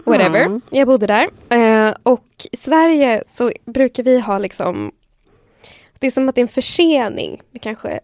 whatever. 0.03 0.41
Mm. 0.45 0.61
Jag 0.69 0.87
bodde 0.87 1.07
där. 1.07 1.27
Eh, 1.49 1.95
och 2.03 2.25
i 2.51 2.57
Sverige 2.57 3.23
så 3.35 3.51
brukar 3.65 4.03
vi 4.03 4.19
ha 4.19 4.37
liksom... 4.37 4.91
Det 6.03 6.07
är 6.07 6.11
som 6.11 6.29
att 6.29 6.35
det 6.35 6.41
är 6.41 6.43
en 6.43 6.47
försening 6.47 7.41
med 7.51 7.61
kanske 7.61 7.99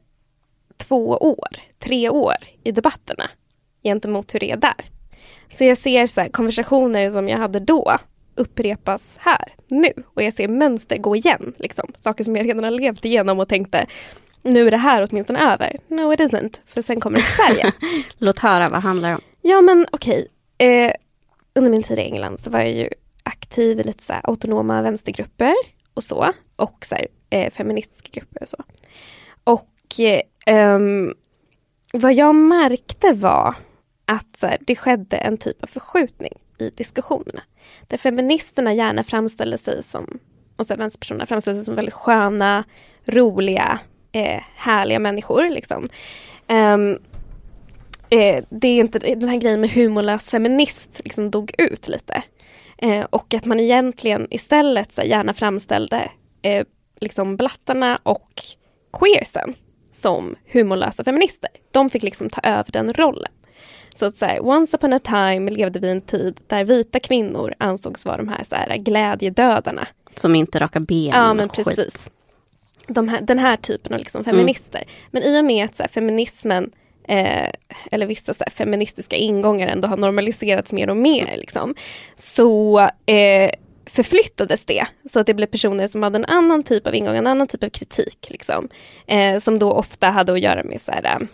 två 0.77 1.07
år, 1.07 1.47
tre 1.79 2.09
år 2.09 2.35
i 2.63 2.71
debatterna 2.71 3.29
gentemot 3.83 4.35
hur 4.35 4.39
det 4.39 4.51
är 4.51 4.57
där. 4.57 4.85
Så 5.49 5.63
jag 5.63 5.77
ser 5.77 6.07
så 6.07 6.21
här, 6.21 6.29
konversationer 6.29 7.11
som 7.11 7.29
jag 7.29 7.37
hade 7.37 7.59
då 7.59 7.97
upprepas 8.35 9.15
här, 9.17 9.53
nu. 9.67 9.91
Och 10.13 10.23
jag 10.23 10.33
ser 10.33 10.47
mönster 10.47 10.97
gå 10.97 11.15
igen. 11.15 11.53
Liksom. 11.57 11.93
Saker 11.99 12.23
som 12.23 12.35
jag 12.35 12.47
redan 12.47 12.63
har 12.63 12.71
levt 12.71 13.05
igenom 13.05 13.39
och 13.39 13.49
tänkte 13.49 13.85
nu 14.41 14.67
är 14.67 14.71
det 14.71 14.77
här 14.77 15.07
åtminstone 15.09 15.53
över. 15.53 15.77
No 15.87 16.13
it 16.13 16.19
isn't, 16.19 16.59
för 16.65 16.81
sen 16.81 16.99
kommer 16.99 17.17
det 17.17 17.25
till 17.25 17.35
Sverige. 17.35 17.73
Låt 18.17 18.39
höra, 18.39 18.67
vad 18.71 18.83
handlar 18.83 19.09
det 19.09 19.15
om? 19.15 19.21
Ja 19.41 19.61
men 19.61 19.85
okej. 19.91 20.27
Eh, 20.57 20.91
under 21.55 21.71
min 21.71 21.83
tid 21.83 21.99
i 21.99 22.01
England 22.01 22.39
så 22.39 22.49
var 22.49 22.59
jag 22.59 22.71
ju 22.71 22.89
aktiv 23.23 23.79
i 23.79 23.83
lite 23.83 24.03
så 24.03 24.13
autonoma 24.13 24.81
vänstergrupper 24.81 25.53
och 25.93 26.03
så. 26.03 26.33
Och 26.55 26.85
så 26.85 26.95
här, 26.95 27.07
eh, 27.29 27.51
feministiska 27.51 28.09
grupper 28.11 28.41
och 28.41 28.49
så. 28.49 28.63
Och 29.43 29.99
eh, 29.99 30.21
ehm, 30.45 31.13
vad 31.93 32.13
jag 32.13 32.35
märkte 32.35 33.13
var 33.13 33.55
att 34.05 34.35
så 34.37 34.47
här, 34.47 34.57
det 34.61 34.75
skedde 34.75 35.17
en 35.17 35.37
typ 35.37 35.63
av 35.63 35.67
förskjutning 35.67 36.33
i 36.57 36.69
diskussionerna. 36.69 37.43
Där 37.87 37.97
feministerna 37.97 38.73
gärna 38.73 39.03
framställde 39.03 39.57
sig 39.57 39.83
som, 39.83 40.19
och 40.55 40.65
så 40.65 40.73
här, 40.73 40.77
vänsterpersonerna 40.77 41.25
framställde 41.25 41.59
sig 41.59 41.65
som 41.65 41.75
väldigt 41.75 41.93
sköna, 41.93 42.63
roliga, 43.05 43.79
eh, 44.11 44.43
härliga 44.55 44.99
människor. 44.99 45.49
Liksom. 45.49 45.89
Um, 46.47 46.99
eh, 48.09 48.43
det 48.49 48.67
är 48.67 48.79
inte 48.79 48.99
den 48.99 49.29
här 49.29 49.37
grejen 49.37 49.61
med 49.61 49.69
humorlös 49.69 50.29
feminist 50.29 51.01
liksom 51.03 51.31
dog 51.31 51.51
ut 51.57 51.87
lite. 51.87 52.23
Eh, 52.77 53.05
och 53.09 53.33
att 53.33 53.45
man 53.45 53.59
egentligen 53.59 54.27
istället 54.29 54.91
så 54.91 55.01
här, 55.01 55.07
gärna 55.07 55.33
framställde 55.33 56.11
eh, 56.41 56.65
liksom 57.01 57.37
blattarna 57.37 57.99
och 58.03 58.41
queersen 58.99 59.55
som 59.91 60.35
humorlösa 60.51 61.03
feminister. 61.03 61.49
De 61.71 61.89
fick 61.89 62.03
liksom 62.03 62.29
ta 62.29 62.41
över 62.41 62.71
den 62.71 62.93
rollen. 62.93 63.31
Så 63.93 64.05
att 64.05 64.15
så 64.15 64.25
här, 64.25 64.45
once 64.45 64.77
upon 64.77 64.93
a 64.93 64.99
time 64.99 65.51
levde 65.51 65.79
vi 65.79 65.87
i 65.87 65.91
en 65.91 66.01
tid 66.01 66.39
där 66.47 66.63
vita 66.63 66.99
kvinnor 66.99 67.53
ansågs 67.57 68.05
vara 68.05 68.17
de 68.17 68.27
här, 68.27 68.43
så 68.43 68.55
här 68.55 68.77
glädjedödarna. 68.77 69.87
Som 70.15 70.35
inte 70.35 70.59
rakar 70.59 70.79
ben 70.79 71.05
Ja 71.05 71.33
men 71.33 71.49
skit. 71.49 71.65
precis. 71.65 72.11
De 72.87 73.07
här, 73.07 73.21
den 73.21 73.39
här 73.39 73.57
typen 73.57 73.93
av 73.93 73.99
liksom 73.99 74.23
feminister. 74.23 74.83
Men 75.11 75.23
i 75.23 75.39
och 75.39 75.45
med 75.45 75.65
att 75.65 75.75
så 75.75 75.83
här, 75.83 75.87
feminismen 75.89 76.71
eh, 77.07 77.49
eller 77.91 78.05
vissa 78.05 78.33
så 78.33 78.43
här, 78.43 78.51
feministiska 78.51 79.15
ingångar 79.15 79.67
ändå 79.67 79.87
har 79.87 79.97
normaliserats 79.97 80.73
mer 80.73 80.89
och 80.89 80.97
mer 80.97 81.37
liksom, 81.37 81.75
så 82.15 82.79
eh, 83.05 83.51
förflyttades 83.89 84.65
det 84.65 84.85
så 85.05 85.19
att 85.19 85.27
det 85.27 85.33
blev 85.33 85.47
personer 85.47 85.87
som 85.87 86.03
hade 86.03 86.17
en 86.17 86.25
annan 86.25 86.63
typ 86.63 86.87
av 86.87 86.95
ingång, 86.95 87.15
en 87.15 87.27
annan 87.27 87.47
typ 87.47 87.63
av 87.63 87.69
kritik. 87.69 88.27
Liksom, 88.29 88.69
eh, 89.07 89.39
som 89.39 89.59
då 89.59 89.71
ofta 89.71 90.09
hade 90.09 90.33
att 90.33 90.39
göra 90.39 90.63
med 90.63 90.81
så 90.81 90.91
här, 90.91 91.27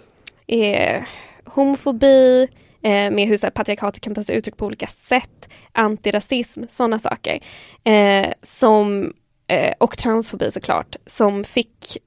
eh, 0.47 0.59
eh 0.59 1.03
homofobi, 1.45 2.47
eh, 2.81 3.11
med 3.11 3.27
hur 3.27 3.37
så 3.37 3.45
här, 3.45 3.51
patriarkatet 3.51 4.01
kan 4.01 4.15
ta 4.15 4.23
sig 4.23 4.35
uttryck 4.35 4.57
på 4.57 4.65
olika 4.65 4.87
sätt, 4.87 5.49
antirasism, 5.71 6.63
sådana 6.69 6.99
saker. 6.99 7.39
Eh, 7.83 8.27
som, 8.41 9.13
eh, 9.47 9.73
och 9.79 9.97
transfobi 9.97 10.51
såklart, 10.51 10.95
som 11.05 11.43
fick 11.43 11.97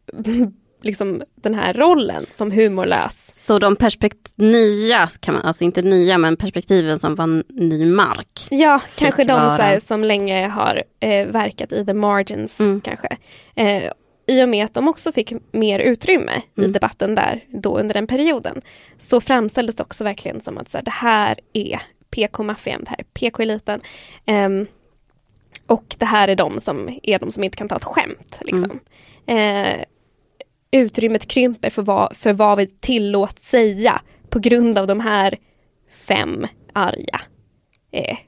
liksom 0.82 1.22
den 1.34 1.54
här 1.54 1.72
rollen 1.74 2.26
som 2.32 2.50
humorlös. 2.52 3.44
Så 3.46 3.58
de 3.58 3.76
perspekt 3.76 4.32
nya, 4.36 5.08
kan 5.20 5.34
man, 5.34 5.42
alltså 5.42 5.64
inte 5.64 5.82
nya 5.82 6.18
men 6.18 6.36
perspektiven 6.36 7.00
som 7.00 7.14
var 7.14 7.42
ny 7.48 7.86
mark. 7.86 8.46
Ja, 8.50 8.80
kanske 8.96 9.24
de 9.24 9.40
här, 9.40 9.80
som 9.80 10.04
länge 10.04 10.48
har 10.48 10.82
eh, 11.00 11.26
verkat 11.26 11.72
i 11.72 11.86
the 11.86 11.94
margins 11.94 12.60
Mm. 12.60 12.80
kanske. 12.80 13.16
Eh, 13.54 13.82
I 14.26 14.42
och 14.44 14.48
med 14.48 14.64
att 14.64 14.74
de 14.74 14.88
också 14.88 15.12
fick 15.12 15.32
mer 15.52 15.78
utrymme 15.78 16.32
i 16.56 16.60
Mm. 16.60 16.72
debatten 16.72 17.14
där 17.14 17.44
då 17.48 17.78
under 17.78 17.94
den 17.94 18.06
perioden. 18.06 18.62
Så 18.98 19.20
framställdes 19.20 19.76
det 19.76 19.82
också 19.82 20.04
verkligen 20.04 20.40
som 20.40 20.58
att 20.58 20.68
så 20.68 20.78
här, 20.78 20.84
det 20.84 20.90
här 20.90 21.38
är 21.52 21.80
PK-maffian, 22.10 22.84
det 22.84 22.90
här 22.90 22.98
är 23.00 23.04
PK-eliten. 23.04 23.80
Ehm, 24.26 24.66
och 25.66 25.96
det 25.98 26.06
här 26.06 26.28
är 26.28 26.36
de 26.36 26.60
som 26.60 26.98
är 27.02 27.18
de 27.18 27.30
som 27.30 27.44
inte 27.44 27.56
kan 27.56 27.68
ta 27.68 27.76
ett 27.76 27.84
skämt. 27.84 28.38
Liksom. 28.40 28.80
Eh, 29.26 29.80
utrymmet 30.70 31.28
krymper 31.28 31.70
för 31.70 31.82
vad, 31.82 32.16
för 32.16 32.32
vad 32.32 32.58
vi 32.58 32.66
tillåts 32.66 33.42
säga 33.42 34.02
på 34.30 34.38
grund 34.38 34.78
av 34.78 34.86
de 34.86 35.00
här 35.00 35.38
fem 35.90 36.46
arga 36.72 37.20
eh, 37.92 38.18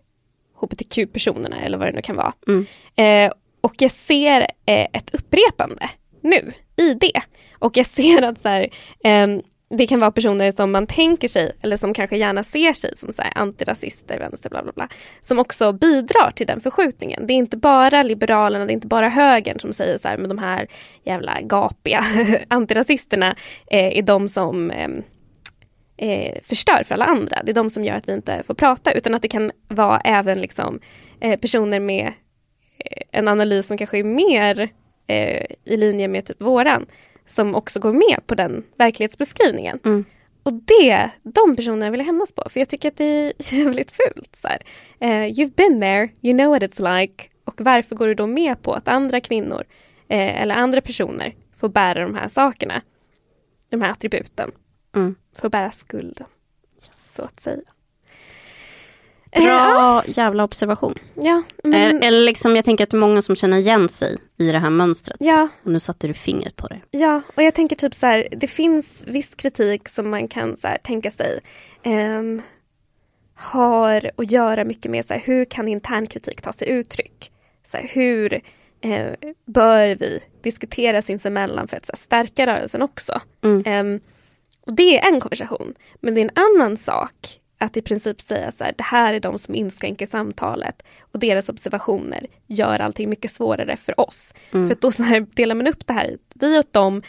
hbtq-personerna 0.61 1.61
eller 1.61 1.79
vad 1.79 1.89
det 1.89 1.93
nu 1.93 2.03
kan 2.03 2.17
vara. 2.17 2.33
Mm. 2.49 2.67
Eh, 2.97 3.33
och 3.61 3.75
jag 3.79 3.91
ser 3.91 4.41
eh, 4.41 4.87
ett 4.93 5.15
upprepande 5.15 5.91
nu 6.21 6.53
i 6.77 6.95
det. 6.95 7.21
Och 7.59 7.77
jag 7.77 7.87
ser 7.87 8.23
att 8.23 8.43
så 8.43 8.49
här, 8.49 8.69
ehm, 9.05 9.43
det 9.79 9.87
kan 9.87 10.01
vara 10.01 10.11
personer 10.11 10.53
som 10.53 10.71
man 10.71 10.87
tänker 10.87 11.29
sig, 11.29 11.53
eller 11.63 11.77
som 11.77 11.95
kanske 11.95 12.17
gärna 12.17 12.45
ser 12.45 12.73
sig 12.73 12.97
som 12.97 13.13
så 13.13 13.23
här, 13.23 13.33
antirasister, 13.35 14.19
vänster, 14.19 14.51
bla 14.51 14.63
bla 14.63 14.73
bla, 14.73 14.89
som 15.21 15.39
också 15.39 15.73
bidrar 15.73 16.31
till 16.31 16.47
den 16.47 16.61
förskjutningen. 16.61 17.27
Det 17.27 17.33
är 17.33 17.37
inte 17.37 17.57
bara 17.57 18.03
Liberalerna, 18.03 18.67
det 18.67 18.73
är 18.73 18.75
inte 18.75 18.87
bara 18.87 19.09
högern 19.09 19.59
som 19.59 19.73
säger 19.73 19.99
så 19.99 20.09
här, 20.09 20.17
men 20.17 20.29
de 20.29 20.39
här 20.39 20.69
jävla 21.05 21.41
gapiga 21.41 22.05
antirasisterna 22.49 23.37
eh, 23.67 23.99
är 23.99 24.03
de 24.03 24.29
som 24.29 24.71
eh, 24.71 24.89
eh, 25.97 26.39
förstör 26.43 26.83
för 26.85 26.95
alla 26.95 27.05
andra. 27.05 27.43
Det 27.43 27.53
är 27.53 27.55
de 27.55 27.71
som 27.71 27.85
gör 27.85 27.95
att 27.95 28.09
vi 28.09 28.13
inte 28.13 28.43
får 28.47 28.55
prata, 28.55 28.93
utan 28.93 29.15
att 29.15 29.23
det 29.23 29.29
kan 29.29 29.53
vara 29.69 30.01
även 30.01 30.41
liksom, 30.41 30.81
eh, 31.21 31.41
personer 31.41 31.81
med 31.81 32.07
eh, 32.79 33.03
en 33.13 33.29
analys 33.29 33.67
som 33.67 33.79
kanske 33.79 33.99
är 33.99 34.05
mer 34.05 34.69
eh, 35.07 35.45
i 35.65 35.77
linje 35.77 36.09
med 36.09 36.27
typ 36.27 36.43
våran, 36.43 36.87
som 37.31 37.55
också 37.55 37.81
går 37.81 37.93
med 37.93 38.27
på 38.27 38.35
den 38.35 38.65
verklighetsbeskrivningen. 38.77 39.79
Mm. 39.85 40.05
och 40.43 40.53
det, 40.53 41.11
de 41.23 41.57
personerna 41.57 41.91
vill 41.91 42.01
jag 42.01 42.07
hämnas 42.07 42.33
på, 42.33 42.49
för 42.51 42.61
jag 42.61 42.69
tycker 42.69 42.89
att 42.89 42.97
det 42.97 43.05
är 43.05 43.33
jävligt 43.55 43.91
fult. 43.91 44.37
Så 44.37 44.49
här. 44.49 44.63
Eh, 45.01 45.33
you've 45.33 45.55
been 45.55 45.81
there, 45.81 46.09
you 46.23 46.39
know 46.39 46.49
what 46.49 46.63
it's 46.63 47.01
like. 47.01 47.25
Och 47.45 47.61
varför 47.61 47.97
går 47.97 48.07
du 48.07 48.15
då 48.15 48.27
med 48.27 48.63
på 48.63 48.75
att 48.75 48.89
andra 48.89 49.21
kvinnor 49.21 49.65
eh, 50.09 50.43
eller 50.43 50.55
andra 50.55 50.81
personer 50.81 51.35
får 51.57 51.69
bära 51.69 52.03
de 52.03 52.15
här 52.15 52.29
sakerna? 52.29 52.83
De 53.69 53.83
här 53.83 53.91
attributen. 53.91 54.51
Mm. 54.97 55.15
Får 55.39 55.49
bära 55.49 55.71
skulden, 55.71 56.27
så 56.97 57.23
att 57.23 57.41
säga. 57.41 57.63
Bra 59.33 60.03
Eh, 60.07 60.19
jävla 60.19 60.45
observation. 60.45 60.95
ja, 61.15 61.43
men, 61.65 61.75
Eller, 61.75 62.07
eller 62.07 62.21
liksom, 62.25 62.57
jag 62.57 62.65
tänker 62.65 62.85
att 62.85 62.91
det 62.91 62.97
är 62.97 62.99
många 62.99 63.23
som 63.23 63.37
känner 63.37 63.57
igen 63.59 63.89
sig 63.89 64.17
i 64.39 64.53
det 64.53 64.59
här 64.59 64.71
mönstret. 64.71 65.17
ja, 65.21 65.49
Och 65.65 65.71
nu 65.73 65.81
satte 65.81 66.07
du 66.07 66.15
fingret 66.15 66.57
på 66.57 66.67
det. 66.67 66.81
Ja, 66.91 67.23
och 67.37 67.43
jag 67.43 67.55
tänker 67.55 67.77
typ 67.77 67.95
så 67.95 68.07
här, 68.07 68.29
det 68.31 68.47
finns 68.47 69.05
viss 69.07 69.35
kritik 69.35 69.89
som 69.89 70.11
man 70.11 70.29
kan 70.29 70.57
så 70.57 70.69
här, 70.69 70.79
tänka 70.79 71.11
sig 71.11 71.41
ehm, 71.83 72.43
har 73.35 74.11
att 74.17 74.31
göra 74.31 74.65
mycket 74.65 74.91
med 74.91 75.05
så 75.07 75.15
här, 75.15 75.21
hur 75.25 75.45
kan 75.45 75.69
intern 75.69 76.07
kritik 76.07 76.41
ta 76.41 76.53
sig 76.53 76.69
uttryck? 76.69 77.31
Så 77.71 77.77
här, 77.77 77.89
hur 77.89 78.41
eh, 78.81 79.07
bör 79.47 79.95
vi 79.95 80.21
diskutera 80.43 81.03
sinsemellan 81.03 81.69
för 81.69 81.77
att 81.77 81.87
så 81.87 81.93
här, 81.93 81.99
stärka 81.99 82.47
rörelsen 82.47 82.83
också? 82.83 83.21
Mm. 83.45 83.63
Ehm, 83.67 84.01
och 84.67 84.73
det 84.73 84.99
är 84.99 85.09
en 85.13 85.21
konversation, 85.21 85.75
men 86.01 86.15
det 86.15 86.21
är 86.21 86.23
en 86.35 86.45
annan 86.61 86.77
sak 86.77 87.40
att 87.61 87.77
i 87.77 87.83
princip 87.83 88.21
säga 88.21 88.53
så 88.53 88.65
här, 88.65 88.75
det 88.77 88.85
här 88.85 89.15
är 89.15 89.21
de 89.21 89.39
som 89.39 89.55
inskränker 89.55 90.07
samtalet 90.07 90.83
och 91.01 91.19
deras 91.19 91.49
observationer 91.49 92.27
gör 92.47 92.79
allting 92.79 93.11
mycket 93.11 93.33
svårare 93.33 93.77
för 93.77 94.01
oss. 94.01 94.35
Mm. 94.53 94.69
För 94.69 94.77
då 94.81 94.93
så 94.93 95.03
här 95.03 95.27
delar 95.35 95.55
man 95.55 95.67
upp 95.67 95.87
det 95.87 95.93
här, 95.93 96.19
vi 96.35 96.59
åt 96.59 96.73
dem 96.73 97.03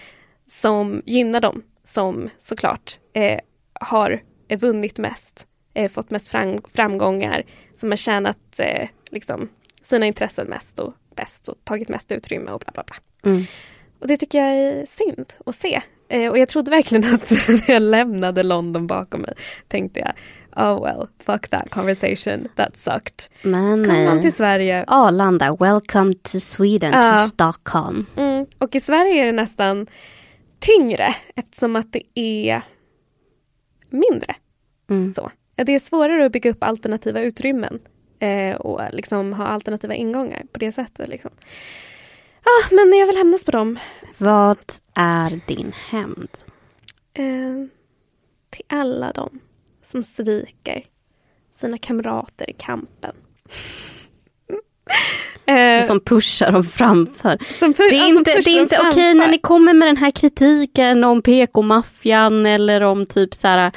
som 0.48 1.02
gynnar 1.06 1.42
dem, 1.42 1.64
som 1.84 2.30
såklart 2.38 3.00
eh, 3.14 3.40
har 3.74 4.24
eh, 4.48 4.60
vunnit 4.60 4.98
mest, 4.98 5.48
eh, 5.74 5.92
fått 5.92 6.10
mest 6.10 6.28
fram, 6.28 6.58
framgångar, 6.74 7.44
som 7.76 7.92
har 7.92 7.98
tjänat 7.98 8.60
eh, 8.60 8.90
liksom, 9.12 9.50
sina 9.82 10.06
intressen 10.06 10.48
mest 10.48 10.80
och 10.80 10.94
bäst 11.16 11.48
och 11.48 11.56
tagit 11.64 11.90
mest 11.90 12.12
utrymme 12.12 12.52
och 12.52 12.60
bla 12.60 12.72
bla 12.74 12.84
bla. 12.84 12.96
Mm. 13.32 13.44
Och 14.00 14.08
det 14.08 14.18
tycker 14.18 14.40
jag 14.40 14.58
är 14.58 14.86
synd 14.86 15.34
att 15.46 15.56
se. 15.56 15.82
Eh, 16.12 16.32
och 16.32 16.38
jag 16.38 16.50
trodde 16.50 16.72
verkligen 16.72 17.16
att 17.16 17.32
när 17.48 17.72
jag 17.72 17.82
lämnade 17.82 18.44
London 18.44 18.88
bakom 18.88 19.22
mig 19.22 19.34
tänkte 19.68 20.00
jag, 20.00 20.14
oh 20.56 20.84
well, 20.84 21.08
fuck 21.20 21.48
that 21.50 21.70
conversation, 21.70 22.48
that 22.56 22.78
sucked. 22.78 23.30
Men 23.42 23.86
Kom 23.86 24.04
man 24.04 24.14
nej. 24.16 24.22
till 24.22 24.34
Sverige. 24.34 24.86
Arlanda, 24.88 25.56
welcome 25.60 26.14
to 26.14 26.40
Sweden, 26.40 26.94
Ja. 26.94 27.02
to 27.24 27.28
Stockholm. 27.28 28.06
Mm. 28.16 28.46
Och 28.58 28.76
i 28.76 28.80
Sverige 28.80 29.22
är 29.22 29.26
det 29.26 29.32
nästan 29.32 29.88
tyngre 30.60 31.16
eftersom 31.36 31.76
att 31.76 31.94
det 31.94 32.20
är 32.20 32.62
mindre. 33.90 34.36
Mm. 34.90 35.14
Så. 35.14 35.32
Det 35.56 35.72
är 35.76 35.80
svårare 35.80 36.26
att 36.26 36.32
bygga 36.32 36.52
upp 36.52 36.64
alternativa 36.64 37.22
utrymmen 37.22 37.80
eh, 38.20 38.56
och 38.56 38.82
liksom 38.92 39.34
ha 39.34 39.46
alternativa 39.46 39.94
ingångar 39.96 40.44
på 40.54 40.60
det 40.60 40.72
sättet. 40.72 41.08
Liksom. 41.08 41.32
Ah, 42.44 42.76
men 42.76 42.94
jag 43.00 43.08
vill 43.08 43.18
hämnas 43.18 43.44
på 43.44 43.52
dem. 43.52 43.80
Vad 44.18 44.58
är 44.96 45.40
din 45.48 45.74
hämnd? 45.90 46.30
Eh, 47.14 47.68
till 48.50 48.66
alla 48.68 49.12
dem 49.12 49.40
som 49.92 50.04
sviker 50.04 50.84
sina 51.60 51.78
kamrater 51.78 52.50
i 52.50 52.54
kampen. 52.54 53.16
eh, 55.46 55.86
Som 55.88 56.00
pushar 56.00 56.52
dem 56.52 56.64
framför. 56.64 57.38
som 57.60 57.74
pu- 57.74 57.90
Det 57.90 57.96
är 57.98 58.08
som 58.10 58.18
inte, 58.18 58.32
det 58.42 58.50
är 58.52 58.62
inte 58.62 58.78
okej 58.80 58.92
framför. 58.92 59.14
när 59.14 59.28
ni 59.28 59.38
kommer 59.38 59.74
med 59.74 59.88
den 59.88 59.98
här 59.98 60.12
kritiken 60.12 61.04
om 61.04 61.22
PK-maffian 61.22 62.46
eller 62.46 62.82
om 62.82 63.06
typ 63.06 63.34
så 63.34 63.48
här 63.48 63.72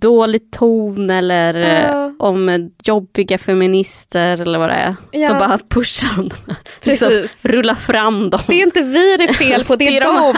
dålig 0.00 0.52
ton 0.52 1.10
eller 1.10 1.54
Ja. 1.54 2.04
eh, 2.06 2.12
om 2.18 2.70
jobbiga 2.84 3.38
feminister 3.38 4.40
eller 4.40 4.58
vad 4.58 4.68
det 4.68 4.74
är. 4.74 4.94
Ja. 5.10 5.28
Så 5.28 5.34
bara 5.34 5.58
pushar 5.68 6.08
de 6.16 6.28
dem. 6.28 6.54
Liksom, 6.82 7.24
rulla 7.42 7.76
fram 7.76 8.30
dem. 8.30 8.40
Det 8.46 8.54
är 8.54 8.62
inte 8.66 8.82
vi 8.82 9.16
det 9.16 9.24
är 9.24 9.32
fel 9.32 9.64
på, 9.64 9.76
det 9.76 9.84
är, 9.86 9.90
Det 9.90 9.96
är 9.96 10.04
de 10.04 10.16
dem. 10.16 10.36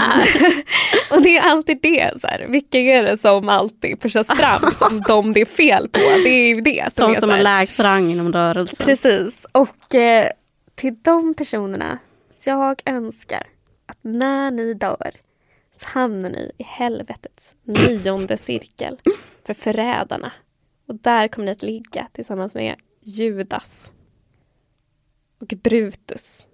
och 1.10 1.22
det 1.22 1.36
är 1.38 1.42
alltid 1.42 1.78
det. 1.82 2.10
Så 2.20 2.26
här. 2.26 2.46
Vilka 2.48 2.78
är 2.78 3.02
det 3.02 3.18
som 3.18 3.48
alltid 3.48 4.00
pushas 4.00 4.26
fram 4.26 4.70
som 4.78 5.00
de 5.08 5.32
det 5.32 5.40
är 5.40 5.44
fel 5.44 5.88
på? 5.88 5.98
Det 5.98 6.28
är 6.28 6.48
ju 6.54 6.60
det 6.60 6.92
som 6.96 7.10
de 7.12 7.16
är 7.16 7.20
som 7.20 7.30
har 7.30 7.38
lägst 7.38 7.80
rang 7.80 8.10
inom 8.10 8.32
rörelsen. 8.32 8.86
Precis. 8.86 9.46
Och 9.52 9.94
eh, 9.94 10.28
till 10.74 10.94
de 11.02 11.34
personerna, 11.34 11.98
jag 12.44 12.80
önskar 12.86 13.42
att 13.88 13.98
när 14.02 14.50
ni 14.50 14.74
dör 14.74 15.10
så 15.76 15.86
hamnar 15.86 16.30
ni 16.30 16.52
i 16.58 16.62
helvetets 16.62 17.56
nionde 17.62 18.36
cirkel 18.36 19.00
för 19.44 19.54
förrädarna. 19.54 20.32
Och 20.86 20.94
där 20.94 21.28
kommer 21.28 21.46
ni 21.46 21.52
att 21.52 21.62
ligga 21.62 22.08
tillsammans 22.12 22.54
med 22.54 22.76
Judas 23.00 23.92
och 25.38 25.46
Brutus. 25.46 26.46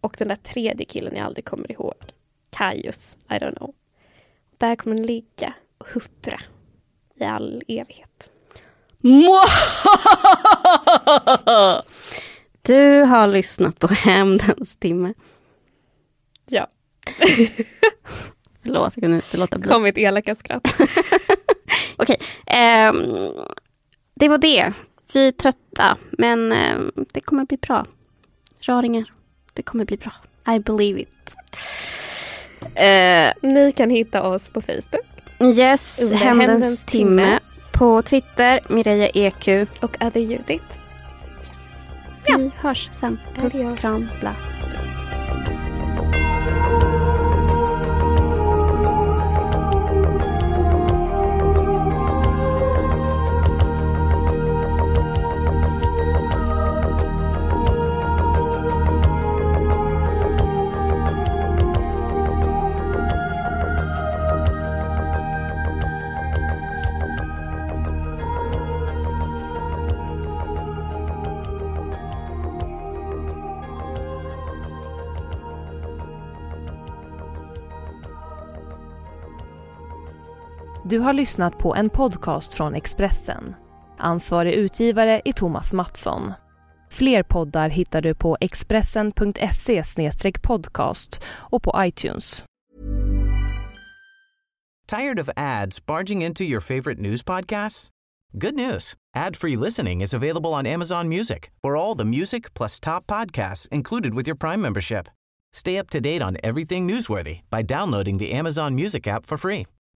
Och 0.00 0.14
den 0.18 0.28
där 0.28 0.36
tredje 0.36 0.86
killen 0.86 1.16
jag 1.16 1.26
aldrig 1.26 1.44
kommer 1.44 1.72
ihåg. 1.72 1.94
Caius, 2.50 3.16
I 3.30 3.32
don't 3.32 3.56
know. 3.56 3.74
Där 4.58 4.76
kommer 4.76 4.96
ni 4.96 5.04
ligga 5.04 5.54
och 5.78 5.88
huttra 5.88 6.40
i 7.14 7.24
all 7.24 7.62
evighet. 7.68 8.30
Du 12.64 13.02
har 13.02 13.26
lyssnat 13.26 13.78
på 13.78 13.86
Hämndens 13.86 14.76
timme. 14.76 15.14
Ja, 16.48 16.66
Förlåt, 18.62 18.92
jag 18.96 19.02
kunde 19.02 19.16
inte 19.16 19.36
låta 19.36 19.58
bli. 19.58 19.68
kom 19.68 19.82
mitt 19.82 19.98
elaka 19.98 20.34
skratt. 20.34 20.74
Okej, 21.96 22.16
ehm, 22.46 22.96
det 24.14 24.28
var 24.28 24.38
det. 24.38 24.72
Vi 25.12 25.26
är 25.28 25.32
trötta, 25.32 25.96
men 26.10 26.52
ehm, 26.52 26.92
det 27.12 27.20
kommer 27.20 27.44
bli 27.44 27.56
bra. 27.56 27.86
Raringar, 28.60 29.04
det 29.52 29.62
kommer 29.62 29.84
bli 29.84 29.96
bra. 29.96 30.12
I 30.54 30.58
believe 30.58 31.00
it. 31.00 31.08
Eh, 32.74 33.32
Ni 33.52 33.72
kan 33.76 33.90
hitta 33.90 34.22
oss 34.22 34.48
på 34.48 34.60
Facebook 34.60 35.06
yes, 35.40 36.00
Under 36.02 36.16
Hämndens 36.16 36.48
Hämndens 36.50 36.84
timme. 36.84 37.22
timme. 37.22 37.38
På 37.72 38.02
Twitter, 38.02 38.60
Mireia 38.68 39.08
EQ. 39.08 39.48
och 39.82 39.96
Other 40.04 40.20
Judith. 40.20 40.64
Vi 42.26 42.50
hörs 42.60 42.90
sen. 42.92 43.18
Puss, 43.36 43.52
kram, 43.80 44.08
bla. 44.20 44.34
Du 80.92 80.98
har 80.98 81.12
lyssnat 81.12 81.58
på 81.58 81.74
en 81.74 81.90
podcast 81.90 82.54
från 82.54 82.74
Expressen. 82.74 83.54
Ansvarig 83.98 84.52
utgivare 84.52 85.22
är 85.24 85.32
Thomas 85.32 85.72
Mattsson. 85.72 86.32
Fler 86.90 87.22
poddar 87.22 87.68
hittar 87.68 88.00
du 88.02 88.14
på 88.14 88.36
expressen.se 88.40 89.82
podcast 90.42 91.22
och 91.24 91.62
på 91.62 91.74
iTunes. 91.78 92.44
Tired 94.86 95.20
of 95.20 95.28
ads 95.36 95.86
barging 95.86 96.24
into 96.24 96.44
your 96.44 96.60
favorite 96.60 97.02
news 97.02 97.24
podcasts? 97.24 97.88
Good 98.32 98.54
news. 98.54 98.94
Ad-free 99.16 99.56
listening 99.56 100.02
is 100.02 100.14
available 100.14 100.50
on 100.50 100.66
Amazon 100.66 101.08
Music 101.08 101.50
for 101.62 101.76
all 101.76 101.98
the 101.98 102.04
music 102.04 102.54
plus 102.54 102.80
top 102.80 103.06
podcasts 103.06 103.68
included 103.68 104.14
with 104.14 104.28
your 104.28 104.38
Prime 104.38 104.60
membership. 104.60 105.08
Stay 105.52 105.80
up 105.80 105.90
to 105.90 106.00
date 106.00 106.24
on 106.24 106.36
everything 106.42 106.88
newsworthy 106.88 107.40
by 107.50 107.62
downloading 107.62 108.18
the 108.18 108.38
Amazon 108.38 108.74
Music 108.74 109.06
app 109.06 109.26
for 109.26 109.38
free 109.38 109.66